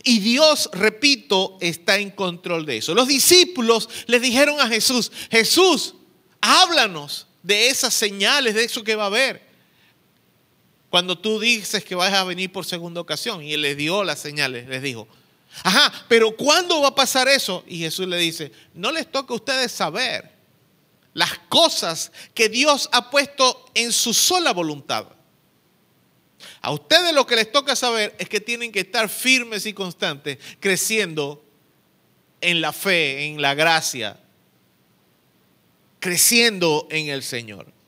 Y 0.03 0.19
Dios, 0.19 0.69
repito, 0.73 1.57
está 1.61 1.97
en 1.97 2.11
control 2.11 2.65
de 2.65 2.77
eso. 2.77 2.93
Los 2.93 3.07
discípulos 3.07 3.89
le 4.07 4.19
dijeron 4.19 4.59
a 4.59 4.67
Jesús, 4.67 5.11
Jesús, 5.31 5.95
háblanos 6.41 7.27
de 7.43 7.67
esas 7.67 7.93
señales, 7.93 8.55
de 8.55 8.63
eso 8.63 8.83
que 8.83 8.95
va 8.95 9.03
a 9.03 9.07
haber. 9.07 9.48
Cuando 10.89 11.17
tú 11.17 11.39
dices 11.39 11.83
que 11.83 11.95
vas 11.95 12.13
a 12.13 12.23
venir 12.23 12.51
por 12.51 12.65
segunda 12.65 13.01
ocasión. 13.01 13.43
Y 13.43 13.53
él 13.53 13.61
les 13.61 13.77
dio 13.77 14.03
las 14.03 14.19
señales, 14.19 14.67
les 14.67 14.81
dijo, 14.81 15.07
ajá, 15.63 15.93
pero 16.07 16.35
¿cuándo 16.35 16.81
va 16.81 16.89
a 16.89 16.95
pasar 16.95 17.27
eso? 17.27 17.63
Y 17.67 17.79
Jesús 17.79 18.07
le 18.07 18.17
dice, 18.17 18.51
no 18.73 18.91
les 18.91 19.11
toca 19.11 19.33
a 19.33 19.37
ustedes 19.37 19.71
saber 19.71 20.31
las 21.13 21.37
cosas 21.49 22.11
que 22.33 22.49
Dios 22.49 22.89
ha 22.91 23.09
puesto 23.09 23.65
en 23.73 23.91
su 23.91 24.13
sola 24.13 24.51
voluntad. 24.53 25.07
A 26.61 26.71
ustedes 26.71 27.13
lo 27.13 27.25
que 27.25 27.35
les 27.35 27.51
toca 27.51 27.75
saber 27.75 28.15
es 28.17 28.29
que 28.29 28.39
tienen 28.39 28.71
que 28.71 28.81
estar 28.81 29.09
firmes 29.09 29.65
y 29.65 29.73
constantes, 29.73 30.37
creciendo 30.59 31.43
en 32.41 32.61
la 32.61 32.73
fe, 32.73 33.25
en 33.25 33.41
la 33.41 33.53
gracia, 33.53 34.19
creciendo 35.99 36.87
en 36.89 37.09
el 37.09 37.23
Señor. 37.23 37.78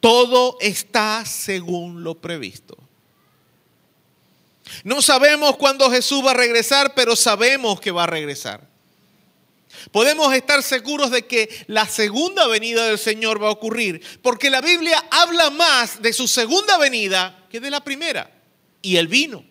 Todo 0.00 0.56
está 0.60 1.24
según 1.24 2.02
lo 2.04 2.20
previsto. 2.20 2.76
No 4.84 5.02
sabemos 5.02 5.56
cuándo 5.56 5.90
Jesús 5.90 6.24
va 6.24 6.30
a 6.30 6.34
regresar, 6.34 6.94
pero 6.94 7.16
sabemos 7.16 7.80
que 7.80 7.90
va 7.90 8.04
a 8.04 8.06
regresar. 8.06 8.68
Podemos 9.92 10.32
estar 10.34 10.62
seguros 10.62 11.10
de 11.10 11.26
que 11.26 11.64
la 11.66 11.86
segunda 11.86 12.46
venida 12.46 12.86
del 12.86 12.98
Señor 12.98 13.42
va 13.42 13.48
a 13.48 13.52
ocurrir, 13.52 14.02
porque 14.22 14.50
la 14.50 14.60
Biblia 14.60 15.04
habla 15.10 15.50
más 15.50 16.02
de 16.02 16.12
su 16.12 16.28
segunda 16.28 16.76
venida 16.78 17.46
que 17.50 17.60
de 17.60 17.70
la 17.70 17.82
primera. 17.82 18.30
Y 18.82 18.96
el 18.96 19.08
vino. 19.08 19.44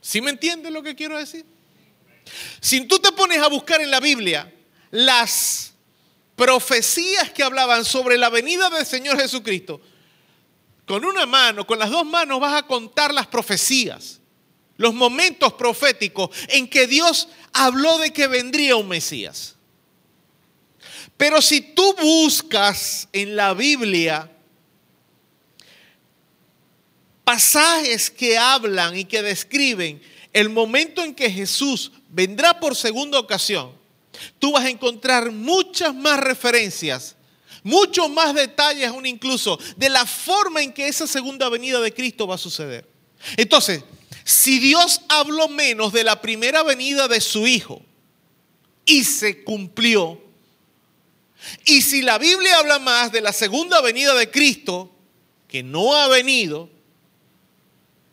¿Sí 0.00 0.20
me 0.20 0.30
entiendes 0.30 0.72
lo 0.72 0.82
que 0.82 0.94
quiero 0.94 1.18
decir? 1.18 1.44
Si 2.60 2.86
tú 2.86 2.98
te 2.98 3.12
pones 3.12 3.38
a 3.38 3.48
buscar 3.48 3.80
en 3.80 3.90
la 3.90 4.00
Biblia 4.00 4.52
las 4.90 5.74
profecías 6.36 7.30
que 7.30 7.42
hablaban 7.42 7.84
sobre 7.84 8.18
la 8.18 8.28
venida 8.28 8.70
del 8.70 8.86
Señor 8.86 9.18
Jesucristo, 9.18 9.80
con 10.86 11.04
una 11.04 11.26
mano, 11.26 11.66
con 11.66 11.78
las 11.78 11.90
dos 11.90 12.06
manos 12.06 12.38
vas 12.38 12.54
a 12.54 12.66
contar 12.66 13.12
las 13.12 13.26
profecías. 13.26 14.20
los 14.78 14.92
momentos 14.92 15.54
proféticos 15.54 16.28
en 16.48 16.68
que 16.68 16.86
Dios 16.86 17.28
habló 17.54 17.96
de 17.96 18.12
que 18.12 18.26
vendría 18.26 18.76
un 18.76 18.86
Mesías. 18.86 19.56
Pero 21.16 21.40
si 21.40 21.62
tú 21.62 21.94
buscas 21.94 23.08
en 23.12 23.36
la 23.36 23.54
Biblia 23.54 24.30
pasajes 27.24 28.10
que 28.10 28.36
hablan 28.36 28.96
y 28.96 29.06
que 29.06 29.22
describen 29.22 30.02
el 30.34 30.50
momento 30.50 31.02
en 31.02 31.14
que 31.14 31.30
Jesús 31.30 31.90
vendrá 32.10 32.60
por 32.60 32.76
segunda 32.76 33.18
ocasión, 33.18 33.72
tú 34.38 34.52
vas 34.52 34.64
a 34.64 34.70
encontrar 34.70 35.30
muchas 35.30 35.94
más 35.94 36.20
referencias, 36.20 37.16
muchos 37.62 38.08
más 38.10 38.34
detalles 38.34 38.88
aún 38.88 39.06
incluso 39.06 39.58
de 39.76 39.88
la 39.88 40.06
forma 40.06 40.62
en 40.62 40.72
que 40.72 40.88
esa 40.88 41.06
segunda 41.06 41.48
venida 41.48 41.80
de 41.80 41.92
Cristo 41.92 42.26
va 42.26 42.36
a 42.36 42.38
suceder. 42.38 42.88
Entonces, 43.36 43.82
si 44.24 44.58
Dios 44.58 45.02
habló 45.08 45.48
menos 45.48 45.92
de 45.92 46.04
la 46.04 46.20
primera 46.20 46.62
venida 46.62 47.08
de 47.08 47.20
su 47.20 47.46
Hijo 47.46 47.82
y 48.84 49.04
se 49.04 49.44
cumplió, 49.44 50.20
y 51.64 51.82
si 51.82 52.02
la 52.02 52.18
Biblia 52.18 52.56
habla 52.58 52.78
más 52.78 53.12
de 53.12 53.20
la 53.20 53.32
segunda 53.32 53.80
venida 53.80 54.14
de 54.14 54.30
Cristo, 54.30 54.90
que 55.48 55.62
no 55.62 55.94
ha 55.94 56.08
venido, 56.08 56.68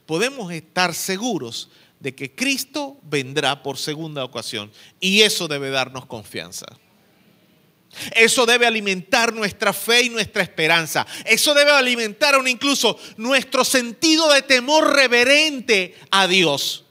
podemos 0.05 0.51
estar 0.51 0.93
seguros 0.93 1.69
de 2.03 2.13
que 2.13 2.35
Cristo 2.35 2.97
vendrá 3.03 3.63
por 3.63 3.77
segunda 3.77 4.25
ocasión. 4.25 4.69
Y 4.99 5.21
eso 5.21 5.47
debe 5.47 5.69
darnos 5.69 6.05
confianza. 6.05 6.65
Eso 8.13 8.45
debe 8.45 8.67
alimentar 8.67 9.33
nuestra 9.33 9.71
fe 9.71 10.01
y 10.01 10.09
nuestra 10.09 10.43
esperanza. 10.43 11.07
Eso 11.23 11.53
debe 11.53 11.71
alimentar 11.71 12.35
aún 12.35 12.49
incluso 12.49 12.99
nuestro 13.15 13.63
sentido 13.63 14.29
de 14.33 14.41
temor 14.41 14.93
reverente 14.93 15.95
a 16.11 16.27
Dios. 16.27 16.83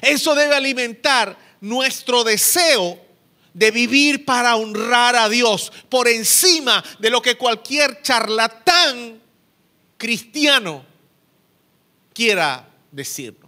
Eso 0.00 0.36
debe 0.36 0.54
alimentar 0.54 1.36
nuestro 1.60 2.22
deseo 2.22 3.04
de 3.52 3.72
vivir 3.72 4.24
para 4.24 4.54
honrar 4.54 5.16
a 5.16 5.28
Dios 5.28 5.72
por 5.88 6.06
encima 6.06 6.84
de 7.00 7.10
lo 7.10 7.20
que 7.20 7.36
cualquier 7.36 8.00
charlatán 8.02 9.20
cristiano 9.96 10.86
quiera 12.14 12.68
decirnos. 12.92 13.47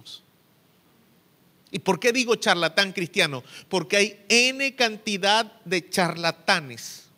¿Y 1.71 1.79
por 1.79 2.01
qué 2.01 2.13
digo 2.13 2.35
charlatán 2.35 2.93
cristiano? 2.93 3.45
Porque 3.69 3.97
hay 3.97 4.25
N 4.29 4.75
cantidad 4.75 5.53
de 5.65 5.89
charlatanes 5.89 7.11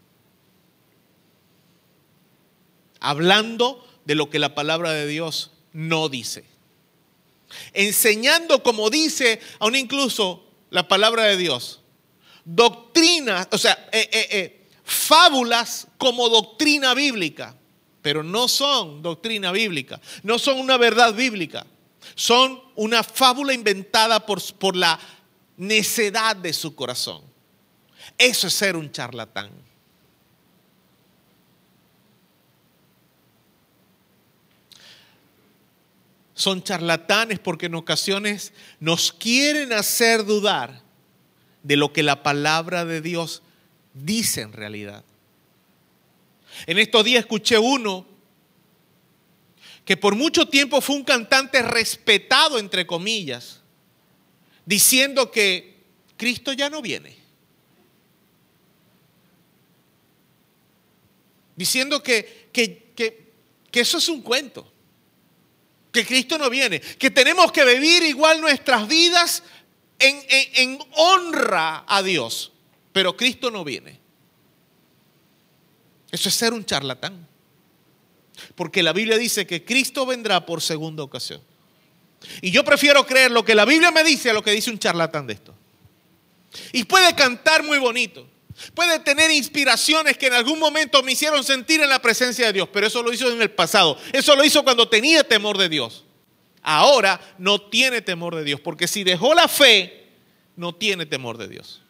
hablando 3.02 3.86
de 4.04 4.14
lo 4.14 4.30
que 4.30 4.38
la 4.38 4.54
palabra 4.54 4.92
de 4.92 5.06
Dios 5.06 5.50
no 5.72 6.08
dice. 6.08 6.44
Enseñando 7.74 8.62
como 8.62 8.88
dice 8.88 9.40
aún 9.58 9.76
incluso 9.76 10.44
la 10.70 10.88
palabra 10.88 11.24
de 11.24 11.36
Dios. 11.36 11.80
Doctrinas, 12.44 13.48
o 13.50 13.58
sea, 13.58 13.88
eh, 13.92 14.08
eh, 14.10 14.28
eh, 14.30 14.66
fábulas 14.84 15.88
como 15.98 16.28
doctrina 16.28 16.94
bíblica, 16.94 17.54
pero 18.00 18.22
no 18.22 18.48
son 18.48 19.02
doctrina 19.02 19.52
bíblica, 19.52 20.00
no 20.22 20.38
son 20.38 20.58
una 20.58 20.76
verdad 20.76 21.14
bíblica. 21.14 21.66
Son 22.14 22.60
una 22.74 23.02
fábula 23.02 23.52
inventada 23.52 24.24
por, 24.24 24.40
por 24.54 24.76
la 24.76 24.98
necedad 25.56 26.36
de 26.36 26.52
su 26.52 26.74
corazón. 26.74 27.22
Eso 28.18 28.46
es 28.46 28.54
ser 28.54 28.76
un 28.76 28.90
charlatán. 28.90 29.50
Son 36.34 36.62
charlatanes 36.62 37.38
porque 37.38 37.66
en 37.66 37.76
ocasiones 37.76 38.52
nos 38.80 39.12
quieren 39.12 39.72
hacer 39.72 40.24
dudar 40.24 40.82
de 41.62 41.76
lo 41.76 41.92
que 41.92 42.02
la 42.02 42.22
palabra 42.22 42.84
de 42.84 43.00
Dios 43.00 43.42
dice 43.94 44.40
en 44.40 44.52
realidad. 44.52 45.04
En 46.66 46.78
estos 46.78 47.04
días 47.04 47.20
escuché 47.20 47.58
uno 47.58 48.06
que 49.84 49.96
por 49.96 50.14
mucho 50.14 50.46
tiempo 50.46 50.80
fue 50.80 50.96
un 50.96 51.04
cantante 51.04 51.60
respetado, 51.62 52.58
entre 52.58 52.86
comillas, 52.86 53.60
diciendo 54.64 55.30
que 55.30 55.82
Cristo 56.16 56.52
ya 56.52 56.70
no 56.70 56.80
viene. 56.80 57.16
Diciendo 61.56 62.02
que, 62.02 62.48
que, 62.52 63.32
eso 63.72 63.98
es 63.98 64.08
un 64.08 64.22
cuento, 64.22 64.70
que 65.90 66.06
Cristo 66.06 66.38
no 66.38 66.48
viene, 66.48 66.80
que 66.80 67.10
tenemos 67.10 67.50
que 67.50 67.64
vivir 67.64 68.04
igual 68.04 68.40
nuestras 68.40 68.86
vidas 68.86 69.42
en, 69.98 70.24
en 70.28 70.78
honra 70.92 71.84
a 71.86 72.02
Dios, 72.02 72.52
pero 72.92 73.16
Cristo 73.16 73.50
no 73.50 73.64
viene. 73.64 73.98
Eso 76.10 76.28
es 76.28 76.34
ser 76.34 76.52
un 76.52 76.64
charlatán. 76.64 77.31
Porque 78.54 78.82
la 78.82 78.92
Biblia 78.92 79.18
dice 79.18 79.46
que 79.46 79.64
Cristo 79.64 80.06
vendrá 80.06 80.44
por 80.46 80.60
segunda 80.60 81.02
ocasión. 81.02 81.40
Y 82.40 82.50
yo 82.50 82.64
prefiero 82.64 83.04
creer 83.06 83.30
lo 83.30 83.44
que 83.44 83.54
la 83.54 83.64
Biblia 83.64 83.90
me 83.90 84.04
dice 84.04 84.30
a 84.30 84.32
lo 84.32 84.42
que 84.42 84.52
dice 84.52 84.70
un 84.70 84.78
charlatán 84.78 85.26
de 85.26 85.34
esto. 85.34 85.54
Y 86.72 86.84
puede 86.84 87.14
cantar 87.14 87.62
muy 87.62 87.78
bonito. 87.78 88.26
Puede 88.74 88.98
tener 89.00 89.30
inspiraciones 89.30 90.18
que 90.18 90.26
en 90.26 90.34
algún 90.34 90.58
momento 90.58 91.02
me 91.02 91.12
hicieron 91.12 91.42
sentir 91.42 91.80
en 91.80 91.88
la 91.88 92.00
presencia 92.00 92.46
de 92.46 92.52
Dios, 92.52 92.68
pero 92.72 92.86
eso 92.86 93.02
lo 93.02 93.12
hizo 93.12 93.30
en 93.30 93.40
el 93.40 93.50
pasado. 93.50 93.98
Eso 94.12 94.36
lo 94.36 94.44
hizo 94.44 94.62
cuando 94.62 94.88
tenía 94.88 95.26
temor 95.26 95.56
de 95.56 95.68
Dios. 95.68 96.04
Ahora 96.62 97.20
no 97.38 97.60
tiene 97.60 98.02
temor 98.02 98.36
de 98.36 98.44
Dios, 98.44 98.60
porque 98.60 98.86
si 98.86 99.04
dejó 99.04 99.34
la 99.34 99.48
fe, 99.48 100.06
no 100.54 100.74
tiene 100.74 101.06
temor 101.06 101.38
de 101.38 101.48
Dios. 101.48 101.80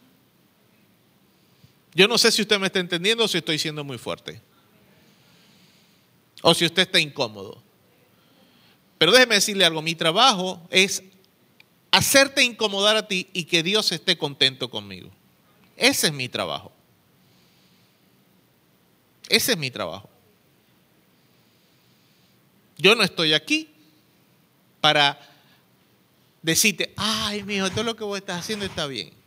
Yo 1.95 2.09
no 2.09 2.17
sé 2.17 2.33
si 2.33 2.41
usted 2.43 2.59
me 2.59 2.69
está 2.69 2.79
entendiendo 2.79 3.25
o 3.25 3.29
si 3.29 3.39
estoy 3.39 3.59
siendo 3.59 3.85
muy 3.85 3.99
fuerte 3.99 4.41
o 6.43 6.53
si 6.55 6.67
usted 6.67 6.83
está 6.83 7.01
incómodo. 7.01 7.63
Pero 8.99 9.13
déjeme 9.13 9.37
decirle 9.37 9.65
algo, 9.65 9.81
mi 9.81 9.95
trabajo 9.95 10.61
es 10.71 11.03
hacerte 11.91 12.43
incomodar 12.43 12.97
a 12.97 13.09
ti 13.09 13.29
y 13.33 13.45
que 13.45 13.63
Dios 13.63 13.91
esté 13.93 14.19
contento 14.19 14.69
conmigo. 14.69 15.11
Ese 15.77 16.09
es 16.09 16.13
mi 16.13 16.29
trabajo. 16.29 16.73
Ese 19.29 19.53
es 19.53 19.59
mi 19.59 19.71
trabajo. 19.71 20.09
Yo 22.77 22.95
no 22.95 23.03
estoy 23.03 23.33
aquí 23.33 23.69
para 24.81 25.19
decirte, 26.43 26.93
ay, 26.97 27.45
mijo, 27.45 27.71
todo 27.71 27.85
lo 27.85 27.97
que 27.97 28.05
vos 28.05 28.19
estás 28.19 28.41
haciendo 28.41 28.65
está 28.65 28.87
bien. 28.87 29.22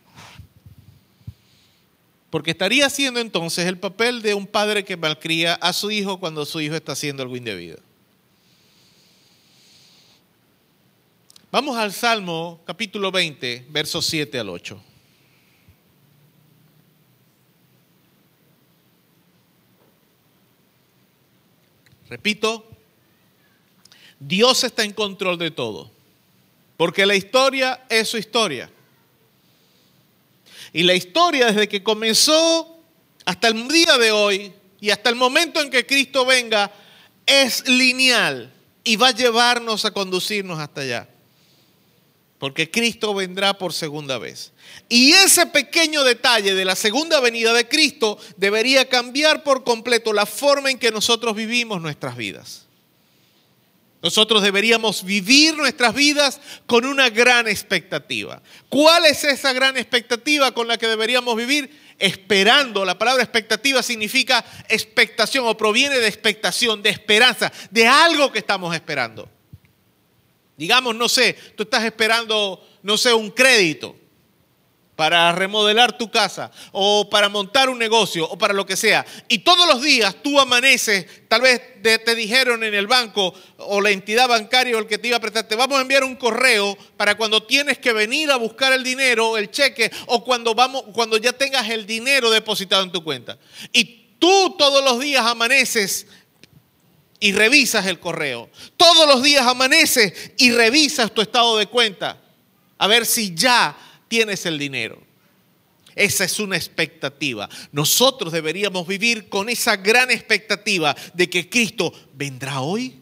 Porque 2.36 2.52
estaría 2.52 2.86
haciendo 2.86 3.22
entonces 3.22 3.66
el 3.66 3.80
papel 3.80 4.22
de 4.22 4.34
un 4.34 4.46
padre 4.46 4.84
que 4.84 4.98
malcría 4.98 5.54
a 5.54 5.72
su 5.72 5.90
hijo 5.90 6.20
cuando 6.20 6.46
su 6.46 6.60
hijo 6.60 6.76
está 6.76 6.92
haciendo 6.92 7.24
algo 7.24 7.38
indebido. 7.38 7.80
Vamos 11.50 11.78
al 11.78 11.94
Salmo 11.94 12.60
capítulo 12.66 13.10
20, 13.10 13.68
versos 13.70 14.06
7 14.08 14.38
al 14.38 14.50
8. 14.50 14.84
Repito, 22.10 22.70
Dios 24.20 24.62
está 24.66 24.84
en 24.84 24.92
control 24.92 25.38
de 25.38 25.52
todo, 25.52 25.90
porque 26.76 27.06
la 27.06 27.16
historia 27.16 27.86
es 27.88 28.10
su 28.10 28.18
historia. 28.18 28.70
Y 30.76 30.84
la 30.84 30.94
historia 30.94 31.46
desde 31.46 31.70
que 31.70 31.82
comenzó 31.82 32.84
hasta 33.24 33.48
el 33.48 33.66
día 33.70 33.98
de 33.98 34.12
hoy 34.12 34.52
y 34.82 34.90
hasta 34.90 35.10
el 35.10 35.16
momento 35.16 35.62
en 35.62 35.70
que 35.70 35.86
Cristo 35.86 36.26
venga 36.26 36.70
es 37.26 37.66
lineal 37.66 38.52
y 38.84 38.98
va 38.98 39.08
a 39.08 39.16
llevarnos 39.16 39.86
a 39.86 39.92
conducirnos 39.92 40.60
hasta 40.60 40.82
allá. 40.82 41.08
Porque 42.40 42.70
Cristo 42.70 43.14
vendrá 43.14 43.58
por 43.58 43.72
segunda 43.72 44.18
vez. 44.18 44.52
Y 44.90 45.14
ese 45.14 45.46
pequeño 45.46 46.04
detalle 46.04 46.54
de 46.54 46.66
la 46.66 46.76
segunda 46.76 47.22
venida 47.22 47.54
de 47.54 47.70
Cristo 47.70 48.18
debería 48.36 48.90
cambiar 48.90 49.44
por 49.44 49.64
completo 49.64 50.12
la 50.12 50.26
forma 50.26 50.72
en 50.72 50.78
que 50.78 50.92
nosotros 50.92 51.38
vivimos 51.38 51.82
nuestras 51.82 52.18
vidas. 52.18 52.65
Nosotros 54.06 54.44
deberíamos 54.44 55.04
vivir 55.04 55.58
nuestras 55.58 55.96
vidas 55.96 56.40
con 56.68 56.86
una 56.86 57.10
gran 57.10 57.48
expectativa. 57.48 58.40
¿Cuál 58.70 59.08
es 59.08 59.24
esa 59.24 59.52
gran 59.52 59.78
expectativa 59.78 60.52
con 60.52 60.68
la 60.68 60.78
que 60.78 60.88
deberíamos 60.88 61.36
vivir? 61.36 61.72
Esperando. 61.98 62.86
La 62.86 63.00
palabra 63.00 63.24
expectativa 63.24 63.82
significa 63.82 64.46
expectación 64.70 65.48
o 65.48 65.58
proviene 65.58 65.98
de 65.98 66.08
expectación, 66.08 66.84
de 66.84 66.92
esperanza, 66.92 67.52
de 67.72 67.88
algo 67.88 68.32
que 68.32 68.38
estamos 68.38 68.76
esperando. 68.76 69.28
Digamos, 70.56 70.96
no 70.96 71.10
sé, 71.10 71.36
tú 71.56 71.64
estás 71.64 71.84
esperando, 71.84 72.64
no 72.84 73.00
sé, 73.00 73.12
un 73.12 73.32
crédito. 73.32 73.96
Para 74.96 75.32
remodelar 75.34 75.98
tu 75.98 76.10
casa 76.10 76.52
o 76.72 77.10
para 77.10 77.30
montar 77.30 77.70
un 77.70 77.78
negocio 77.78 78.26
o 78.30 78.38
para 78.38 78.54
lo 78.54 78.66
que 78.66 78.78
sea. 78.78 79.06
Y 79.28 79.40
todos 79.40 79.68
los 79.68 79.82
días 79.82 80.16
tú 80.24 80.40
amaneces, 80.40 81.06
tal 81.28 81.42
vez 81.42 81.62
te, 81.82 82.16
dijeron 82.16 82.64
en 82.64 82.74
el 82.74 82.88
banco 82.88 83.34
o 83.58 83.82
la 83.82 83.92
entidad 83.92 84.28
bancaria 84.28 84.76
o 84.76 84.80
el 84.80 84.88
que 84.88 84.98
te 84.98 85.10
iba 85.10 85.18
a 85.18 85.22
prestar, 85.22 85.48
te 85.48 85.56
vamos 85.56 85.78
a 85.78 85.82
enviar 85.82 86.04
un 86.04 86.16
correo 86.16 86.78
para 86.98 87.16
cuando 87.16 87.44
tienes 87.44 87.78
que 87.78 87.94
venir 87.94 88.32
a 88.32 88.38
buscar 88.38 88.72
el 88.74 88.84
dinero, 88.84 89.38
el 89.38 89.52
cheque 89.52 89.92
o 90.08 90.24
cuando, 90.24 90.56
vamos, 90.56 90.84
cuando 90.94 91.18
ya 91.18 91.34
tengas 91.34 91.70
el 91.70 91.86
dinero 91.86 92.30
depositado 92.30 92.84
en 92.84 92.92
tu 92.92 93.04
cuenta. 93.04 93.38
Y 93.74 93.84
tú 94.20 94.56
todos 94.58 94.84
los 94.84 95.00
días 95.00 95.26
amaneces 95.26 96.08
y 97.20 97.34
revisas 97.34 97.86
el 97.86 98.00
correo. 98.00 98.50
Todos 98.78 99.08
los 99.08 99.24
días 99.24 99.46
amaneces 99.46 100.32
y 100.38 100.52
revisas 100.52 101.14
tu 101.14 101.22
estado 101.22 101.58
de 101.58 101.66
cuenta. 101.68 102.22
A 102.78 102.88
ver 102.88 103.06
si 103.06 103.34
ya 103.34 103.76
tienes 104.08 104.46
el 104.46 104.58
dinero. 104.58 105.02
Esa 105.96 106.26
es 106.26 106.40
una 106.40 106.58
expectativa. 106.58 107.50
Nosotros 107.72 108.34
deberíamos 108.34 108.86
vivir 108.86 109.30
con 109.30 109.50
esa 109.50 109.78
gran 109.78 110.12
expectativa 110.12 110.96
de 111.14 111.30
que 111.30 111.50
Cristo 111.50 111.94
vendrá 112.14 112.60
hoy. 112.60 113.00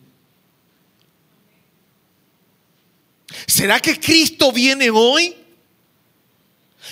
¿Será 3.47 3.79
que 3.79 3.99
Cristo 3.99 4.51
viene 4.51 4.91
hoy? 4.91 5.35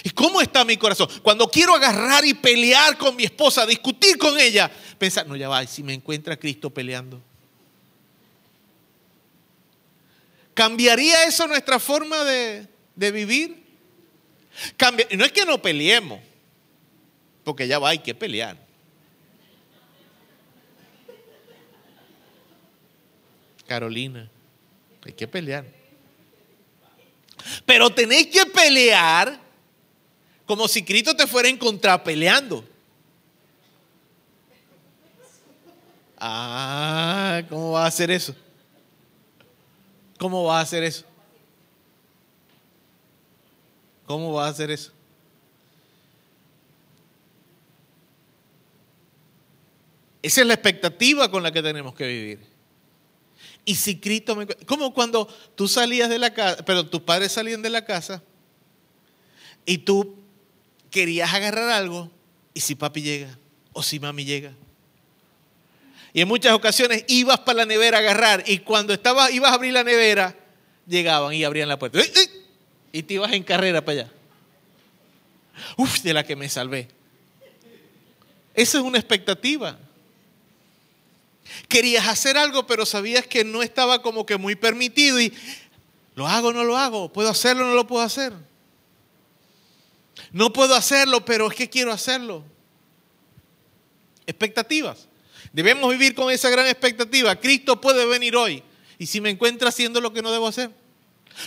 ¿Y 0.03 0.09
cómo 0.09 0.41
está 0.41 0.65
mi 0.65 0.77
corazón? 0.77 1.07
Cuando 1.21 1.47
quiero 1.49 1.75
agarrar 1.75 2.25
y 2.25 2.33
pelear 2.33 2.97
con 2.97 3.15
mi 3.15 3.25
esposa, 3.25 3.65
discutir 3.67 4.17
con 4.17 4.39
ella, 4.39 4.71
pensar, 4.97 5.27
no, 5.27 5.35
ya 5.35 5.49
va, 5.49 5.65
si 5.67 5.83
me 5.83 5.93
encuentra 5.93 6.37
Cristo 6.37 6.71
peleando. 6.71 7.21
¿Cambiaría 10.55 11.25
eso 11.25 11.45
nuestra 11.47 11.79
forma 11.79 12.23
de, 12.23 12.67
de 12.95 13.11
vivir? 13.11 13.60
Cambia. 14.77 15.07
No 15.17 15.25
es 15.25 15.31
que 15.31 15.45
no 15.45 15.61
peleemos, 15.61 16.19
porque 17.43 17.67
ya 17.67 17.79
va, 17.79 17.89
hay 17.89 17.99
que 17.99 18.13
pelear. 18.13 18.57
Carolina, 23.67 24.29
hay 25.05 25.13
que 25.13 25.27
pelear. 25.27 25.65
Pero 27.65 27.89
tenéis 27.89 28.27
que 28.27 28.45
pelear 28.45 29.39
como 30.45 30.67
si 30.67 30.83
Cristo 30.83 31.15
te 31.15 31.25
fuera 31.25 31.47
a 31.47 31.51
encontrar 31.51 32.03
peleando. 32.03 32.65
Ah, 36.17 37.41
¿cómo 37.49 37.71
va 37.71 37.85
a 37.85 37.87
hacer 37.87 38.11
eso? 38.11 38.35
¿Cómo 40.19 40.43
va 40.43 40.59
a 40.59 40.61
hacer 40.61 40.83
eso? 40.83 41.05
¿Cómo 44.11 44.33
va 44.33 44.47
a 44.47 44.49
hacer 44.49 44.69
eso? 44.69 44.91
Esa 50.21 50.41
es 50.41 50.47
la 50.47 50.53
expectativa 50.53 51.31
con 51.31 51.41
la 51.41 51.53
que 51.53 51.63
tenemos 51.63 51.95
que 51.95 52.07
vivir. 52.07 52.39
Y 53.63 53.75
si 53.75 54.01
Cristo 54.01 54.35
me... 54.35 54.47
Como 54.47 54.93
cuando 54.93 55.29
tú 55.55 55.65
salías 55.69 56.09
de 56.09 56.19
la 56.19 56.33
casa, 56.33 56.65
pero 56.65 56.85
tus 56.85 56.99
padres 56.99 57.31
salían 57.31 57.61
de 57.61 57.69
la 57.69 57.85
casa 57.85 58.21
y 59.65 59.77
tú 59.77 60.17
querías 60.89 61.33
agarrar 61.33 61.69
algo 61.69 62.11
y 62.53 62.59
si 62.59 62.75
papi 62.75 63.01
llega 63.01 63.39
o 63.71 63.81
si 63.81 63.97
mami 63.97 64.25
llega. 64.25 64.51
Y 66.11 66.19
en 66.19 66.27
muchas 66.27 66.51
ocasiones 66.51 67.05
ibas 67.07 67.39
para 67.39 67.59
la 67.59 67.65
nevera 67.65 67.99
a 67.99 68.01
agarrar 68.01 68.43
y 68.45 68.57
cuando 68.57 68.91
estabas, 68.91 69.31
ibas 69.31 69.51
a 69.51 69.55
abrir 69.55 69.71
la 69.71 69.85
nevera, 69.85 70.35
llegaban 70.85 71.33
y 71.33 71.45
abrían 71.45 71.69
la 71.69 71.79
puerta 71.79 71.99
y 72.91 73.03
te 73.03 73.15
ibas 73.15 73.31
en 73.33 73.43
carrera 73.43 73.83
para 73.83 74.01
allá. 74.01 74.11
Uf, 75.77 76.01
de 76.01 76.13
la 76.13 76.23
que 76.23 76.35
me 76.35 76.49
salvé. 76.49 76.87
Esa 78.53 78.77
es 78.79 78.83
una 78.83 78.97
expectativa. 78.97 79.77
Querías 81.67 82.07
hacer 82.07 82.37
algo, 82.37 82.67
pero 82.67 82.85
sabías 82.85 83.25
que 83.25 83.43
no 83.43 83.63
estaba 83.63 84.01
como 84.01 84.25
que 84.25 84.37
muy 84.37 84.55
permitido 84.55 85.19
y 85.19 85.33
lo 86.15 86.27
hago 86.27 86.49
o 86.49 86.53
no 86.53 86.63
lo 86.63 86.77
hago, 86.77 87.11
puedo 87.11 87.29
hacerlo 87.29 87.63
o 87.63 87.67
no 87.69 87.75
lo 87.75 87.87
puedo 87.87 88.03
hacer. 88.03 88.33
No 90.31 90.53
puedo 90.53 90.75
hacerlo, 90.75 91.25
pero 91.25 91.49
es 91.49 91.55
que 91.55 91.69
quiero 91.69 91.91
hacerlo. 91.91 92.43
Expectativas. 94.25 95.07
Debemos 95.51 95.89
vivir 95.91 96.15
con 96.15 96.31
esa 96.31 96.49
gran 96.49 96.67
expectativa. 96.67 97.35
Cristo 97.35 97.81
puede 97.81 98.05
venir 98.05 98.35
hoy. 98.35 98.63
Y 98.97 99.07
si 99.07 99.19
me 99.19 99.29
encuentra 99.29 99.69
haciendo 99.69 99.99
lo 99.99 100.13
que 100.13 100.21
no 100.21 100.31
debo 100.31 100.47
hacer, 100.47 100.71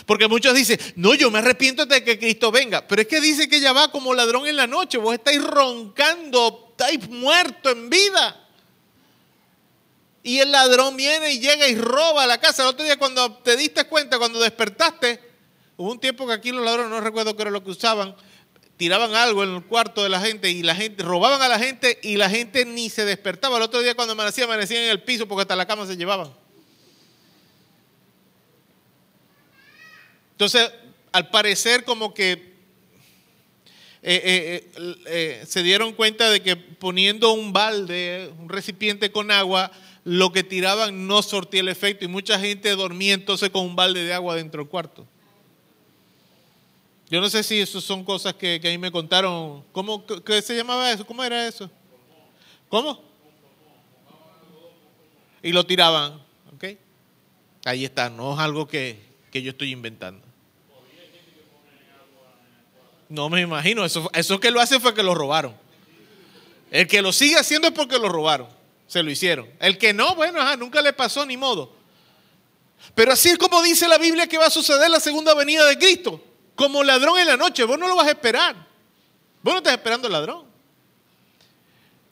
porque 0.05 0.27
muchos 0.27 0.53
dicen, 0.53 0.79
no, 0.95 1.13
yo 1.13 1.31
me 1.31 1.39
arrepiento 1.39 1.85
de 1.85 2.03
que 2.03 2.19
Cristo 2.19 2.51
venga. 2.51 2.87
Pero 2.87 3.01
es 3.01 3.07
que 3.07 3.21
dice 3.21 3.47
que 3.47 3.59
ya 3.59 3.73
va 3.73 3.91
como 3.91 4.13
ladrón 4.13 4.47
en 4.47 4.55
la 4.55 4.67
noche. 4.67 4.97
Vos 4.97 5.13
estáis 5.13 5.43
roncando, 5.43 6.69
estáis 6.71 7.09
muerto 7.09 7.69
en 7.69 7.89
vida. 7.89 8.41
Y 10.23 10.39
el 10.39 10.51
ladrón 10.51 10.97
viene 10.97 11.33
y 11.33 11.39
llega 11.39 11.67
y 11.67 11.75
roba 11.75 12.25
la 12.25 12.39
casa. 12.39 12.63
El 12.63 12.69
otro 12.69 12.83
día 12.83 12.97
cuando 12.97 13.31
te 13.37 13.55
diste 13.55 13.83
cuenta, 13.85 14.17
cuando 14.17 14.39
despertaste, 14.39 15.21
hubo 15.77 15.91
un 15.91 15.99
tiempo 15.99 16.25
que 16.25 16.33
aquí 16.33 16.51
los 16.51 16.65
ladrones, 16.65 16.89
no 16.89 16.99
recuerdo 16.99 17.35
qué 17.35 17.43
era 17.43 17.51
lo 17.51 17.63
que 17.63 17.69
usaban, 17.69 18.15
tiraban 18.75 19.13
algo 19.13 19.43
en 19.43 19.55
el 19.55 19.63
cuarto 19.63 20.01
de 20.03 20.09
la 20.09 20.19
gente 20.19 20.49
y 20.49 20.63
la 20.63 20.75
gente, 20.75 21.03
robaban 21.03 21.41
a 21.41 21.47
la 21.47 21.59
gente 21.59 21.99
y 22.01 22.17
la 22.17 22.29
gente 22.29 22.65
ni 22.65 22.89
se 22.89 23.05
despertaba. 23.05 23.57
El 23.57 23.63
otro 23.63 23.81
día 23.81 23.93
cuando 23.93 24.13
amanecía, 24.13 24.45
amanecían 24.45 24.83
en 24.83 24.89
el 24.89 25.03
piso 25.03 25.27
porque 25.27 25.43
hasta 25.43 25.55
la 25.55 25.67
cama 25.67 25.85
se 25.85 25.95
llevaban. 25.95 26.33
Entonces, 30.35 30.69
al 31.13 31.29
parecer 31.29 31.85
como 31.85 32.13
que 32.13 32.55
eh, 34.07 34.67
eh, 34.73 34.97
eh, 35.07 35.43
se 35.47 35.63
dieron 35.63 35.93
cuenta 35.93 36.29
de 36.29 36.41
que 36.43 36.57
poniendo 36.57 37.31
un 37.31 37.53
balde, 37.53 38.31
un 38.37 38.49
recipiente 38.49 39.11
con 39.13 39.31
agua, 39.31 39.71
lo 40.03 40.33
que 40.33 40.43
tiraban 40.43 41.07
no 41.07 41.23
sortía 41.23 41.61
el 41.61 41.69
efecto 41.69 42.03
y 42.03 42.09
mucha 42.09 42.37
gente 42.37 42.69
dormía 42.75 43.13
entonces 43.13 43.49
con 43.49 43.65
un 43.65 43.77
balde 43.77 44.03
de 44.03 44.13
agua 44.13 44.35
dentro 44.35 44.61
del 44.61 44.69
cuarto. 44.69 45.07
Yo 47.09 47.21
no 47.21 47.29
sé 47.29 47.43
si 47.43 47.61
eso 47.61 47.79
son 47.79 48.03
cosas 48.03 48.33
que, 48.33 48.59
que 48.59 48.67
a 48.67 48.71
mí 48.71 48.77
me 48.77 48.91
contaron. 48.91 49.63
¿Cómo 49.71 50.05
qué 50.05 50.41
se 50.41 50.57
llamaba 50.57 50.91
eso? 50.91 51.07
¿Cómo 51.07 51.23
era 51.23 51.47
eso? 51.47 51.71
¿Cómo? 52.67 53.01
Y 55.41 55.53
lo 55.53 55.65
tiraban. 55.65 56.21
¿ok? 56.53 56.65
Ahí 57.63 57.85
está, 57.85 58.09
no 58.09 58.33
es 58.33 58.39
algo 58.39 58.67
que, 58.67 58.99
que 59.31 59.41
yo 59.41 59.51
estoy 59.51 59.71
inventando. 59.71 60.24
No 63.15 63.29
me 63.29 63.39
imagino, 63.39 63.85
eso, 63.85 64.09
eso 64.13 64.39
que 64.41 64.51
lo 64.51 64.59
hace 64.59 64.77
fue 64.77 64.93
que 64.93 65.01
lo 65.01 65.15
robaron. 65.15 65.55
El 66.69 66.85
que 66.85 67.01
lo 67.01 67.13
sigue 67.13 67.37
haciendo 67.37 67.69
es 67.69 67.73
porque 67.73 67.97
lo 67.97 68.09
robaron, 68.09 68.49
se 68.87 69.01
lo 69.01 69.09
hicieron. 69.09 69.49
El 69.59 69.77
que 69.77 69.93
no, 69.93 70.15
bueno, 70.15 70.57
nunca 70.57 70.81
le 70.81 70.91
pasó 70.91 71.25
ni 71.25 71.37
modo. 71.37 71.73
Pero 72.93 73.13
así 73.13 73.29
es 73.29 73.37
como 73.37 73.63
dice 73.63 73.87
la 73.87 73.97
Biblia 73.97 74.27
que 74.27 74.37
va 74.37 74.47
a 74.47 74.49
suceder 74.49 74.89
la 74.89 74.99
segunda 74.99 75.33
venida 75.33 75.65
de 75.65 75.77
Cristo. 75.77 76.21
Como 76.55 76.83
ladrón 76.83 77.17
en 77.17 77.27
la 77.27 77.37
noche, 77.37 77.63
vos 77.63 77.79
no 77.79 77.87
lo 77.87 77.95
vas 77.95 78.07
a 78.07 78.11
esperar. 78.11 78.53
Vos 79.41 79.53
no 79.53 79.57
estás 79.59 79.73
esperando 79.73 80.07
el 80.07 80.13
ladrón. 80.13 80.43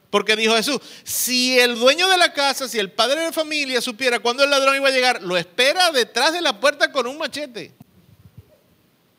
Porque 0.09 0.37
dijo 0.37 0.55
Jesús, 0.55 0.79
si 1.03 1.59
el 1.59 1.77
dueño 1.77 2.07
de 2.07 2.17
la 2.17 2.31
casa, 2.31 2.69
si 2.69 2.79
el 2.79 2.91
padre 2.91 3.19
de 3.19 3.25
la 3.25 3.33
familia 3.33 3.81
supiera 3.81 4.19
cuándo 4.19 4.45
el 4.45 4.49
ladrón 4.49 4.77
iba 4.77 4.87
a 4.87 4.91
llegar, 4.91 5.21
lo 5.21 5.35
espera 5.35 5.91
detrás 5.91 6.31
de 6.31 6.41
la 6.41 6.61
puerta 6.61 6.93
con 6.93 7.07
un 7.07 7.17
machete, 7.17 7.73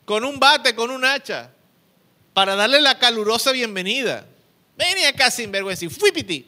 con 0.06 0.24
un 0.24 0.40
bate, 0.40 0.74
con 0.74 0.90
un 0.90 1.04
hacha 1.04 1.53
para 2.34 2.56
darle 2.56 2.82
la 2.82 2.98
calurosa 2.98 3.52
bienvenida. 3.52 4.26
Ven 4.76 5.06
acá 5.06 5.30
sin 5.30 5.50
vergüenza 5.52 5.84
y 5.84 5.88
fuipiti. 5.88 6.46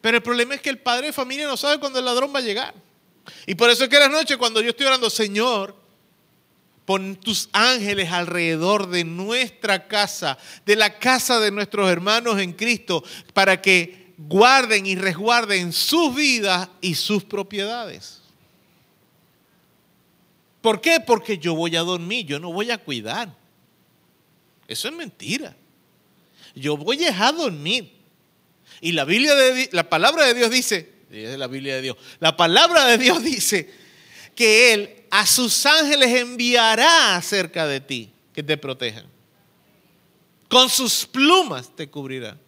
Pero 0.00 0.18
el 0.18 0.22
problema 0.22 0.54
es 0.54 0.60
que 0.60 0.70
el 0.70 0.78
padre 0.78 1.08
de 1.08 1.12
familia 1.12 1.46
no 1.46 1.56
sabe 1.56 1.80
cuándo 1.80 1.98
el 1.98 2.04
ladrón 2.04 2.32
va 2.32 2.38
a 2.38 2.42
llegar. 2.42 2.74
Y 3.44 3.56
por 3.56 3.68
eso 3.68 3.84
es 3.84 3.90
que 3.90 3.98
la 3.98 4.08
noche 4.08 4.36
cuando 4.36 4.60
yo 4.60 4.70
estoy 4.70 4.86
orando, 4.86 5.10
Señor, 5.10 5.74
pon 6.84 7.16
tus 7.16 7.48
ángeles 7.52 8.10
alrededor 8.12 8.88
de 8.88 9.04
nuestra 9.04 9.88
casa, 9.88 10.38
de 10.64 10.76
la 10.76 10.98
casa 10.98 11.40
de 11.40 11.50
nuestros 11.50 11.90
hermanos 11.90 12.38
en 12.38 12.52
Cristo, 12.52 13.02
para 13.34 13.60
que 13.60 14.14
guarden 14.16 14.86
y 14.86 14.94
resguarden 14.94 15.72
sus 15.72 16.14
vidas 16.14 16.68
y 16.80 16.94
sus 16.94 17.24
propiedades. 17.24 18.20
¿Por 20.60 20.80
qué? 20.80 21.00
Porque 21.00 21.38
yo 21.38 21.54
voy 21.54 21.76
a 21.76 21.80
dormir, 21.80 22.26
yo 22.26 22.38
no 22.38 22.52
voy 22.52 22.70
a 22.70 22.78
cuidar. 22.78 23.37
Eso 24.68 24.88
es 24.88 24.94
mentira. 24.94 25.56
Yo 26.54 26.76
voy 26.76 27.04
a 27.04 27.32
dormir. 27.32 27.90
Y 28.80 28.92
la 28.92 29.04
Biblia 29.04 29.34
de 29.34 29.70
la 29.72 29.88
palabra 29.88 30.26
de 30.26 30.34
Dios 30.34 30.50
dice, 30.50 30.92
es 31.10 31.38
la 31.38 31.46
Biblia 31.46 31.76
de 31.76 31.82
Dios, 31.82 31.96
la 32.20 32.36
palabra 32.36 32.84
de 32.84 32.98
Dios 32.98 33.22
dice 33.24 33.68
que 34.34 34.72
Él 34.72 35.04
a 35.10 35.26
sus 35.26 35.66
ángeles 35.66 36.14
enviará 36.14 37.16
acerca 37.16 37.66
de 37.66 37.80
ti, 37.80 38.12
que 38.32 38.42
te 38.42 38.56
protejan. 38.56 39.06
Con 40.48 40.68
sus 40.68 41.06
plumas 41.06 41.74
te 41.74 41.88
cubrirá. 41.88 42.38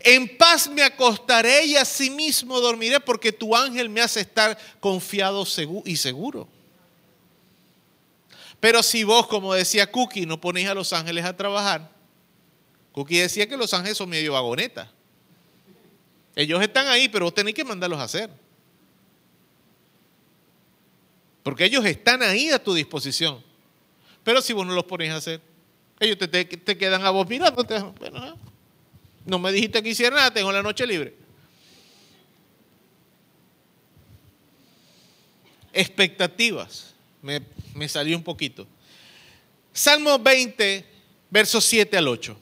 En 0.00 0.36
paz 0.38 0.68
me 0.68 0.82
acostaré 0.82 1.66
y 1.66 1.76
asimismo 1.76 2.60
dormiré 2.60 3.00
porque 3.00 3.32
tu 3.32 3.54
ángel 3.56 3.88
me 3.88 4.00
hace 4.00 4.20
estar 4.20 4.56
confiado 4.80 5.46
y 5.84 5.96
seguro. 5.96 6.48
Pero 8.60 8.82
si 8.82 9.04
vos, 9.04 9.26
como 9.26 9.54
decía 9.54 9.90
Cookie, 9.90 10.26
no 10.26 10.40
ponéis 10.40 10.68
a 10.68 10.74
los 10.74 10.92
ángeles 10.92 11.24
a 11.24 11.36
trabajar, 11.36 11.90
Cookie 12.92 13.20
decía 13.20 13.46
que 13.46 13.56
los 13.56 13.72
ángeles 13.74 13.98
son 13.98 14.08
medio 14.08 14.32
vagonetas. 14.32 14.88
Ellos 16.34 16.62
están 16.62 16.86
ahí, 16.88 17.08
pero 17.08 17.26
vos 17.26 17.34
tenéis 17.34 17.54
que 17.54 17.64
mandarlos 17.64 17.98
a 17.98 18.04
hacer. 18.04 18.30
Porque 21.42 21.64
ellos 21.64 21.84
están 21.84 22.22
ahí 22.22 22.50
a 22.50 22.58
tu 22.58 22.74
disposición. 22.74 23.40
Pero 24.24 24.42
si 24.42 24.52
vos 24.52 24.66
no 24.66 24.74
los 24.74 24.84
pones 24.84 25.12
a 25.12 25.16
hacer, 25.16 25.40
ellos 26.00 26.18
te, 26.18 26.76
quedan 26.76 27.04
a 27.04 27.10
vos 27.10 27.28
mirando. 27.28 27.64
Bueno, 27.98 28.36
no 29.24 29.38
me 29.38 29.52
dijiste 29.52 29.82
que 29.82 29.90
hiciera 29.90 30.16
nada, 30.16 30.32
tengo 30.32 30.50
la 30.50 30.62
noche 30.62 30.86
libre. 30.86 31.14
Expectativas. 35.72 36.95
Me, 37.22 37.42
me 37.74 37.88
salió 37.88 38.16
un 38.16 38.22
poquito. 38.22 38.66
Salmo 39.72 40.18
20, 40.18 40.84
versos 41.30 41.64
7 41.64 41.96
al 41.96 42.08
8. 42.08 42.36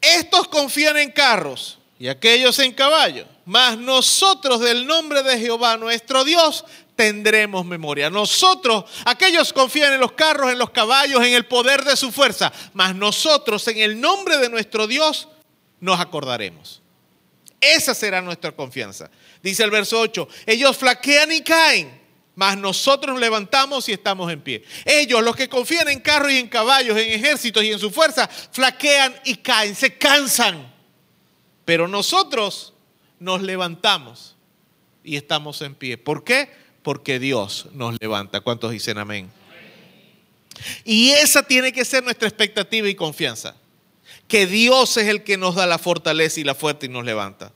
Estos 0.00 0.48
confían 0.48 0.96
en 0.96 1.10
carros 1.10 1.78
y 1.98 2.08
aquellos 2.08 2.58
en 2.58 2.72
caballos, 2.72 3.26
mas 3.44 3.76
nosotros 3.76 4.60
del 4.60 4.86
nombre 4.86 5.22
de 5.22 5.38
Jehová 5.38 5.76
nuestro 5.76 6.24
Dios 6.24 6.64
tendremos 6.96 7.64
memoria. 7.66 8.10
Nosotros, 8.10 8.84
aquellos 9.04 9.52
confían 9.52 9.92
en 9.92 10.00
los 10.00 10.12
carros, 10.12 10.50
en 10.50 10.58
los 10.58 10.70
caballos, 10.70 11.22
en 11.22 11.34
el 11.34 11.46
poder 11.46 11.84
de 11.84 11.96
su 11.96 12.10
fuerza, 12.10 12.52
mas 12.72 12.94
nosotros 12.94 13.66
en 13.68 13.78
el 13.78 14.00
nombre 14.00 14.38
de 14.38 14.48
nuestro 14.48 14.86
Dios 14.86 15.28
nos 15.80 16.00
acordaremos. 16.00 16.80
Esa 17.60 17.94
será 17.94 18.22
nuestra 18.22 18.52
confianza. 18.52 19.10
Dice 19.42 19.62
el 19.62 19.70
verso 19.70 20.00
8, 20.00 20.28
ellos 20.46 20.76
flaquean 20.76 21.30
y 21.32 21.42
caen, 21.42 21.99
mas 22.40 22.56
nosotros 22.56 23.12
nos 23.12 23.20
levantamos 23.20 23.86
y 23.90 23.92
estamos 23.92 24.32
en 24.32 24.40
pie. 24.40 24.64
Ellos, 24.86 25.22
los 25.22 25.36
que 25.36 25.50
confían 25.50 25.90
en 25.90 26.00
carros 26.00 26.32
y 26.32 26.38
en 26.38 26.48
caballos, 26.48 26.96
en 26.96 27.10
ejércitos 27.10 27.62
y 27.62 27.70
en 27.70 27.78
su 27.78 27.90
fuerza, 27.90 28.26
flaquean 28.28 29.14
y 29.26 29.34
caen, 29.34 29.74
se 29.74 29.98
cansan. 29.98 30.72
Pero 31.66 31.86
nosotros 31.86 32.72
nos 33.18 33.42
levantamos 33.42 34.36
y 35.04 35.16
estamos 35.16 35.60
en 35.60 35.74
pie. 35.74 35.98
¿Por 35.98 36.24
qué? 36.24 36.48
Porque 36.82 37.18
Dios 37.18 37.66
nos 37.74 37.98
levanta. 38.00 38.40
¿Cuántos 38.40 38.70
dicen 38.70 38.96
amén? 38.96 39.30
Y 40.82 41.10
esa 41.10 41.42
tiene 41.42 41.74
que 41.74 41.84
ser 41.84 42.02
nuestra 42.02 42.26
expectativa 42.26 42.88
y 42.88 42.94
confianza. 42.94 43.54
Que 44.28 44.46
Dios 44.46 44.96
es 44.96 45.08
el 45.08 45.24
que 45.24 45.36
nos 45.36 45.56
da 45.56 45.66
la 45.66 45.76
fortaleza 45.76 46.40
y 46.40 46.44
la 46.44 46.54
fuerza 46.54 46.86
y 46.86 46.88
nos 46.88 47.04
levanta. 47.04 47.52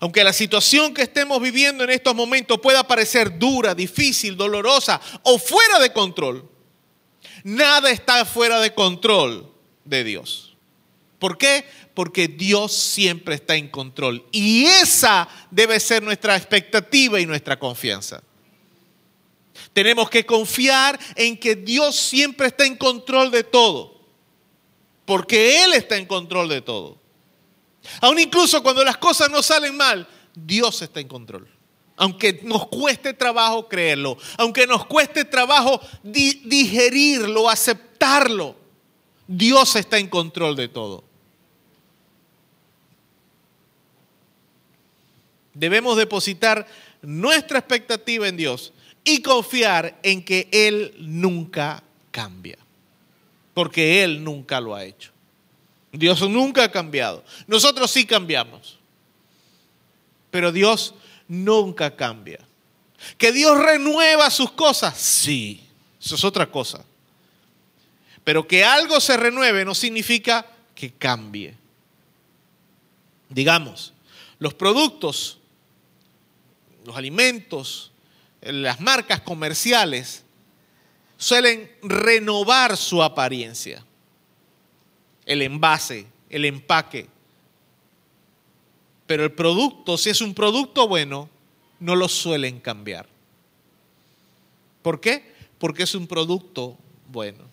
Aunque 0.00 0.22
la 0.22 0.32
situación 0.32 0.94
que 0.94 1.02
estemos 1.02 1.40
viviendo 1.42 1.82
en 1.82 1.90
estos 1.90 2.14
momentos 2.14 2.60
pueda 2.60 2.86
parecer 2.86 3.38
dura, 3.38 3.74
difícil, 3.74 4.36
dolorosa 4.36 5.00
o 5.22 5.38
fuera 5.38 5.78
de 5.80 5.92
control, 5.92 6.48
nada 7.42 7.90
está 7.90 8.24
fuera 8.24 8.60
de 8.60 8.72
control 8.74 9.52
de 9.84 10.04
Dios. 10.04 10.56
¿Por 11.18 11.36
qué? 11.36 11.64
Porque 11.94 12.28
Dios 12.28 12.72
siempre 12.72 13.34
está 13.34 13.56
en 13.56 13.68
control. 13.68 14.24
Y 14.30 14.66
esa 14.66 15.28
debe 15.50 15.80
ser 15.80 16.02
nuestra 16.02 16.36
expectativa 16.36 17.18
y 17.20 17.26
nuestra 17.26 17.58
confianza. 17.58 18.22
Tenemos 19.72 20.08
que 20.08 20.24
confiar 20.24 20.98
en 21.16 21.36
que 21.36 21.56
Dios 21.56 21.96
siempre 21.96 22.46
está 22.46 22.64
en 22.64 22.76
control 22.76 23.32
de 23.32 23.42
todo. 23.42 24.00
Porque 25.04 25.64
Él 25.64 25.74
está 25.74 25.96
en 25.96 26.06
control 26.06 26.48
de 26.48 26.60
todo. 26.60 26.98
Aún 28.00 28.18
incluso 28.18 28.62
cuando 28.62 28.84
las 28.84 28.96
cosas 28.96 29.30
no 29.30 29.42
salen 29.42 29.76
mal, 29.76 30.06
Dios 30.34 30.82
está 30.82 31.00
en 31.00 31.08
control. 31.08 31.48
Aunque 31.96 32.40
nos 32.44 32.68
cueste 32.68 33.12
trabajo 33.12 33.68
creerlo, 33.68 34.16
aunque 34.36 34.66
nos 34.66 34.86
cueste 34.86 35.24
trabajo 35.24 35.80
digerirlo, 36.02 37.48
aceptarlo, 37.48 38.54
Dios 39.26 39.74
está 39.76 39.98
en 39.98 40.08
control 40.08 40.54
de 40.54 40.68
todo. 40.68 41.04
Debemos 45.54 45.96
depositar 45.96 46.68
nuestra 47.02 47.58
expectativa 47.58 48.28
en 48.28 48.36
Dios 48.36 48.72
y 49.02 49.22
confiar 49.22 49.98
en 50.04 50.24
que 50.24 50.48
Él 50.52 50.94
nunca 51.00 51.82
cambia, 52.12 52.58
porque 53.54 54.04
Él 54.04 54.22
nunca 54.22 54.60
lo 54.60 54.74
ha 54.76 54.84
hecho. 54.84 55.10
Dios 55.92 56.20
nunca 56.28 56.64
ha 56.64 56.70
cambiado. 56.70 57.24
Nosotros 57.46 57.90
sí 57.90 58.04
cambiamos. 58.04 58.78
Pero 60.30 60.52
Dios 60.52 60.94
nunca 61.26 61.94
cambia. 61.96 62.40
Que 63.16 63.32
Dios 63.32 63.58
renueva 63.58 64.30
sus 64.30 64.50
cosas, 64.52 64.98
sí, 64.98 65.64
eso 66.00 66.16
es 66.16 66.24
otra 66.24 66.50
cosa. 66.50 66.84
Pero 68.24 68.46
que 68.46 68.64
algo 68.64 69.00
se 69.00 69.16
renueve 69.16 69.64
no 69.64 69.74
significa 69.74 70.46
que 70.74 70.92
cambie. 70.92 71.54
Digamos, 73.28 73.92
los 74.38 74.52
productos, 74.54 75.38
los 76.84 76.96
alimentos, 76.96 77.92
las 78.40 78.80
marcas 78.80 79.20
comerciales 79.20 80.24
suelen 81.16 81.70
renovar 81.82 82.76
su 82.76 83.02
apariencia 83.02 83.84
el 85.28 85.42
envase, 85.42 86.06
el 86.30 86.46
empaque. 86.46 87.06
Pero 89.06 89.24
el 89.24 89.32
producto, 89.32 89.96
si 89.98 90.10
es 90.10 90.20
un 90.22 90.34
producto 90.34 90.88
bueno, 90.88 91.28
no 91.78 91.94
lo 91.94 92.08
suelen 92.08 92.60
cambiar. 92.60 93.06
¿Por 94.82 95.00
qué? 95.00 95.34
Porque 95.58 95.82
es 95.82 95.94
un 95.94 96.06
producto 96.06 96.78
bueno. 97.08 97.44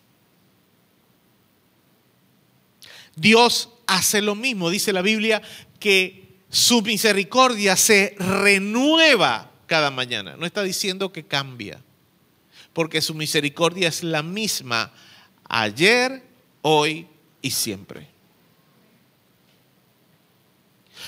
Dios 3.15 3.69
hace 3.87 4.21
lo 4.21 4.35
mismo, 4.35 4.69
dice 4.69 4.93
la 4.93 5.01
Biblia, 5.01 5.41
que 5.79 6.37
su 6.49 6.81
misericordia 6.81 7.75
se 7.75 8.15
renueva 8.17 9.51
cada 9.65 9.91
mañana. 9.91 10.37
No 10.37 10.45
está 10.45 10.63
diciendo 10.63 11.11
que 11.11 11.25
cambia, 11.25 11.81
porque 12.71 13.01
su 13.01 13.13
misericordia 13.13 13.89
es 13.89 14.01
la 14.01 14.23
misma 14.23 14.93
ayer, 15.49 16.23
hoy 16.61 17.07
y 17.45 17.51
siempre. 17.51 18.07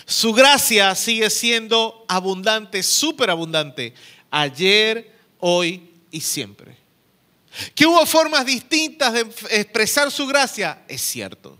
Su 0.05 0.33
gracia 0.33 0.93
sigue 0.93 1.31
siendo 1.31 2.05
abundante, 2.07 2.83
súper 2.83 3.31
abundante, 3.31 3.95
ayer, 4.29 5.17
hoy 5.39 5.89
y 6.11 6.21
siempre. 6.21 6.77
Que 7.73 7.87
hubo 7.87 8.05
formas 8.05 8.45
distintas 8.45 9.13
de 9.13 9.21
expresar 9.49 10.11
su 10.11 10.27
gracia, 10.27 10.83
es 10.87 11.01
cierto. 11.01 11.57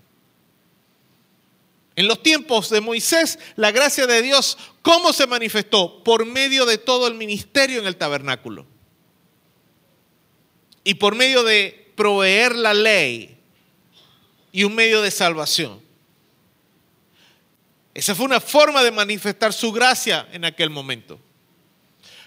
En 1.96 2.08
los 2.08 2.22
tiempos 2.22 2.70
de 2.70 2.80
Moisés, 2.80 3.40
la 3.56 3.72
gracia 3.72 4.06
de 4.06 4.22
Dios, 4.22 4.60
¿cómo 4.84 5.12
se 5.12 5.26
manifestó? 5.26 6.04
Por 6.04 6.24
medio 6.28 6.68
de 6.68 6.78
todo 6.78 7.08
el 7.08 7.16
ministerio 7.16 7.80
en 7.80 7.88
el 7.88 7.96
tabernáculo. 7.96 8.68
Y 10.84 10.94
por 10.94 11.16
medio 11.16 11.42
de 11.42 11.92
proveer 11.96 12.56
la 12.56 12.76
ley 12.76 13.37
y 14.58 14.64
un 14.64 14.74
medio 14.74 15.04
de 15.04 15.12
salvación. 15.12 15.80
Esa 17.94 18.16
fue 18.16 18.26
una 18.26 18.40
forma 18.40 18.82
de 18.82 18.90
manifestar 18.90 19.54
su 19.54 19.72
gracia 19.72 20.28
en 20.32 20.46
aquel 20.46 20.72
momento. 20.72 21.20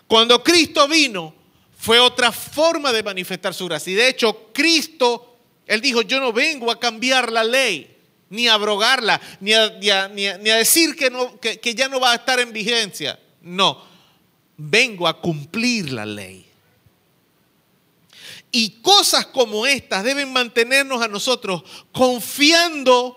Cuando 0.06 0.40
Cristo 0.40 0.86
vino, 0.86 1.34
fue 1.76 1.98
otra 1.98 2.30
forma 2.30 2.92
de 2.92 3.02
manifestar 3.02 3.52
su 3.52 3.66
gracia. 3.66 3.92
Y 3.92 3.96
de 3.96 4.08
hecho, 4.08 4.52
Cristo, 4.52 5.38
Él 5.66 5.80
dijo, 5.80 6.02
yo 6.02 6.20
no 6.20 6.32
vengo 6.32 6.70
a 6.70 6.78
cambiar 6.78 7.32
la 7.32 7.42
ley, 7.42 7.96
ni 8.28 8.46
a 8.46 8.54
abrogarla, 8.54 9.20
ni 9.40 9.52
a, 9.52 9.68
ni 9.80 9.90
a, 10.50 10.56
decir 10.56 10.94
que, 10.94 11.58
que 11.58 11.74
ya 11.74 11.88
no 11.88 11.98
va 11.98 12.12
a 12.12 12.14
estar 12.14 12.38
en 12.38 12.52
vigencia. 12.52 13.18
No, 13.42 13.84
vengo 14.56 15.08
a 15.08 15.20
cumplir 15.20 15.90
la 15.90 16.06
ley. 16.06 16.49
Y 18.52 18.80
cosas 18.82 19.26
como 19.26 19.66
estas 19.66 20.02
deben 20.02 20.32
mantenernos 20.32 21.02
a 21.02 21.08
nosotros 21.08 21.62
confiando 21.92 23.16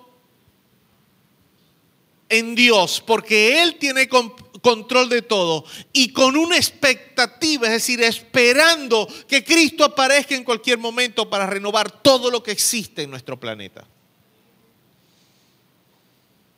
en 2.30 2.56
Dios, 2.56 3.02
porque 3.06 3.62
Él 3.62 3.76
tiene 3.76 4.08
control 4.08 5.10
de 5.10 5.22
todo 5.22 5.66
y 5.92 6.14
con 6.14 6.36
una 6.36 6.56
expectativa, 6.56 7.68
es 7.68 7.74
decir, 7.74 8.02
esperando 8.02 9.08
que 9.28 9.44
Cristo 9.44 9.84
aparezca 9.84 10.36
en 10.36 10.44
cualquier 10.44 10.78
momento 10.78 11.30
para 11.30 11.46
renovar 11.46 12.02
todo 12.02 12.32
lo 12.32 12.42
que 12.42 12.52
existe 12.52 13.04
en 13.04 13.12
nuestro 13.12 13.40
planeta. 13.40 13.86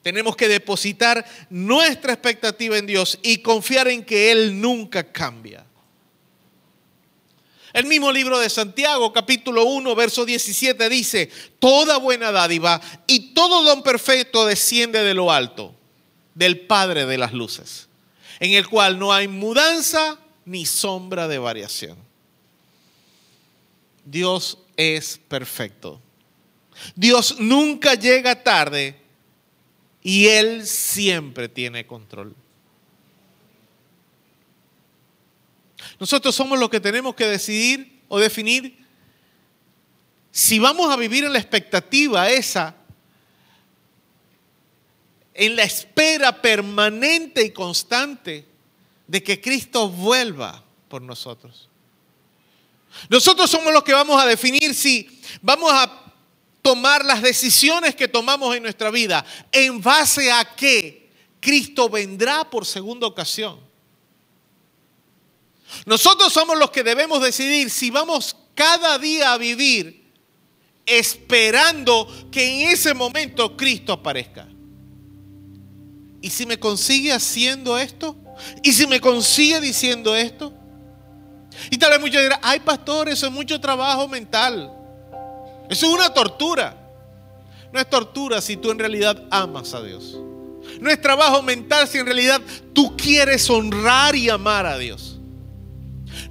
Tenemos 0.02 0.36
que 0.36 0.48
depositar 0.48 1.26
nuestra 1.50 2.14
expectativa 2.14 2.78
en 2.78 2.86
Dios 2.86 3.18
y 3.24 3.40
confiar 3.40 3.88
en 3.88 4.06
que 4.06 4.32
Él 4.32 4.62
nunca 4.62 5.12
cambia. 5.12 5.65
El 7.76 7.88
mismo 7.88 8.10
libro 8.10 8.40
de 8.40 8.50
Santiago, 8.50 9.12
capítulo 9.12 9.66
1, 9.66 9.96
verso 9.96 10.24
17 10.24 10.88
dice, 10.88 11.30
toda 11.60 11.98
buena 11.98 12.32
dádiva 12.32 12.80
y 13.06 13.34
todo 13.34 13.66
don 13.66 13.84
perfecto 13.84 14.46
desciende 14.46 15.04
de 15.04 15.14
lo 15.14 15.30
alto, 15.30 15.76
del 16.36 16.62
Padre 16.68 17.06
de 17.06 17.18
las 17.18 17.34
Luces, 17.34 17.90
en 18.40 18.54
el 18.54 18.66
cual 18.70 18.98
no 18.98 19.12
hay 19.12 19.28
mudanza 19.28 20.18
ni 20.46 20.66
sombra 20.66 21.28
de 21.28 21.38
variación. 21.38 21.98
Dios 24.06 24.58
es 24.78 25.20
perfecto. 25.28 26.00
Dios 26.96 27.36
nunca 27.40 27.96
llega 27.96 28.42
tarde 28.42 28.96
y 30.02 30.28
Él 30.28 30.66
siempre 30.66 31.50
tiene 31.50 31.86
control. 31.86 32.38
Nosotros 36.06 36.36
somos 36.36 36.60
los 36.60 36.70
que 36.70 36.80
tenemos 36.80 37.16
que 37.16 37.26
decidir 37.26 38.04
o 38.10 38.20
definir 38.20 38.78
si 40.32 40.60
vamos 40.60 40.94
a 40.94 40.98
vivir 40.98 41.24
en 41.24 41.34
la 41.34 41.40
expectativa 41.40 42.30
esa, 42.30 42.76
en 45.34 45.56
la 45.56 45.64
espera 45.64 46.44
permanente 46.44 47.44
y 47.44 47.50
constante 47.50 48.46
de 49.08 49.24
que 49.24 49.42
Cristo 49.42 49.90
vuelva 49.90 50.64
por 50.90 51.02
nosotros. 51.02 51.70
Nosotros 53.10 53.50
somos 53.50 53.74
los 53.74 53.84
que 53.84 53.94
vamos 53.94 54.22
a 54.22 54.28
definir 54.28 54.76
si 54.76 55.20
vamos 55.42 55.72
a 55.74 56.14
tomar 56.62 57.04
las 57.04 57.24
decisiones 57.24 57.96
que 57.96 58.08
tomamos 58.08 58.56
en 58.56 58.62
nuestra 58.62 58.92
vida 58.92 59.26
en 59.52 59.82
base 59.82 60.32
a 60.32 60.46
que 60.56 61.10
Cristo 61.40 61.90
vendrá 61.90 62.48
por 62.48 62.64
segunda 62.64 63.08
ocasión. 63.08 63.66
Nosotros 65.86 66.32
somos 66.32 66.58
los 66.58 66.72
que 66.72 66.84
debemos 66.84 67.22
decidir 67.22 67.70
si 67.70 67.90
vamos 67.90 68.36
cada 68.54 68.98
día 68.98 69.34
a 69.34 69.38
vivir 69.38 70.06
esperando 70.86 72.08
que 72.32 72.64
en 72.64 72.72
ese 72.72 72.94
momento 72.94 73.58
Cristo 73.58 73.94
aparezca. 73.94 74.48
¿Y 76.22 76.30
si 76.30 76.46
me 76.46 76.60
consigue 76.60 77.12
haciendo 77.12 77.78
esto? 77.78 78.16
¿Y 78.64 78.74
si 78.74 78.88
me 78.88 79.00
consigue 79.00 79.62
diciendo 79.62 80.16
esto? 80.16 80.54
Y 81.70 81.78
tal 81.78 81.92
vez 81.92 82.00
muchos 82.00 82.22
dirán, 82.22 82.40
ay 82.42 82.60
pastor, 82.60 83.10
eso 83.10 83.28
es 83.28 83.32
mucho 83.32 83.60
trabajo 83.60 84.08
mental. 84.08 84.72
Eso 85.70 85.88
es 85.88 85.94
una 85.94 86.14
tortura. 86.14 86.82
No 87.72 87.80
es 87.80 87.90
tortura 87.90 88.42
si 88.42 88.58
tú 88.58 88.72
en 88.72 88.80
realidad 88.80 89.24
amas 89.32 89.74
a 89.74 89.82
Dios. 89.82 90.18
No 90.80 90.90
es 90.90 91.00
trabajo 91.00 91.42
mental 91.42 91.88
si 91.88 91.98
en 91.98 92.06
realidad 92.06 92.42
tú 92.74 92.96
quieres 92.98 93.50
honrar 93.50 94.16
y 94.16 94.30
amar 94.30 94.66
a 94.66 94.78
Dios. 94.78 95.15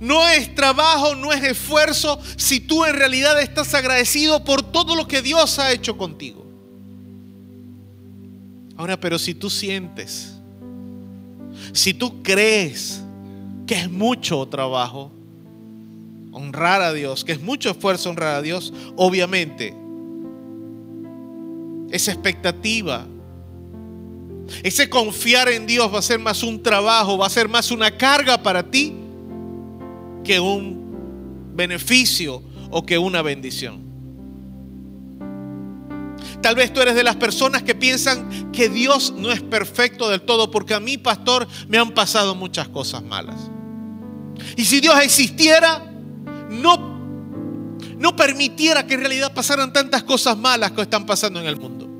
No 0.00 0.28
es 0.28 0.54
trabajo, 0.54 1.14
no 1.14 1.32
es 1.32 1.42
esfuerzo 1.42 2.18
si 2.36 2.60
tú 2.60 2.84
en 2.84 2.94
realidad 2.94 3.40
estás 3.40 3.74
agradecido 3.74 4.44
por 4.44 4.62
todo 4.62 4.96
lo 4.96 5.06
que 5.06 5.22
Dios 5.22 5.58
ha 5.58 5.72
hecho 5.72 5.96
contigo. 5.96 6.44
Ahora, 8.76 8.98
pero 8.98 9.18
si 9.18 9.34
tú 9.34 9.48
sientes, 9.50 10.34
si 11.72 11.94
tú 11.94 12.22
crees 12.22 13.00
que 13.66 13.74
es 13.74 13.90
mucho 13.90 14.46
trabajo 14.46 15.12
honrar 16.32 16.82
a 16.82 16.92
Dios, 16.92 17.24
que 17.24 17.32
es 17.32 17.40
mucho 17.40 17.70
esfuerzo 17.70 18.10
honrar 18.10 18.36
a 18.36 18.42
Dios, 18.42 18.72
obviamente 18.96 19.74
esa 21.90 22.10
expectativa, 22.10 23.06
ese 24.64 24.90
confiar 24.90 25.48
en 25.48 25.66
Dios 25.66 25.92
va 25.94 26.00
a 26.00 26.02
ser 26.02 26.18
más 26.18 26.42
un 26.42 26.60
trabajo, 26.62 27.16
va 27.16 27.26
a 27.26 27.30
ser 27.30 27.48
más 27.48 27.70
una 27.70 27.96
carga 27.96 28.42
para 28.42 28.68
ti 28.68 29.03
que 30.24 30.40
un 30.40 31.52
beneficio 31.54 32.42
o 32.70 32.84
que 32.84 32.98
una 32.98 33.22
bendición. 33.22 33.84
Tal 36.40 36.56
vez 36.56 36.72
tú 36.72 36.80
eres 36.80 36.94
de 36.94 37.04
las 37.04 37.16
personas 37.16 37.62
que 37.62 37.74
piensan 37.74 38.50
que 38.52 38.68
Dios 38.68 39.14
no 39.16 39.30
es 39.30 39.40
perfecto 39.40 40.08
del 40.10 40.22
todo 40.22 40.50
porque 40.50 40.74
a 40.74 40.80
mí, 40.80 40.98
pastor, 40.98 41.46
me 41.68 41.78
han 41.78 41.92
pasado 41.92 42.34
muchas 42.34 42.68
cosas 42.68 43.02
malas. 43.02 43.36
Y 44.56 44.64
si 44.64 44.80
Dios 44.80 44.94
existiera, 45.00 45.82
no, 46.50 46.98
no 47.96 48.16
permitiera 48.16 48.86
que 48.86 48.94
en 48.94 49.00
realidad 49.00 49.32
pasaran 49.32 49.72
tantas 49.72 50.02
cosas 50.02 50.36
malas 50.36 50.72
que 50.72 50.82
están 50.82 51.06
pasando 51.06 51.40
en 51.40 51.46
el 51.46 51.56
mundo. 51.56 51.93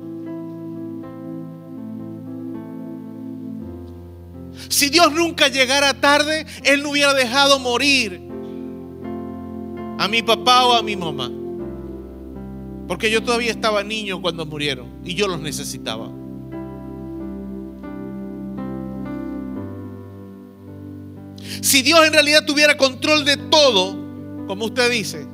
Si 4.69 4.89
Dios 4.89 5.11
nunca 5.13 5.47
llegara 5.47 5.93
tarde, 5.93 6.45
Él 6.63 6.83
no 6.83 6.91
hubiera 6.91 7.13
dejado 7.13 7.59
morir 7.59 8.21
a 9.97 10.07
mi 10.07 10.21
papá 10.21 10.65
o 10.65 10.73
a 10.73 10.83
mi 10.83 10.95
mamá. 10.95 11.31
Porque 12.87 13.09
yo 13.09 13.23
todavía 13.23 13.51
estaba 13.51 13.83
niño 13.83 14.21
cuando 14.21 14.45
murieron 14.45 14.87
y 15.03 15.15
yo 15.15 15.27
los 15.27 15.39
necesitaba. 15.39 16.09
Si 21.61 21.81
Dios 21.81 22.05
en 22.05 22.13
realidad 22.13 22.45
tuviera 22.45 22.77
control 22.77 23.25
de 23.25 23.37
todo, 23.37 23.97
como 24.47 24.65
usted 24.65 24.91
dice, 24.91 25.25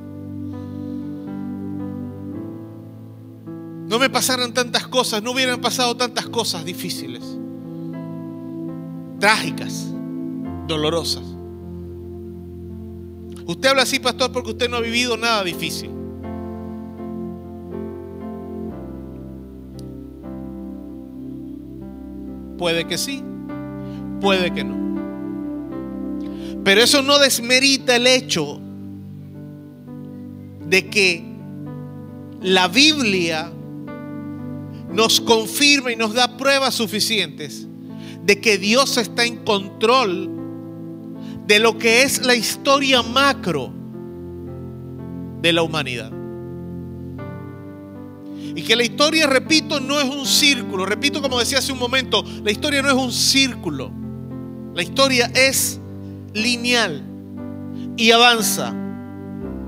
no 3.86 3.98
me 3.98 4.08
pasaran 4.08 4.54
tantas 4.54 4.86
cosas, 4.88 5.22
no 5.22 5.32
hubieran 5.32 5.60
pasado 5.60 5.94
tantas 5.96 6.26
cosas 6.26 6.64
difíciles 6.64 7.38
trágicas, 9.22 9.86
dolorosas. 10.66 11.22
Usted 13.46 13.68
habla 13.68 13.82
así, 13.82 14.00
pastor, 14.00 14.32
porque 14.32 14.50
usted 14.50 14.68
no 14.68 14.78
ha 14.78 14.80
vivido 14.80 15.16
nada 15.16 15.44
difícil. 15.44 15.90
Puede 22.58 22.84
que 22.88 22.98
sí, 22.98 23.22
puede 24.20 24.52
que 24.52 24.64
no. 24.64 24.74
Pero 26.64 26.80
eso 26.80 27.00
no 27.00 27.20
desmerita 27.20 27.94
el 27.94 28.08
hecho 28.08 28.58
de 30.66 30.88
que 30.88 31.24
la 32.40 32.66
Biblia 32.66 33.52
nos 34.90 35.20
confirma 35.20 35.92
y 35.92 35.96
nos 35.96 36.12
da 36.12 36.36
pruebas 36.36 36.74
suficientes 36.74 37.68
de 38.24 38.40
que 38.40 38.58
Dios 38.58 38.96
está 38.96 39.24
en 39.24 39.38
control 39.44 40.30
de 41.46 41.58
lo 41.58 41.78
que 41.78 42.02
es 42.02 42.24
la 42.24 42.34
historia 42.34 43.02
macro 43.02 43.72
de 45.40 45.52
la 45.52 45.62
humanidad. 45.62 46.12
Y 48.54 48.62
que 48.62 48.76
la 48.76 48.84
historia, 48.84 49.26
repito, 49.26 49.80
no 49.80 50.00
es 50.00 50.08
un 50.08 50.26
círculo. 50.26 50.84
Repito 50.84 51.22
como 51.22 51.38
decía 51.38 51.58
hace 51.58 51.72
un 51.72 51.78
momento, 51.78 52.24
la 52.44 52.50
historia 52.50 52.82
no 52.82 52.88
es 52.88 52.94
un 52.94 53.12
círculo. 53.12 53.90
La 54.74 54.82
historia 54.82 55.30
es 55.34 55.80
lineal 56.34 57.02
y 57.96 58.10
avanza 58.10 58.74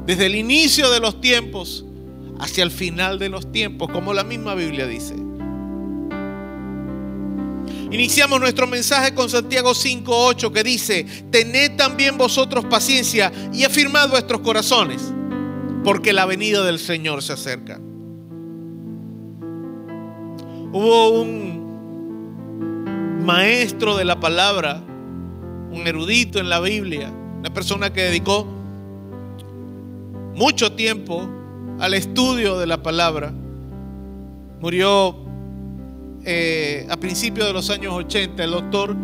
desde 0.06 0.26
el 0.26 0.34
inicio 0.34 0.90
de 0.90 1.00
los 1.00 1.20
tiempos 1.20 1.84
hacia 2.38 2.64
el 2.64 2.70
final 2.70 3.18
de 3.18 3.28
los 3.28 3.50
tiempos, 3.52 3.90
como 3.90 4.12
la 4.12 4.24
misma 4.24 4.54
Biblia 4.54 4.86
dice. 4.86 5.14
Iniciamos 7.94 8.40
nuestro 8.40 8.66
mensaje 8.66 9.14
con 9.14 9.30
Santiago 9.30 9.70
5.8 9.70 10.50
que 10.50 10.64
dice, 10.64 11.06
tened 11.30 11.76
también 11.76 12.18
vosotros 12.18 12.64
paciencia 12.64 13.30
y 13.52 13.62
afirmad 13.62 14.10
vuestros 14.10 14.40
corazones, 14.40 15.00
porque 15.84 16.12
la 16.12 16.26
venida 16.26 16.64
del 16.64 16.80
Señor 16.80 17.22
se 17.22 17.34
acerca. 17.34 17.78
Hubo 20.72 21.20
un 21.20 21.54
maestro 23.24 23.96
de 23.96 24.04
la 24.04 24.18
palabra, 24.18 24.82
un 25.70 25.86
erudito 25.86 26.40
en 26.40 26.48
la 26.48 26.58
Biblia, 26.58 27.12
una 27.38 27.54
persona 27.54 27.92
que 27.92 28.02
dedicó 28.02 28.44
mucho 30.34 30.72
tiempo 30.72 31.30
al 31.78 31.94
estudio 31.94 32.58
de 32.58 32.66
la 32.66 32.82
palabra. 32.82 33.32
Murió 34.60 35.23
eh, 36.24 36.86
a 36.88 36.96
principios 36.96 37.46
de 37.46 37.52
los 37.52 37.68
años 37.70 37.92
80, 37.92 38.42
el 38.44 38.50
doctor 38.50 38.96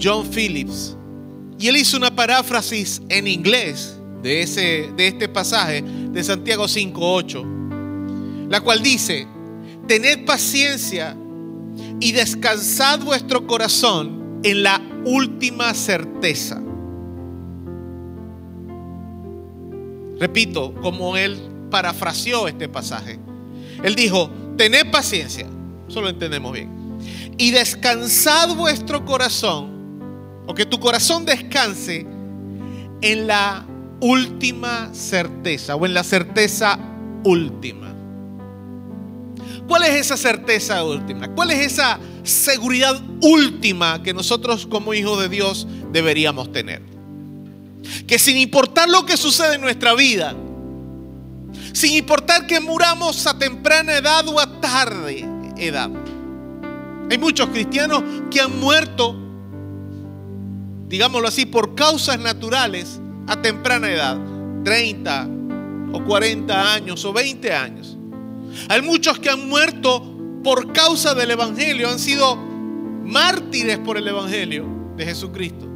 John 0.00 0.26
Phillips. 0.26 0.96
Y 1.58 1.68
él 1.68 1.76
hizo 1.76 1.96
una 1.96 2.14
paráfrasis 2.14 3.02
en 3.08 3.26
inglés 3.26 3.98
de, 4.22 4.42
ese, 4.42 4.90
de 4.96 5.08
este 5.08 5.28
pasaje 5.28 5.82
de 5.82 6.24
Santiago 6.24 6.64
5.8, 6.64 8.48
la 8.48 8.60
cual 8.60 8.82
dice, 8.82 9.26
tened 9.86 10.24
paciencia 10.24 11.16
y 12.00 12.12
descansad 12.12 13.00
vuestro 13.00 13.46
corazón 13.46 14.40
en 14.42 14.62
la 14.62 14.80
última 15.04 15.74
certeza. 15.74 16.62
Repito, 20.20 20.74
como 20.80 21.16
él 21.16 21.38
parafraseó 21.70 22.48
este 22.48 22.68
pasaje. 22.68 23.18
Él 23.82 23.94
dijo, 23.94 24.30
tened 24.56 24.90
paciencia 24.90 25.46
eso 25.88 26.00
lo 26.00 26.08
entendemos 26.08 26.52
bien. 26.52 26.70
Y 27.38 27.50
descansad 27.50 28.54
vuestro 28.54 29.04
corazón, 29.04 30.42
o 30.46 30.54
que 30.54 30.66
tu 30.66 30.78
corazón 30.78 31.24
descanse 31.24 32.06
en 33.00 33.26
la 33.26 33.64
última 34.00 34.90
certeza, 34.92 35.76
o 35.76 35.86
en 35.86 35.94
la 35.94 36.04
certeza 36.04 36.78
última. 37.24 37.94
¿Cuál 39.66 39.84
es 39.84 39.96
esa 39.96 40.16
certeza 40.16 40.82
última? 40.82 41.28
¿Cuál 41.28 41.50
es 41.50 41.72
esa 41.72 41.98
seguridad 42.22 43.00
última 43.22 44.02
que 44.02 44.14
nosotros 44.14 44.66
como 44.66 44.94
hijos 44.94 45.20
de 45.20 45.28
Dios 45.28 45.66
deberíamos 45.92 46.50
tener? 46.52 46.82
Que 48.06 48.18
sin 48.18 48.38
importar 48.38 48.88
lo 48.88 49.04
que 49.04 49.16
sucede 49.16 49.56
en 49.56 49.60
nuestra 49.60 49.94
vida, 49.94 50.34
sin 51.72 51.94
importar 51.94 52.46
que 52.46 52.60
muramos 52.60 53.26
a 53.26 53.38
temprana 53.38 53.94
edad 53.94 54.26
o 54.26 54.40
a 54.40 54.60
tarde 54.60 55.27
edad. 55.58 55.90
Hay 57.10 57.18
muchos 57.18 57.48
cristianos 57.48 58.02
que 58.30 58.40
han 58.40 58.58
muerto, 58.60 59.16
digámoslo 60.88 61.28
así, 61.28 61.46
por 61.46 61.74
causas 61.74 62.18
naturales 62.18 63.00
a 63.26 63.40
temprana 63.40 63.90
edad, 63.90 64.18
30 64.64 65.28
o 65.92 66.04
40 66.04 66.74
años 66.74 67.04
o 67.04 67.12
20 67.12 67.52
años. 67.52 67.96
Hay 68.68 68.82
muchos 68.82 69.18
que 69.18 69.30
han 69.30 69.48
muerto 69.48 70.02
por 70.42 70.72
causa 70.72 71.14
del 71.14 71.30
Evangelio, 71.30 71.88
han 71.88 71.98
sido 71.98 72.36
mártires 72.36 73.78
por 73.78 73.96
el 73.96 74.06
Evangelio 74.06 74.66
de 74.96 75.04
Jesucristo. 75.04 75.66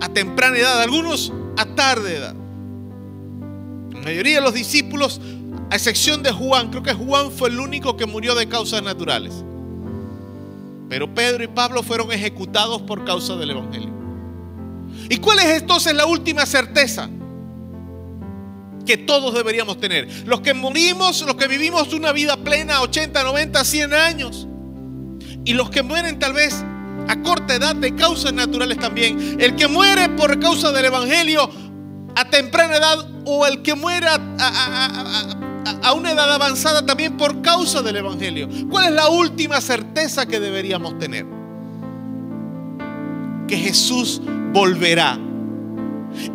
A 0.00 0.08
temprana 0.08 0.58
edad, 0.58 0.80
algunos 0.80 1.32
a 1.56 1.66
tarde 1.66 2.16
edad. 2.16 2.34
La 3.92 4.00
mayoría 4.00 4.36
de 4.36 4.42
los 4.42 4.54
discípulos, 4.54 5.20
a 5.72 5.76
excepción 5.76 6.22
de 6.22 6.30
Juan, 6.30 6.68
creo 6.68 6.82
que 6.82 6.92
Juan 6.92 7.30
fue 7.30 7.48
el 7.48 7.58
único 7.58 7.96
que 7.96 8.04
murió 8.04 8.34
de 8.34 8.46
causas 8.46 8.82
naturales. 8.82 9.32
Pero 10.90 11.14
Pedro 11.14 11.42
y 11.42 11.46
Pablo 11.46 11.82
fueron 11.82 12.12
ejecutados 12.12 12.82
por 12.82 13.06
causa 13.06 13.36
del 13.36 13.52
Evangelio. 13.52 13.88
¿Y 15.08 15.16
cuál 15.16 15.38
es 15.38 15.62
entonces 15.62 15.94
la 15.94 16.04
última 16.04 16.44
certeza? 16.44 17.08
que 18.84 18.98
todos 18.98 19.32
deberíamos 19.32 19.78
tener. 19.78 20.08
Los 20.26 20.40
que 20.40 20.52
morimos, 20.54 21.22
los 21.22 21.36
que 21.36 21.46
vivimos 21.46 21.92
una 21.94 22.10
vida 22.10 22.36
plena, 22.36 22.82
80, 22.82 23.22
90, 23.22 23.64
100 23.64 23.94
años. 23.94 24.48
Y 25.44 25.54
los 25.54 25.70
que 25.70 25.82
mueren 25.82 26.18
tal 26.18 26.32
vez 26.32 26.64
a 27.08 27.22
corta 27.22 27.54
edad 27.54 27.76
de 27.76 27.94
causas 27.94 28.32
naturales 28.32 28.78
también. 28.78 29.40
El 29.40 29.54
que 29.54 29.68
muere 29.68 30.08
por 30.10 30.38
causa 30.40 30.72
del 30.72 30.86
Evangelio 30.86 31.48
a 32.16 32.28
temprana 32.28 32.76
edad 32.76 33.08
o 33.24 33.46
el 33.46 33.62
que 33.62 33.74
muera 33.74 34.20
a, 34.38 35.42
una 35.94 36.12
edad 36.12 36.32
avanzada 36.32 36.84
también 36.84 37.16
por 37.16 37.42
causa 37.42 37.82
del 37.82 37.96
Evangelio. 37.96 38.48
¿Cuál 38.70 38.86
es 38.86 38.92
la 38.92 39.08
última 39.08 39.60
certeza 39.60 40.26
que 40.26 40.40
deberíamos 40.40 40.98
tener? 40.98 41.26
Que 43.46 43.56
Jesús 43.56 44.20
volverá 44.52 45.18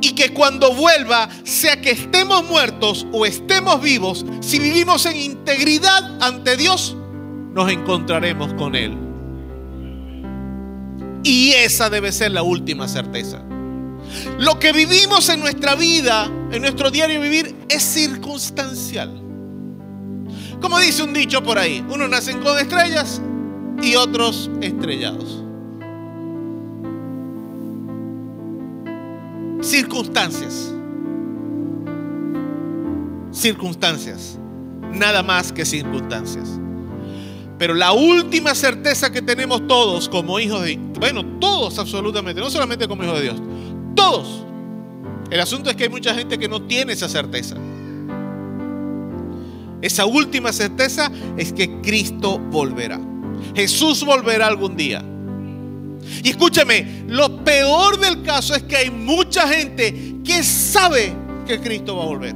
y 0.01 0.13
que 0.13 0.33
cuando 0.33 0.73
vuelva, 0.73 1.29
sea 1.43 1.81
que 1.81 1.91
estemos 1.91 2.43
muertos 2.45 3.05
o 3.11 3.25
estemos 3.25 3.81
vivos, 3.81 4.25
si 4.41 4.59
vivimos 4.59 5.05
en 5.05 5.17
integridad 5.17 6.23
ante 6.23 6.57
Dios, 6.57 6.95
nos 7.53 7.71
encontraremos 7.71 8.53
con 8.53 8.75
Él. 8.75 8.97
Y 11.23 11.51
esa 11.51 11.89
debe 11.89 12.11
ser 12.11 12.31
la 12.31 12.43
última 12.43 12.87
certeza. 12.87 13.43
Lo 14.39 14.59
que 14.59 14.71
vivimos 14.71 15.29
en 15.29 15.39
nuestra 15.39 15.75
vida, 15.75 16.25
en 16.51 16.61
nuestro 16.61 16.91
diario 16.91 17.21
vivir, 17.21 17.55
es 17.69 17.83
circunstancial. 17.83 19.21
Como 20.61 20.79
dice 20.79 21.03
un 21.03 21.13
dicho 21.13 21.43
por 21.43 21.57
ahí, 21.57 21.85
unos 21.89 22.09
nacen 22.09 22.39
con 22.41 22.57
estrellas 22.57 23.21
y 23.81 23.95
otros 23.95 24.49
estrellados. 24.61 25.43
circunstancias. 29.67 30.73
Circunstancias. 33.31 34.37
Nada 34.91 35.21
más 35.21 35.51
que 35.51 35.65
circunstancias. 35.65 36.59
Pero 37.57 37.73
la 37.73 37.91
última 37.91 38.55
certeza 38.55 39.11
que 39.11 39.21
tenemos 39.21 39.67
todos 39.67 40.07
como 40.07 40.39
hijos 40.39 40.61
de... 40.61 40.77
Bueno, 40.99 41.25
todos 41.39 41.77
absolutamente, 41.79 42.39
no 42.39 42.49
solamente 42.49 42.87
como 42.87 43.03
hijos 43.03 43.15
de 43.17 43.23
Dios. 43.23 43.41
Todos. 43.97 44.45
El 45.29 45.41
asunto 45.41 45.69
es 45.69 45.75
que 45.75 45.83
hay 45.83 45.89
mucha 45.89 46.13
gente 46.13 46.37
que 46.37 46.47
no 46.47 46.61
tiene 46.61 46.93
esa 46.93 47.09
certeza. 47.09 47.57
Esa 49.81 50.05
última 50.05 50.53
certeza 50.53 51.11
es 51.35 51.51
que 51.51 51.81
Cristo 51.81 52.39
volverá. 52.39 52.99
Jesús 53.55 54.05
volverá 54.05 54.47
algún 54.47 54.77
día. 54.77 55.03
Y 56.23 56.29
escúcheme, 56.29 57.03
lo 57.07 57.43
peor 57.43 57.99
del 57.99 58.21
caso 58.21 58.55
es 58.55 58.63
que 58.63 58.77
hay 58.77 58.91
mucha 58.91 59.47
gente 59.47 60.15
que 60.23 60.43
sabe 60.43 61.13
que 61.45 61.59
Cristo 61.59 61.97
va 61.97 62.03
a 62.03 62.05
volver. 62.05 62.35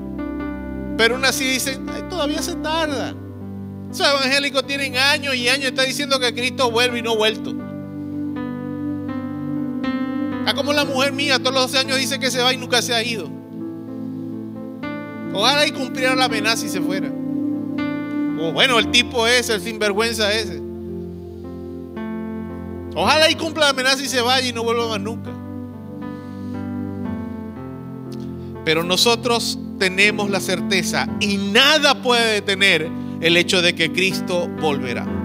Pero 0.98 1.16
aún 1.16 1.26
así 1.26 1.46
dicen, 1.46 1.86
todavía 2.10 2.42
se 2.42 2.56
tarda. 2.56 3.16
Esos 3.92 4.08
evangélicos 4.08 4.66
tienen 4.66 4.98
años 4.98 5.36
y 5.36 5.48
años, 5.48 5.68
están 5.68 5.86
diciendo 5.86 6.20
que 6.20 6.34
Cristo 6.34 6.72
vuelve 6.72 7.00
y 7.00 7.02
no 7.02 7.12
ha 7.12 7.18
vuelto. 7.18 7.56
A 10.46 10.54
como 10.54 10.74
la 10.74 10.86
mujer 10.86 11.14
mía, 11.14 11.40
todos 11.40 11.54
los 11.54 11.72
12 11.72 11.78
años 11.78 11.98
dice 11.98 12.20
que 12.20 12.32
se 12.32 12.42
va 12.42 12.54
y 12.54 12.58
nunca 12.58 12.82
se 12.82 12.94
ha 12.94 13.04
ido. 13.04 13.30
Ojalá 15.34 15.66
y 15.66 15.72
cumpliera 15.72 16.16
la 16.16 16.26
amenaza 16.26 16.66
y 16.66 16.70
se 16.70 16.82
fuera. 16.82 17.10
O 17.10 18.52
bueno, 18.52 18.80
el 18.80 18.90
tipo 18.92 19.28
ese, 19.28 19.54
el 19.54 19.62
sinvergüenza 19.62 20.34
ese. 20.34 20.60
Ojalá 22.96 23.30
y 23.30 23.36
cumpla 23.36 23.66
la 23.66 23.70
amenaza 23.70 24.04
y 24.04 24.08
se 24.08 24.22
vaya 24.22 24.48
y 24.48 24.52
no 24.52 24.64
vuelva 24.64 24.90
más 24.90 25.00
nunca. 25.00 25.30
Pero 28.66 28.84
nosotros 28.84 29.58
tenemos 29.80 30.30
la 30.30 30.40
certeza 30.40 31.08
y 31.20 31.38
nada 31.38 32.02
puede 32.02 32.34
detener 32.34 32.90
el 33.22 33.38
hecho 33.38 33.62
de 33.62 33.74
que 33.74 33.92
Cristo 33.92 34.48
volverá. 34.60 35.21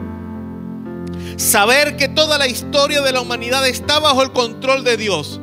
Saber 1.36 1.96
que 1.96 2.08
toda 2.08 2.38
la 2.38 2.48
historia 2.48 3.02
de 3.02 3.12
la 3.12 3.20
humanidad 3.20 3.66
está 3.68 3.98
bajo 3.98 4.22
el 4.22 4.32
control 4.32 4.84
de 4.84 4.96
Dios 4.96 5.38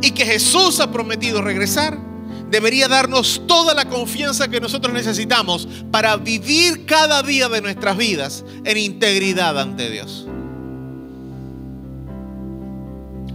y 0.00 0.12
que 0.12 0.24
Jesús 0.24 0.78
ha 0.80 0.92
prometido 0.92 1.42
regresar 1.42 1.98
debería 2.50 2.86
darnos 2.86 3.42
toda 3.48 3.74
la 3.74 3.88
confianza 3.88 4.46
que 4.46 4.60
nosotros 4.60 4.94
necesitamos 4.94 5.66
para 5.90 6.16
vivir 6.16 6.86
cada 6.86 7.22
día 7.24 7.48
de 7.48 7.60
nuestras 7.60 7.96
vidas 7.96 8.44
en 8.64 8.76
integridad 8.76 9.58
ante 9.58 9.90
Dios. 9.90 10.26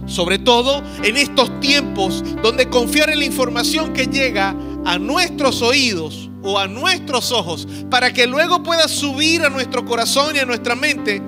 Sobre 0.06 0.38
todo 0.38 0.82
en 1.04 1.18
estos 1.18 1.60
tiempos 1.60 2.24
donde 2.42 2.70
confiar 2.70 3.10
en 3.10 3.18
la 3.18 3.26
información 3.26 3.92
que 3.92 4.06
llega 4.06 4.56
a 4.86 4.98
nuestros 4.98 5.60
oídos 5.60 6.30
o 6.42 6.58
a 6.58 6.66
nuestros 6.66 7.30
ojos 7.30 7.68
para 7.90 8.14
que 8.14 8.26
luego 8.26 8.62
pueda 8.62 8.88
subir 8.88 9.42
a 9.42 9.50
nuestro 9.50 9.84
corazón 9.84 10.34
y 10.34 10.38
a 10.38 10.46
nuestra 10.46 10.74
mente 10.74 11.22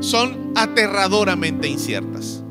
son 0.00 0.52
aterradoramente 0.56 1.68
inciertas. 1.68 2.42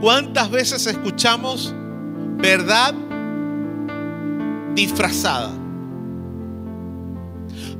¿Cuántas 0.00 0.50
veces 0.50 0.86
escuchamos 0.86 1.74
verdad 2.38 2.94
disfrazada? 4.74 5.50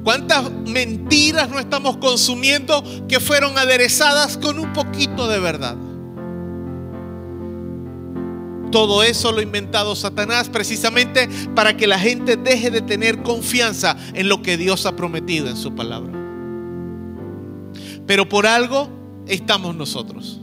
¿Cuántas 0.03 0.51
mentiras 0.51 1.51
no 1.51 1.59
estamos 1.59 1.99
consumiendo 1.99 2.83
que 3.07 3.21
fueron 3.21 3.57
aderezadas 3.59 4.39
con 4.39 4.59
un 4.59 4.73
poquito 4.73 5.29
de 5.29 5.39
verdad? 5.39 5.77
Todo 8.71 9.03
eso 9.03 9.33
lo 9.33 9.41
ha 9.41 9.43
inventado 9.43 9.97
Satanás 9.97 10.49
precisamente 10.49 11.29
para 11.55 11.77
que 11.77 11.87
la 11.87 11.99
gente 11.99 12.37
deje 12.37 12.71
de 12.71 12.83
tener 12.83 13.23
confianza 13.23 13.97
en 14.15 14.29
lo 14.29 14.43
que 14.43 14.57
Dios 14.57 14.87
ha 14.87 14.95
prometido 14.95 15.49
en 15.49 15.57
su 15.57 15.75
palabra. 15.75 16.20
Pero 18.11 18.29
por 18.29 18.45
algo 18.45 18.91
estamos 19.29 19.77
nosotros. 19.77 20.41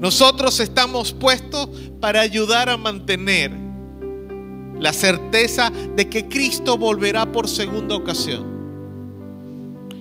Nosotros 0.00 0.60
estamos 0.60 1.12
puestos 1.12 1.68
para 2.00 2.22
ayudar 2.22 2.70
a 2.70 2.78
mantener 2.78 3.52
la 4.80 4.94
certeza 4.94 5.70
de 5.94 6.08
que 6.08 6.26
Cristo 6.26 6.78
volverá 6.78 7.30
por 7.30 7.50
segunda 7.50 7.94
ocasión. 7.94 8.46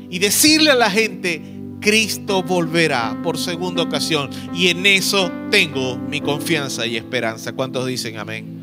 Y 0.10 0.20
decirle 0.20 0.72
a 0.72 0.76
la 0.76 0.90
gente, 0.90 1.42
Cristo 1.82 2.42
volverá 2.44 3.20
por 3.22 3.38
segunda 3.38 3.84
ocasión. 3.84 4.30
Y 4.54 4.70
en 4.70 4.86
eso 4.86 5.30
tengo 5.52 5.98
mi 5.98 6.22
confianza 6.22 6.86
y 6.86 6.96
esperanza. 6.96 7.52
¿Cuántos 7.52 7.88
dicen 7.88 8.18
amén? 8.18 8.54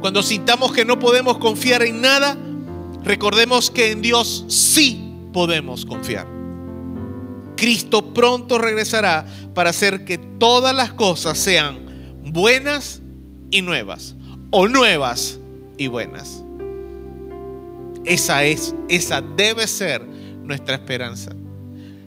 Cuando 0.00 0.22
sintamos 0.22 0.72
que 0.72 0.86
no 0.86 0.98
podemos 0.98 1.36
confiar 1.36 1.82
en 1.82 2.00
nada, 2.00 2.34
recordemos 3.04 3.70
que 3.70 3.90
en 3.90 4.02
Dios 4.02 4.44
sí 4.48 5.12
podemos 5.32 5.84
confiar. 5.86 6.26
Cristo 7.56 8.12
pronto 8.12 8.58
regresará 8.58 9.26
para 9.54 9.70
hacer 9.70 10.04
que 10.04 10.18
todas 10.18 10.74
las 10.74 10.92
cosas 10.92 11.38
sean 11.38 12.20
buenas 12.24 13.00
y 13.50 13.62
nuevas, 13.62 14.16
o 14.50 14.68
nuevas 14.68 15.38
y 15.78 15.86
buenas. 15.86 16.42
Esa 18.04 18.44
es, 18.44 18.74
esa 18.88 19.20
debe 19.20 19.66
ser 19.66 20.04
nuestra 20.04 20.74
esperanza. 20.74 21.32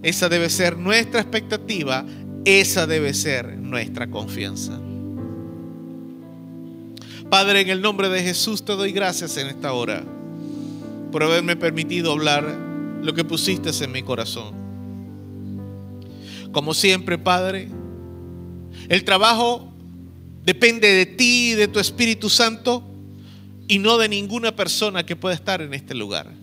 Esa 0.03 0.29
debe 0.29 0.49
ser 0.49 0.77
nuestra 0.77 1.21
expectativa, 1.21 2.05
esa 2.43 2.85
debe 2.85 3.13
ser 3.13 3.57
nuestra 3.57 4.07
confianza. 4.07 4.79
Padre, 7.29 7.61
en 7.61 7.69
el 7.69 7.81
nombre 7.81 8.09
de 8.09 8.21
Jesús 8.21 8.63
te 8.63 8.73
doy 8.73 8.91
gracias 8.91 9.37
en 9.37 9.47
esta 9.47 9.73
hora 9.73 10.03
por 11.15 11.23
haberme 11.23 11.55
permitido 11.55 12.11
hablar 12.11 12.43
lo 13.01 13.13
que 13.13 13.23
pusiste 13.23 13.71
en 13.81 13.89
mi 13.93 14.03
corazón. 14.03 14.53
Como 16.51 16.73
siempre, 16.73 17.17
Padre, 17.17 17.69
el 18.89 19.05
trabajo 19.05 19.71
Depende 20.43 20.89
de 20.89 21.05
ti 21.05 21.51
y 21.51 21.53
de 21.53 21.69
tu 21.69 21.79
Espíritu 21.79 22.29
Santo 22.29 22.83
y 23.69 23.79
no 23.79 23.97
de 23.97 24.09
ninguna 24.09 24.53
persona 24.57 25.05
que 25.05 25.15
pueda 25.15 25.33
estar 25.33 25.61
en 25.61 25.73
este 25.73 25.95
lugar. 25.95 26.33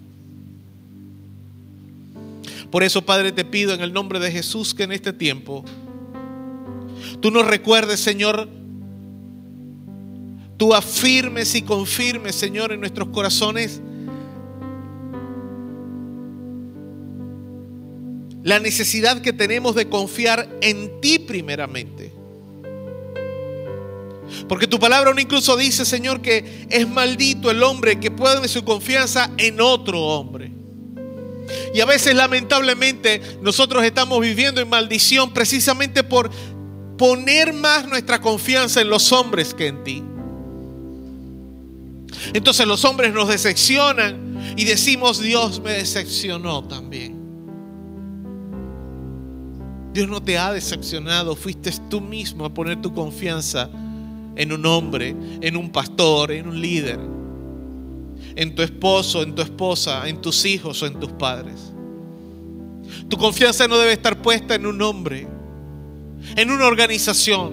Por 2.70 2.82
eso, 2.82 3.02
Padre, 3.02 3.30
te 3.30 3.44
pido 3.44 3.74
en 3.74 3.82
el 3.82 3.92
nombre 3.92 4.20
de 4.20 4.32
Jesús 4.32 4.72
que 4.72 4.84
en 4.84 4.92
este 4.92 5.12
tiempo 5.12 5.66
tú 7.20 7.30
nos 7.30 7.46
recuerdes, 7.46 8.00
Señor, 8.00 8.48
tú 10.56 10.74
afirmes 10.74 11.54
y 11.54 11.60
confirmes, 11.60 12.36
Señor, 12.36 12.72
en 12.72 12.80
nuestros 12.80 13.08
corazones 13.08 13.82
la 18.42 18.58
necesidad 18.58 19.20
que 19.22 19.32
tenemos 19.32 19.74
de 19.74 19.88
confiar 19.88 20.48
en 20.60 21.00
ti 21.00 21.18
primeramente. 21.18 22.12
Porque 24.48 24.66
tu 24.66 24.78
palabra 24.78 25.12
incluso 25.20 25.56
dice, 25.56 25.84
Señor, 25.84 26.22
que 26.22 26.66
es 26.70 26.88
maldito 26.88 27.50
el 27.50 27.62
hombre 27.62 28.00
que 28.00 28.10
puede 28.10 28.48
su 28.48 28.64
confianza 28.64 29.30
en 29.36 29.60
otro 29.60 30.00
hombre. 30.00 30.50
Y 31.74 31.80
a 31.80 31.86
veces 31.86 32.14
lamentablemente 32.14 33.20
nosotros 33.42 33.84
estamos 33.84 34.20
viviendo 34.20 34.60
en 34.60 34.68
maldición 34.68 35.32
precisamente 35.32 36.02
por 36.02 36.30
poner 36.96 37.52
más 37.52 37.86
nuestra 37.88 38.20
confianza 38.20 38.80
en 38.80 38.88
los 38.88 39.12
hombres 39.12 39.54
que 39.54 39.66
en 39.66 39.84
ti. 39.84 40.02
Entonces 42.32 42.66
los 42.66 42.84
hombres 42.84 43.12
nos 43.12 43.28
decepcionan 43.28 44.54
y 44.56 44.64
decimos, 44.64 45.20
Dios 45.20 45.60
me 45.60 45.72
decepcionó 45.72 46.66
también. 46.66 47.21
Dios 49.92 50.08
no 50.08 50.22
te 50.22 50.38
ha 50.38 50.52
decepcionado, 50.52 51.36
fuiste 51.36 51.70
tú 51.90 52.00
mismo 52.00 52.44
a 52.44 52.54
poner 52.54 52.80
tu 52.80 52.94
confianza 52.94 53.68
en 54.36 54.52
un 54.52 54.64
hombre, 54.64 55.14
en 55.40 55.56
un 55.56 55.70
pastor, 55.70 56.32
en 56.32 56.48
un 56.48 56.60
líder, 56.60 56.98
en 58.34 58.54
tu 58.54 58.62
esposo, 58.62 59.22
en 59.22 59.34
tu 59.34 59.42
esposa, 59.42 60.08
en 60.08 60.20
tus 60.20 60.44
hijos 60.46 60.82
o 60.82 60.86
en 60.86 60.98
tus 60.98 61.12
padres. 61.12 61.72
Tu 63.08 63.16
confianza 63.18 63.68
no 63.68 63.76
debe 63.76 63.92
estar 63.92 64.20
puesta 64.22 64.54
en 64.54 64.64
un 64.66 64.80
hombre, 64.80 65.28
en 66.36 66.50
una 66.50 66.66
organización. 66.66 67.52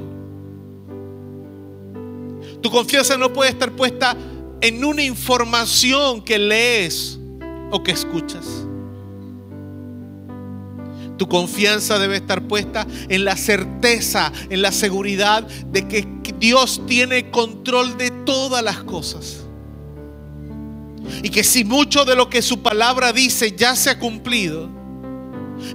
Tu 2.62 2.72
confianza 2.72 3.18
no 3.18 3.34
puede 3.34 3.52
estar 3.52 3.72
puesta 3.72 4.16
en 4.62 4.84
una 4.84 5.04
información 5.04 6.22
que 6.24 6.38
lees 6.38 7.20
o 7.72 7.84
que 7.84 7.92
escuchas. 7.92 8.66
Tu 11.20 11.28
confianza 11.28 12.00
debe 12.00 12.16
estar 12.16 12.42
puesta 12.48 12.88
en 13.10 13.26
la 13.26 13.36
certeza, 13.36 14.32
en 14.50 14.62
la 14.62 14.72
seguridad 14.72 15.44
de 15.44 15.86
que 15.86 16.08
Dios 16.40 16.82
tiene 16.88 17.30
control 17.30 17.98
de 17.98 18.10
todas 18.10 18.64
las 18.64 18.78
cosas. 18.84 19.44
Y 21.22 21.30
que 21.30 21.44
si 21.44 21.66
mucho 21.66 22.06
de 22.06 22.16
lo 22.16 22.30
que 22.30 22.42
su 22.42 22.62
palabra 22.62 23.12
dice 23.12 23.54
ya 23.56 23.76
se 23.76 23.90
ha 23.90 24.00
cumplido, 24.00 24.70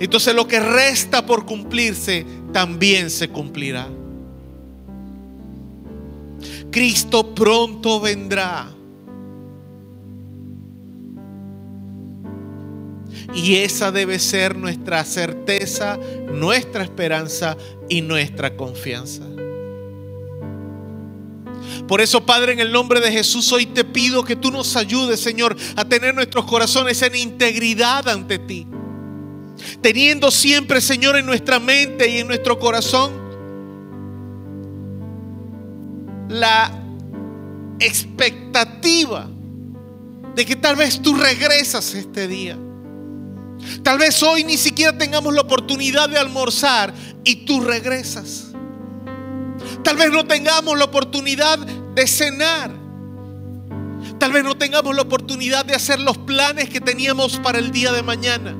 entonces 0.00 0.34
lo 0.34 0.48
que 0.48 0.60
resta 0.60 1.26
por 1.26 1.44
cumplirse 1.44 2.24
también 2.54 3.10
se 3.10 3.28
cumplirá. 3.28 3.86
Cristo 6.70 7.34
pronto 7.34 8.00
vendrá. 8.00 8.73
Y 13.32 13.56
esa 13.56 13.90
debe 13.90 14.18
ser 14.18 14.56
nuestra 14.56 15.04
certeza, 15.04 15.98
nuestra 16.26 16.84
esperanza 16.84 17.56
y 17.88 18.02
nuestra 18.02 18.56
confianza. 18.56 19.22
Por 21.88 22.00
eso, 22.00 22.24
Padre, 22.24 22.52
en 22.52 22.60
el 22.60 22.72
nombre 22.72 23.00
de 23.00 23.10
Jesús, 23.10 23.52
hoy 23.52 23.66
te 23.66 23.84
pido 23.84 24.24
que 24.24 24.36
tú 24.36 24.50
nos 24.50 24.76
ayudes, 24.76 25.20
Señor, 25.20 25.56
a 25.76 25.84
tener 25.84 26.14
nuestros 26.14 26.44
corazones 26.44 27.00
en 27.02 27.14
integridad 27.14 28.08
ante 28.08 28.38
ti. 28.38 28.66
Teniendo 29.80 30.30
siempre, 30.30 30.80
Señor, 30.80 31.16
en 31.16 31.26
nuestra 31.26 31.58
mente 31.58 32.08
y 32.08 32.18
en 32.18 32.26
nuestro 32.26 32.58
corazón 32.58 33.24
la 36.28 36.72
expectativa 37.78 39.28
de 40.34 40.44
que 40.44 40.56
tal 40.56 40.76
vez 40.76 41.00
tú 41.00 41.14
regresas 41.14 41.94
este 41.94 42.26
día. 42.26 42.58
Tal 43.82 43.98
vez 43.98 44.22
hoy 44.22 44.44
ni 44.44 44.56
siquiera 44.56 44.96
tengamos 44.96 45.34
la 45.34 45.42
oportunidad 45.42 46.08
de 46.08 46.18
almorzar 46.18 46.94
y 47.24 47.44
tú 47.44 47.60
regresas. 47.60 48.46
Tal 49.82 49.96
vez 49.96 50.10
no 50.10 50.26
tengamos 50.26 50.78
la 50.78 50.84
oportunidad 50.84 51.58
de 51.58 52.06
cenar. 52.06 52.70
Tal 54.18 54.32
vez 54.32 54.44
no 54.44 54.56
tengamos 54.56 54.94
la 54.94 55.02
oportunidad 55.02 55.64
de 55.64 55.74
hacer 55.74 56.00
los 56.00 56.16
planes 56.18 56.68
que 56.68 56.80
teníamos 56.80 57.38
para 57.38 57.58
el 57.58 57.70
día 57.70 57.92
de 57.92 58.02
mañana. 58.02 58.56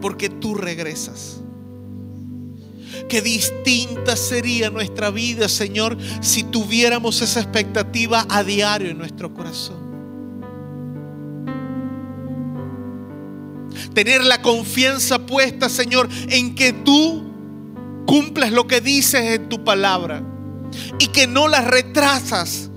Porque 0.00 0.28
tú 0.28 0.54
regresas. 0.54 1.40
Qué 3.08 3.22
distinta 3.22 4.16
sería 4.16 4.70
nuestra 4.70 5.10
vida, 5.10 5.48
Señor, 5.48 5.96
si 6.20 6.42
tuviéramos 6.44 7.20
esa 7.22 7.40
expectativa 7.40 8.26
a 8.28 8.42
diario 8.42 8.90
en 8.90 8.98
nuestro 8.98 9.32
corazón. 9.32 9.79
Tener 13.94 14.24
la 14.24 14.42
confianza 14.42 15.26
puesta, 15.26 15.68
Señor, 15.68 16.08
en 16.28 16.54
que 16.54 16.72
tú 16.72 17.24
cumples 18.06 18.52
lo 18.52 18.66
que 18.66 18.80
dices 18.80 19.22
en 19.22 19.48
tu 19.48 19.62
palabra 19.64 20.22
y 20.98 21.06
que 21.08 21.26
no 21.26 21.48
la 21.48 21.62
retrasas 21.62 22.70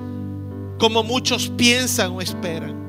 como 0.78 1.04
muchos 1.04 1.50
piensan 1.50 2.12
o 2.12 2.22
esperan. 2.22 2.82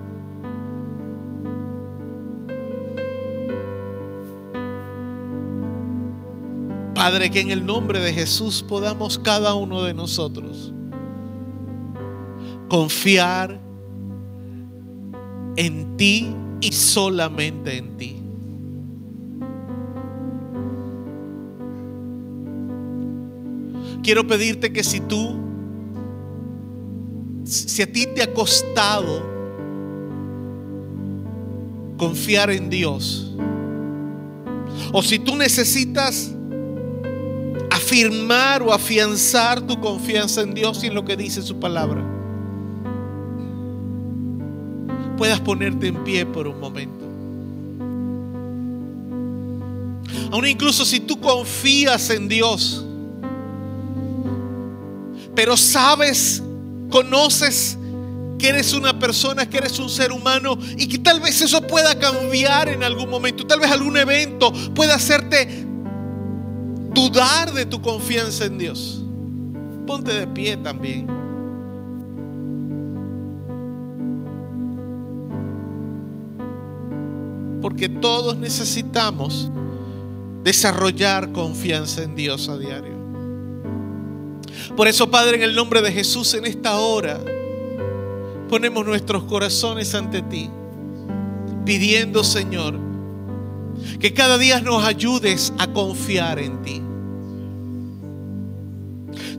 Padre, 6.95 7.31
que 7.31 7.41
en 7.41 7.51
el 7.51 7.67
nombre 7.67 8.01
de 8.01 8.13
Jesús 8.13 8.63
podamos 8.67 9.19
cada 9.19 9.55
uno 9.55 9.83
de 9.83 9.95
nosotros 9.95 10.73
confiar 12.69 13.61
en 15.57 15.97
ti 15.97 16.35
y 16.65 16.73
solamente 16.73 17.77
en 17.77 17.97
ti. 17.99 18.17
Quiero 24.03 24.27
pedirte 24.27 24.73
que 24.73 24.83
si 24.83 25.01
tú, 25.01 25.37
si 27.45 27.83
a 27.83 27.93
ti 27.93 28.07
te 28.15 28.23
ha 28.23 28.33
costado 28.33 29.23
confiar 31.99 32.51
en 32.51 32.71
Dios, 32.71 33.35
o 34.91 35.03
si 35.03 35.19
tú 35.19 35.37
necesitas 35.37 36.33
afirmar 37.71 38.63
o 38.63 38.73
afianzar 38.73 39.61
tu 39.61 39.79
confianza 39.81 40.41
en 40.41 40.55
Dios 40.55 40.83
y 40.83 40.87
en 40.87 40.95
lo 40.95 41.05
que 41.05 41.15
dice 41.15 41.43
su 41.43 41.61
palabra, 41.61 42.24
puedas 45.17 45.41
ponerte 45.41 45.89
en 45.89 46.05
pie 46.05 46.27
por 46.27 46.47
un 46.47 46.61
momento. 46.61 47.05
Aún 50.31 50.47
incluso 50.47 50.85
si 50.85 51.01
tú 51.01 51.21
confías 51.21 52.11
en 52.11 52.29
Dios, 52.29 52.85
pero 55.35 55.57
sabes, 55.57 56.43
conoces 56.91 57.79
que 58.39 58.49
eres 58.49 58.73
una 58.73 58.99
persona, 58.99 59.49
que 59.49 59.59
eres 59.59 59.79
un 59.79 59.89
ser 59.89 60.13
humano 60.13 60.59
y 60.77 60.89
que 60.89 60.99
tal 60.99 61.21
vez 61.21 61.41
eso 61.41 61.61
pueda 61.63 61.99
cambiar 61.99 62.69
en 62.69 62.83
algún 62.83 63.09
momento, 63.09 63.47
tal 63.47 63.61
vez 63.61 63.71
algún 63.71 63.97
evento 63.97 64.53
pueda 64.75 64.97
hacerte 64.97 65.65
dudar 66.93 67.53
de 67.53 67.67
tu 67.67 67.81
confianza 67.81 68.45
en 68.45 68.59
Dios. 68.59 69.03
Ponte 69.87 70.13
de 70.13 70.27
pie 70.27 70.57
también. 70.57 71.24
Porque 77.65 77.89
todos 77.89 78.37
necesitamos 78.37 79.51
desarrollar 80.43 81.33
confianza 81.33 82.03
en 82.03 82.15
Dios 82.15 82.51
a 82.51 82.59
diario. 82.59 82.93
Por 84.77 84.87
eso, 84.87 85.11
Padre, 85.11 85.39
en 85.39 85.45
el 85.45 85.55
nombre 85.55 85.81
de 85.81 85.91
Jesús, 85.91 86.35
en 86.35 86.45
esta 86.45 86.79
hora, 86.79 87.19
ponemos 88.51 88.85
nuestros 88.85 89.25
corazones 89.25 89.95
ante 89.95 90.21
ti, 90.21 90.51
pidiendo, 91.65 92.23
Señor, 92.23 92.79
que 93.99 94.13
cada 94.13 94.37
día 94.37 94.61
nos 94.61 94.85
ayudes 94.85 95.51
a 95.57 95.67
confiar 95.69 96.41
en 96.41 96.61
ti. 96.61 96.83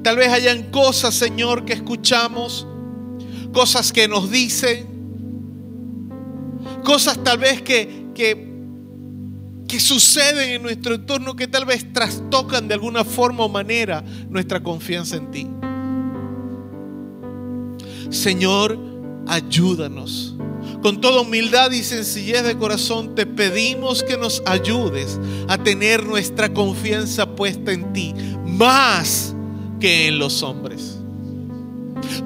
Tal 0.02 0.18
vez 0.18 0.30
hayan 0.30 0.72
cosas, 0.72 1.14
Señor, 1.14 1.64
que 1.64 1.73
escuchamos, 1.73 2.65
cosas 3.53 3.93
que 3.93 4.07
nos 4.07 4.31
dicen, 4.31 4.88
cosas 6.84 7.23
tal 7.23 7.38
vez 7.38 7.61
que, 7.61 8.05
que 8.16 8.56
que 9.68 9.80
suceden 9.80 10.50
en 10.50 10.62
nuestro 10.62 10.96
entorno 10.96 11.36
que 11.36 11.48
tal 11.48 11.66
vez 11.66 11.92
trastocan 11.92 12.68
de 12.68 12.76
alguna 12.76 13.04
forma 13.04 13.44
o 13.44 13.50
manera 13.50 14.04
nuestra 14.30 14.62
confianza 14.62 15.16
en 15.16 15.32
ti. 15.32 15.48
Señor, 18.10 18.78
ayúdanos. 19.28 20.36
Con 20.82 21.02
toda 21.02 21.22
humildad 21.22 21.72
y 21.72 21.84
sencillez 21.84 22.44
de 22.44 22.58
corazón 22.58 23.16
te 23.16 23.26
pedimos 23.26 24.04
que 24.04 24.18
nos 24.18 24.44
ayudes 24.46 25.20
a 25.48 25.58
tener 25.58 26.06
nuestra 26.06 26.54
confianza 26.54 27.36
puesta 27.36 27.72
en 27.72 27.92
ti, 27.92 28.14
más 28.46 29.34
que 29.80 30.08
en 30.08 30.20
los 30.20 30.44
hombres. 30.44 31.00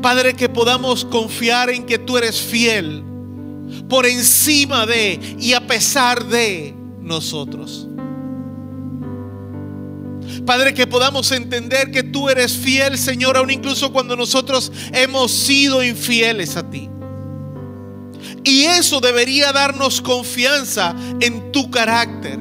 Padre, 0.02 0.34
que 0.34 0.50
podamos 0.50 1.06
confiar 1.06 1.70
en 1.70 1.86
que 1.86 1.98
tú 1.98 2.18
eres 2.18 2.42
fiel 2.42 3.04
por 3.88 4.06
encima 4.06 4.86
de 4.86 5.20
y 5.40 5.54
a 5.54 5.66
pesar 5.66 6.26
de 6.26 6.74
nosotros. 7.02 7.88
Padre, 10.46 10.74
que 10.74 10.88
podamos 10.88 11.32
entender 11.32 11.92
que 11.92 12.04
tú 12.04 12.30
eres 12.30 12.54
fiel, 12.54 12.98
Señor, 12.98 13.38
aún 13.38 13.52
incluso 13.52 13.92
cuando 13.92 14.16
nosotros 14.16 14.72
hemos 14.94 15.32
sido 15.32 15.84
infieles 15.84 16.56
a 16.56 16.70
ti. 16.70 16.90
Y 18.44 18.64
eso 18.64 19.00
debería 19.00 19.52
darnos 19.52 20.02
confianza 20.02 20.96
en 21.20 21.52
tu 21.52 21.70
carácter. 21.70 22.40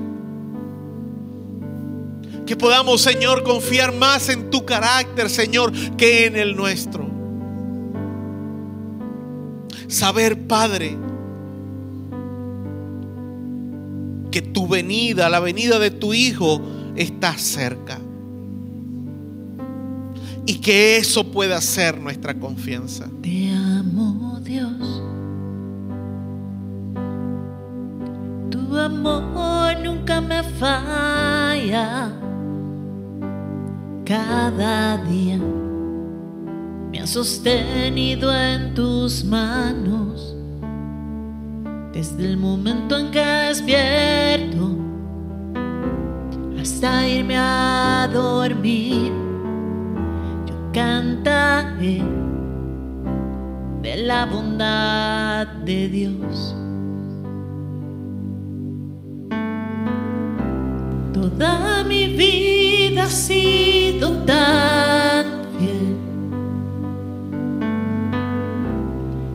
Que 2.46 2.56
podamos, 2.56 3.02
Señor, 3.02 3.42
confiar 3.42 3.92
más 3.92 4.28
en 4.28 4.48
tu 4.50 4.64
carácter, 4.64 5.28
Señor, 5.28 5.72
que 5.96 6.26
en 6.26 6.36
el 6.36 6.56
nuestro. 6.56 7.06
Saber, 9.86 10.46
Padre, 10.46 10.96
que 14.30 14.42
tu 14.42 14.66
venida, 14.66 15.28
la 15.28 15.40
venida 15.40 15.78
de 15.78 15.90
tu 15.90 16.14
Hijo, 16.14 16.60
está 16.96 17.34
cerca. 17.34 17.98
Y 20.46 20.60
que 20.60 20.96
eso 20.96 21.30
pueda 21.30 21.60
ser 21.60 22.00
nuestra 22.00 22.34
confianza. 22.34 23.08
Te 23.22 23.50
amo, 23.50 24.40
Dios. 24.42 24.72
Tu 28.50 28.76
amor 28.76 29.78
nunca 29.84 30.20
me 30.20 30.42
falla. 30.42 32.12
Cada 34.04 34.96
día 35.04 35.38
me 36.90 37.00
has 37.00 37.10
sostenido 37.10 38.34
en 38.34 38.72
tus 38.72 39.22
manos. 39.22 40.37
Desde 41.98 42.26
el 42.26 42.36
momento 42.36 42.96
en 42.96 43.10
que 43.10 43.18
despierto 43.18 44.70
hasta 46.60 47.08
irme 47.08 47.36
a 47.36 48.08
dormir, 48.12 49.10
yo 50.46 50.54
cantaré 50.72 52.00
de 53.82 53.96
la 53.96 54.26
bondad 54.26 55.48
de 55.64 55.88
Dios. 55.88 56.54
Toda 61.12 61.82
mi 61.82 62.06
vida 62.16 63.02
ha 63.02 63.10
sido 63.10 64.12
tan 64.18 65.26
fiel. 65.58 65.96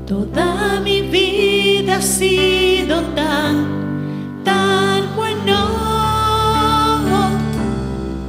Toda 0.07 0.79
mi 0.79 1.01
vida 1.01 1.52
ha 1.93 2.01
sido 2.01 3.01
tan, 3.15 4.43
tan 4.43 5.15
bueno. 5.15 5.57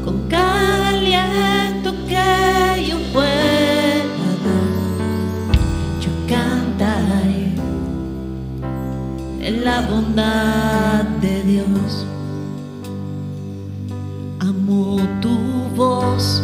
Con 0.04 0.28
cada 0.28 0.88
aliento 0.88 1.94
que 2.06 2.86
yo 2.88 2.98
pueda 3.12 4.28
dar, 4.46 5.56
yo 6.00 6.10
cantaré 6.28 7.54
en 9.40 9.64
la 9.64 9.80
bondad 9.82 11.04
de 11.22 11.42
Dios. 11.44 12.06
Amo 14.40 15.00
tu 15.22 15.38
voz. 15.74 16.42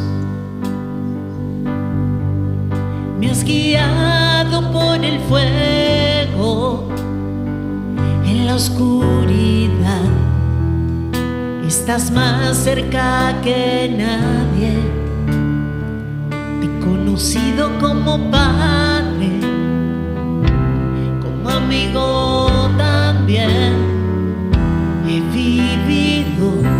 Me 3.18 3.30
has 3.30 3.44
guiado 3.44 4.72
por 4.72 5.04
el 5.04 5.20
fuego 5.28 5.79
la 8.50 8.56
oscuridad. 8.56 10.10
Estás 11.64 12.10
más 12.10 12.56
cerca 12.56 13.40
que 13.44 13.88
nadie. 13.96 14.72
Te 16.58 16.66
he 16.66 16.80
conocido 16.80 17.78
como 17.78 18.28
padre, 18.28 19.30
como 21.22 21.48
amigo 21.48 22.50
también. 22.76 23.72
He 25.06 25.20
vivido 25.32 26.79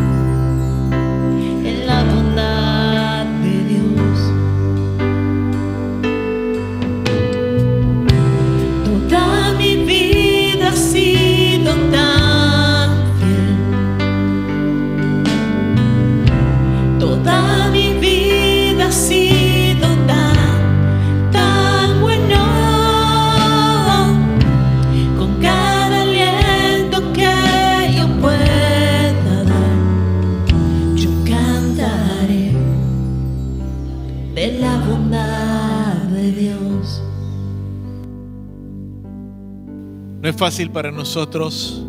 es 40.31 40.37
fácil 40.37 40.71
para 40.71 40.91
nosotros 40.91 41.85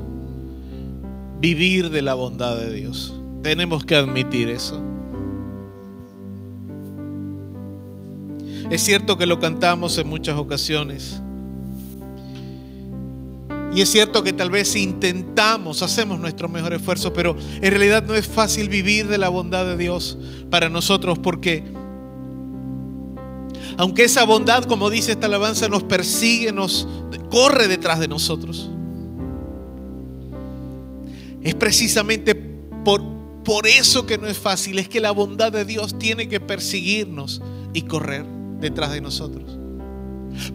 vivir 1.39 1.89
de 1.89 2.01
la 2.01 2.15
bondad 2.15 2.57
de 2.57 2.73
Dios. 2.73 3.15
Tenemos 3.43 3.85
que 3.85 3.95
admitir 3.95 4.49
eso. 4.49 4.90
Es 8.71 8.81
cierto 8.83 9.17
que 9.17 9.25
lo 9.25 9.37
cantamos 9.37 9.97
en 9.97 10.07
muchas 10.07 10.37
ocasiones. 10.37 11.21
Y 13.75 13.81
es 13.81 13.91
cierto 13.91 14.23
que 14.23 14.31
tal 14.31 14.49
vez 14.49 14.77
intentamos, 14.77 15.81
hacemos 15.81 16.21
nuestro 16.21 16.47
mejor 16.47 16.73
esfuerzo, 16.73 17.11
pero 17.11 17.35
en 17.61 17.69
realidad 17.69 18.01
no 18.03 18.15
es 18.15 18.27
fácil 18.27 18.69
vivir 18.69 19.09
de 19.09 19.17
la 19.17 19.27
bondad 19.27 19.65
de 19.65 19.75
Dios 19.75 20.17
para 20.49 20.69
nosotros 20.69 21.19
porque 21.19 21.65
aunque 23.77 24.05
esa 24.05 24.23
bondad, 24.23 24.63
como 24.63 24.89
dice 24.89 25.11
esta 25.13 25.27
alabanza, 25.27 25.67
nos 25.67 25.83
persigue, 25.83 26.53
nos 26.53 26.87
corre 27.29 27.67
detrás 27.67 27.99
de 27.99 28.07
nosotros. 28.07 28.69
Es 31.41 31.55
precisamente 31.55 32.35
por, 32.35 33.03
por 33.43 33.67
eso 33.67 34.05
que 34.05 34.17
no 34.17 34.27
es 34.27 34.37
fácil, 34.37 34.79
es 34.79 34.87
que 34.87 35.01
la 35.01 35.11
bondad 35.11 35.51
de 35.51 35.65
Dios 35.65 35.99
tiene 35.99 36.29
que 36.29 36.39
perseguirnos 36.39 37.41
y 37.73 37.81
correr 37.81 38.40
detrás 38.61 38.91
de 38.91 39.01
nosotros. 39.01 39.57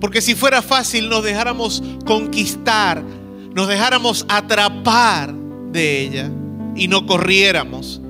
Porque 0.00 0.22
si 0.22 0.34
fuera 0.34 0.62
fácil 0.62 1.08
nos 1.08 1.22
dejáramos 1.22 1.82
conquistar, 2.06 3.02
nos 3.54 3.68
dejáramos 3.68 4.24
atrapar 4.28 5.34
de 5.72 6.00
ella 6.00 6.30
y 6.74 6.88
no 6.88 7.06
corriéramos 7.06 8.00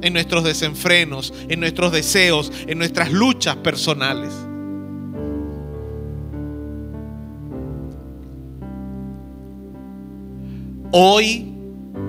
en 0.00 0.12
nuestros 0.12 0.44
desenfrenos, 0.44 1.32
en 1.48 1.60
nuestros 1.60 1.92
deseos, 1.92 2.52
en 2.66 2.78
nuestras 2.78 3.12
luchas 3.12 3.56
personales. 3.56 4.32
Hoy 10.90 11.52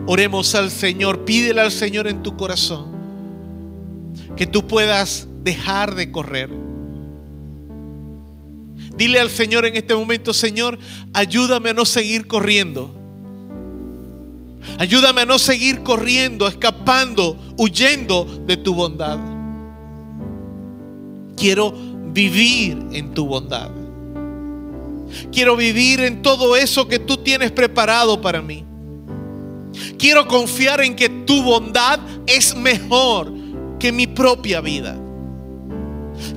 oremos 0.05 0.53
al 0.55 0.69
Señor, 0.69 1.25
pídele 1.25 1.61
al 1.61 1.71
Señor 1.71 2.07
en 2.07 2.21
tu 2.21 2.37
corazón 2.37 2.93
que 4.35 4.45
tú 4.45 4.67
puedas 4.67 5.27
dejar 5.43 5.95
de 5.95 6.11
correr. 6.11 6.64
Dile 8.97 9.19
al 9.19 9.29
Señor 9.29 9.65
en 9.65 9.75
este 9.75 9.93
momento, 9.93 10.33
Señor, 10.33 10.79
ayúdame 11.13 11.71
a 11.71 11.73
no 11.73 11.85
seguir 11.85 12.27
corriendo. 12.27 12.93
Ayúdame 14.77 15.21
a 15.21 15.25
no 15.25 15.37
seguir 15.37 15.83
corriendo, 15.83 16.47
escapando, 16.47 17.37
huyendo 17.57 18.25
de 18.45 18.57
tu 18.57 18.73
bondad. 18.73 19.19
Quiero 21.35 21.73
vivir 22.13 22.77
en 22.91 23.13
tu 23.13 23.25
bondad. 23.25 23.69
Quiero 25.31 25.55
vivir 25.55 26.01
en 26.01 26.21
todo 26.21 26.55
eso 26.55 26.87
que 26.87 26.99
tú 26.99 27.17
tienes 27.17 27.51
preparado 27.51 28.21
para 28.21 28.41
mí. 28.41 28.65
Quiero 29.97 30.27
confiar 30.27 30.81
en 30.81 30.95
que 30.95 31.09
tu 31.09 31.43
bondad 31.43 31.99
es 32.25 32.55
mejor 32.55 33.31
que 33.79 33.91
mi 33.91 34.07
propia 34.07 34.61
vida. 34.61 34.97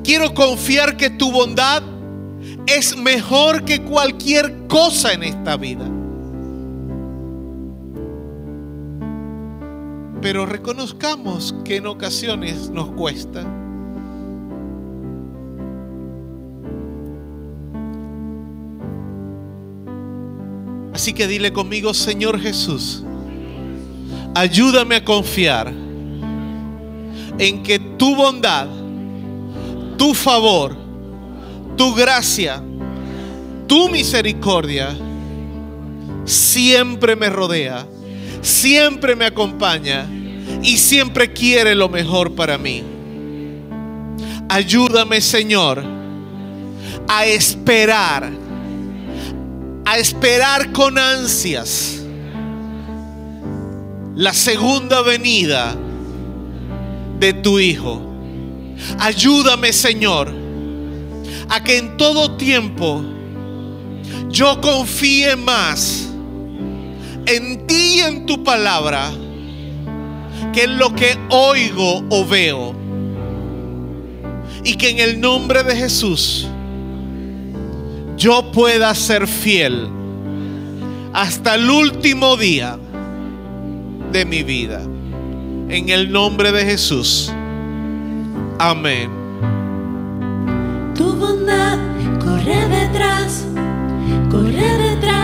Quiero 0.03 0.35
confiar 0.35 0.97
que 0.97 1.11
tu 1.11 1.31
bondad 1.31 1.83
es 2.69 2.97
mejor 2.97 3.65
que 3.65 3.81
cualquier 3.83 4.67
cosa 4.69 5.13
en 5.13 5.23
esta 5.23 5.57
vida. 5.57 5.89
Pero 10.21 10.45
reconozcamos 10.45 11.55
que 11.65 11.77
en 11.77 11.87
ocasiones 11.87 12.69
nos 12.71 12.91
cuesta. 12.91 13.47
Así 20.93 21.13
que 21.13 21.27
dile 21.27 21.53
conmigo, 21.53 21.95
Señor 21.95 22.41
Jesús, 22.41 23.05
ayúdame 24.35 24.97
a 24.97 25.05
confiar 25.05 25.73
en 27.39 27.63
que 27.63 27.79
tu 27.79 28.17
bondad, 28.17 28.67
tu 29.97 30.13
favor, 30.13 30.88
tu 31.79 31.95
gracia, 31.95 32.63
tu 33.67 33.89
misericordia 33.89 34.95
siempre 36.25 37.17
me 37.17 37.31
rodea, 37.31 37.87
siempre 38.43 39.17
me 39.17 39.25
acompaña 39.25 40.07
y 40.63 40.77
siempre 40.77 41.33
quiere 41.33 41.75
lo 41.75 41.89
mejor 41.89 42.35
para 42.35 42.59
mí. 42.59 42.83
Ayúdame, 44.49 45.21
Señor, 45.21 45.85
a 47.07 47.25
esperar, 47.25 48.31
a 49.85 49.99
esperar 49.99 50.73
con 50.73 50.99
ansias 50.99 52.03
la 54.17 54.33
segunda 54.33 55.01
venida 55.03 55.77
de 57.21 57.33
tu 57.35 57.61
Hijo. 57.61 58.03
Ayúdame, 58.99 59.73
Señor, 59.73 60.48
a 61.49 61.63
que 61.63 61.79
en 61.79 61.97
todo 61.97 62.37
tiempo 62.37 63.03
yo 64.29 64.61
confíe 64.61 65.37
más 65.37 66.09
en 67.27 67.67
ti 67.67 67.97
y 67.97 68.01
en 68.01 68.27
tu 68.27 68.43
palabra 68.43 69.11
que 70.53 70.65
en 70.65 70.79
lo 70.79 70.95
que 70.95 71.17
oigo 71.31 72.05
o 72.11 72.27
veo. 72.27 72.75
Y 74.65 74.75
que 74.75 74.91
en 74.91 74.99
el 74.99 75.21
nombre 75.21 75.63
de 75.63 75.77
Jesús 75.77 76.47
yo 78.17 78.51
pueda 78.53 78.95
ser 78.95 79.27
fiel 79.27 79.89
hasta 81.13 81.55
el 81.55 81.71
último 81.71 82.37
día 82.37 82.79
de 84.13 84.25
mi 84.25 84.43
vida. 84.43 84.83
En 85.69 85.89
el 85.89 86.11
nombre 86.11 86.51
de 86.53 86.65
Jesús. 86.65 87.33
Amén. 88.59 89.18
Corre 94.31 94.79
detrás 94.79 95.18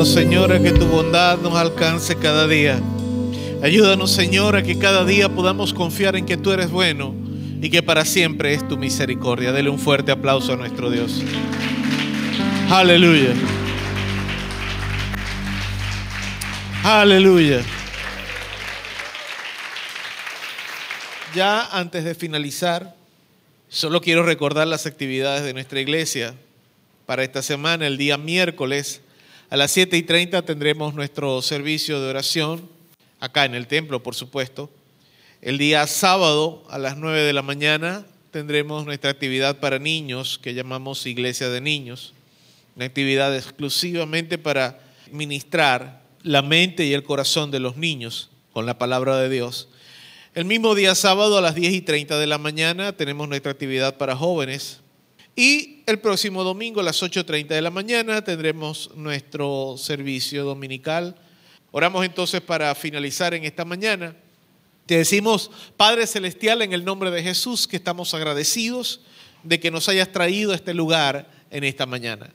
Ayúdanos, 0.00 0.14
Señor, 0.14 0.62
que 0.62 0.72
tu 0.72 0.86
bondad 0.86 1.38
nos 1.40 1.54
alcance 1.56 2.16
cada 2.16 2.48
día. 2.48 2.80
Ayúdanos, 3.62 4.10
Señor, 4.10 4.56
a 4.56 4.62
que 4.62 4.78
cada 4.78 5.04
día 5.04 5.28
podamos 5.28 5.74
confiar 5.74 6.16
en 6.16 6.24
que 6.24 6.38
tú 6.38 6.52
eres 6.52 6.70
bueno 6.70 7.14
y 7.60 7.68
que 7.68 7.82
para 7.82 8.06
siempre 8.06 8.54
es 8.54 8.66
tu 8.66 8.78
misericordia. 8.78 9.52
Dele 9.52 9.68
un 9.68 9.78
fuerte 9.78 10.10
aplauso 10.10 10.54
a 10.54 10.56
nuestro 10.56 10.90
Dios. 10.90 11.20
Aleluya. 12.70 13.34
Aleluya. 16.82 17.60
Ya 21.34 21.66
antes 21.78 22.04
de 22.04 22.14
finalizar, 22.14 22.94
solo 23.68 24.00
quiero 24.00 24.22
recordar 24.22 24.66
las 24.66 24.86
actividades 24.86 25.44
de 25.44 25.52
nuestra 25.52 25.78
iglesia 25.78 26.34
para 27.04 27.22
esta 27.22 27.42
semana. 27.42 27.86
El 27.86 27.98
día 27.98 28.16
miércoles 28.16 29.02
a 29.50 29.56
las 29.56 29.72
7 29.72 29.96
y 29.96 30.02
30 30.04 30.42
tendremos 30.42 30.94
nuestro 30.94 31.42
servicio 31.42 32.00
de 32.00 32.08
oración, 32.08 32.68
acá 33.18 33.44
en 33.44 33.56
el 33.56 33.66
templo, 33.66 34.00
por 34.00 34.14
supuesto. 34.14 34.70
El 35.42 35.58
día 35.58 35.88
sábado 35.88 36.62
a 36.70 36.78
las 36.78 36.96
9 36.96 37.22
de 37.22 37.32
la 37.32 37.42
mañana 37.42 38.06
tendremos 38.30 38.84
nuestra 38.84 39.10
actividad 39.10 39.58
para 39.58 39.80
niños 39.80 40.38
que 40.40 40.54
llamamos 40.54 41.04
Iglesia 41.04 41.48
de 41.48 41.60
Niños, 41.60 42.14
una 42.76 42.84
actividad 42.84 43.34
exclusivamente 43.34 44.38
para 44.38 44.78
ministrar 45.10 46.00
la 46.22 46.42
mente 46.42 46.84
y 46.84 46.92
el 46.92 47.02
corazón 47.02 47.50
de 47.50 47.58
los 47.58 47.76
niños 47.76 48.30
con 48.52 48.66
la 48.66 48.78
palabra 48.78 49.16
de 49.16 49.28
Dios. 49.28 49.68
El 50.32 50.44
mismo 50.44 50.76
día 50.76 50.94
sábado 50.94 51.36
a 51.36 51.40
las 51.40 51.56
10 51.56 51.72
y 51.72 51.80
30 51.80 52.20
de 52.20 52.26
la 52.28 52.38
mañana 52.38 52.92
tenemos 52.92 53.28
nuestra 53.28 53.50
actividad 53.50 53.96
para 53.96 54.14
jóvenes. 54.14 54.79
Y 55.40 55.84
el 55.86 56.00
próximo 56.00 56.44
domingo 56.44 56.80
a 56.80 56.82
las 56.82 57.02
8.30 57.02 57.46
de 57.46 57.62
la 57.62 57.70
mañana 57.70 58.22
tendremos 58.22 58.90
nuestro 58.94 59.76
servicio 59.78 60.44
dominical. 60.44 61.16
Oramos 61.70 62.04
entonces 62.04 62.42
para 62.42 62.74
finalizar 62.74 63.32
en 63.32 63.46
esta 63.46 63.64
mañana. 63.64 64.14
Te 64.84 64.98
decimos, 64.98 65.50
Padre 65.78 66.06
Celestial, 66.06 66.60
en 66.60 66.74
el 66.74 66.84
nombre 66.84 67.10
de 67.10 67.22
Jesús, 67.22 67.66
que 67.66 67.76
estamos 67.76 68.12
agradecidos 68.12 69.00
de 69.42 69.58
que 69.58 69.70
nos 69.70 69.88
hayas 69.88 70.12
traído 70.12 70.52
a 70.52 70.56
este 70.56 70.74
lugar 70.74 71.26
en 71.50 71.64
esta 71.64 71.86
mañana. 71.86 72.34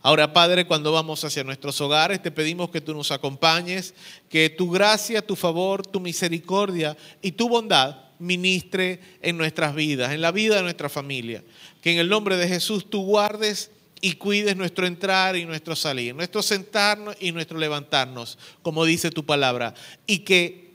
Ahora, 0.00 0.32
Padre, 0.32 0.64
cuando 0.64 0.92
vamos 0.92 1.24
hacia 1.24 1.42
nuestros 1.42 1.80
hogares, 1.80 2.22
te 2.22 2.30
pedimos 2.30 2.70
que 2.70 2.80
tú 2.80 2.94
nos 2.94 3.10
acompañes, 3.10 3.94
que 4.28 4.48
tu 4.48 4.70
gracia, 4.70 5.26
tu 5.26 5.34
favor, 5.34 5.84
tu 5.84 5.98
misericordia 5.98 6.96
y 7.20 7.32
tu 7.32 7.48
bondad 7.48 8.07
ministre 8.18 9.00
en 9.22 9.36
nuestras 9.36 9.74
vidas, 9.74 10.12
en 10.12 10.20
la 10.20 10.32
vida 10.32 10.56
de 10.56 10.62
nuestra 10.62 10.88
familia. 10.88 11.42
Que 11.82 11.92
en 11.92 11.98
el 11.98 12.08
nombre 12.08 12.36
de 12.36 12.48
Jesús 12.48 12.88
tú 12.90 13.02
guardes 13.02 13.70
y 14.00 14.12
cuides 14.14 14.56
nuestro 14.56 14.86
entrar 14.86 15.36
y 15.36 15.44
nuestro 15.44 15.74
salir, 15.74 16.14
nuestro 16.14 16.42
sentarnos 16.42 17.16
y 17.20 17.32
nuestro 17.32 17.58
levantarnos, 17.58 18.38
como 18.62 18.84
dice 18.84 19.10
tu 19.10 19.24
palabra, 19.24 19.74
y 20.06 20.20
que 20.20 20.68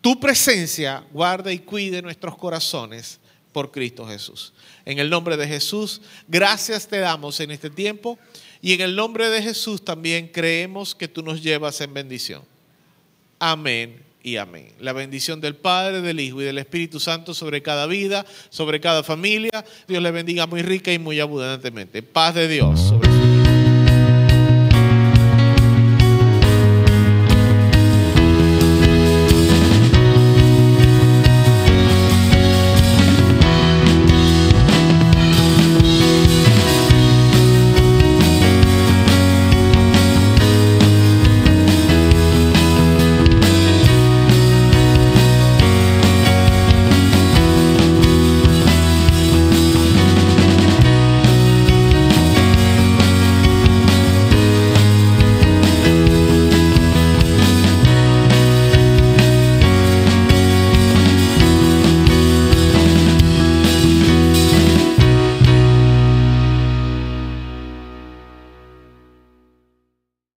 tu 0.00 0.20
presencia 0.20 1.04
guarde 1.12 1.52
y 1.52 1.58
cuide 1.60 2.02
nuestros 2.02 2.36
corazones 2.36 3.20
por 3.52 3.70
Cristo 3.70 4.06
Jesús. 4.06 4.52
En 4.84 4.98
el 4.98 5.10
nombre 5.10 5.36
de 5.36 5.46
Jesús, 5.46 6.00
gracias 6.28 6.86
te 6.86 6.98
damos 6.98 7.40
en 7.40 7.50
este 7.50 7.70
tiempo 7.70 8.18
y 8.60 8.72
en 8.72 8.80
el 8.82 8.96
nombre 8.96 9.28
de 9.30 9.42
Jesús 9.42 9.84
también 9.84 10.28
creemos 10.28 10.94
que 10.94 11.08
tú 11.08 11.22
nos 11.22 11.42
llevas 11.42 11.80
en 11.80 11.94
bendición. 11.94 12.42
Amén 13.38 14.07
y 14.22 14.36
amén. 14.36 14.72
La 14.80 14.92
bendición 14.92 15.40
del 15.40 15.56
Padre, 15.56 16.00
del 16.00 16.20
Hijo 16.20 16.40
y 16.40 16.44
del 16.44 16.58
Espíritu 16.58 17.00
Santo 17.00 17.34
sobre 17.34 17.62
cada 17.62 17.86
vida, 17.86 18.26
sobre 18.50 18.80
cada 18.80 19.02
familia. 19.02 19.64
Dios 19.86 20.02
le 20.02 20.10
bendiga 20.10 20.46
muy 20.46 20.62
rica 20.62 20.92
y 20.92 20.98
muy 20.98 21.20
abundantemente. 21.20 22.02
Paz 22.02 22.34
de 22.34 22.48
Dios. 22.48 22.94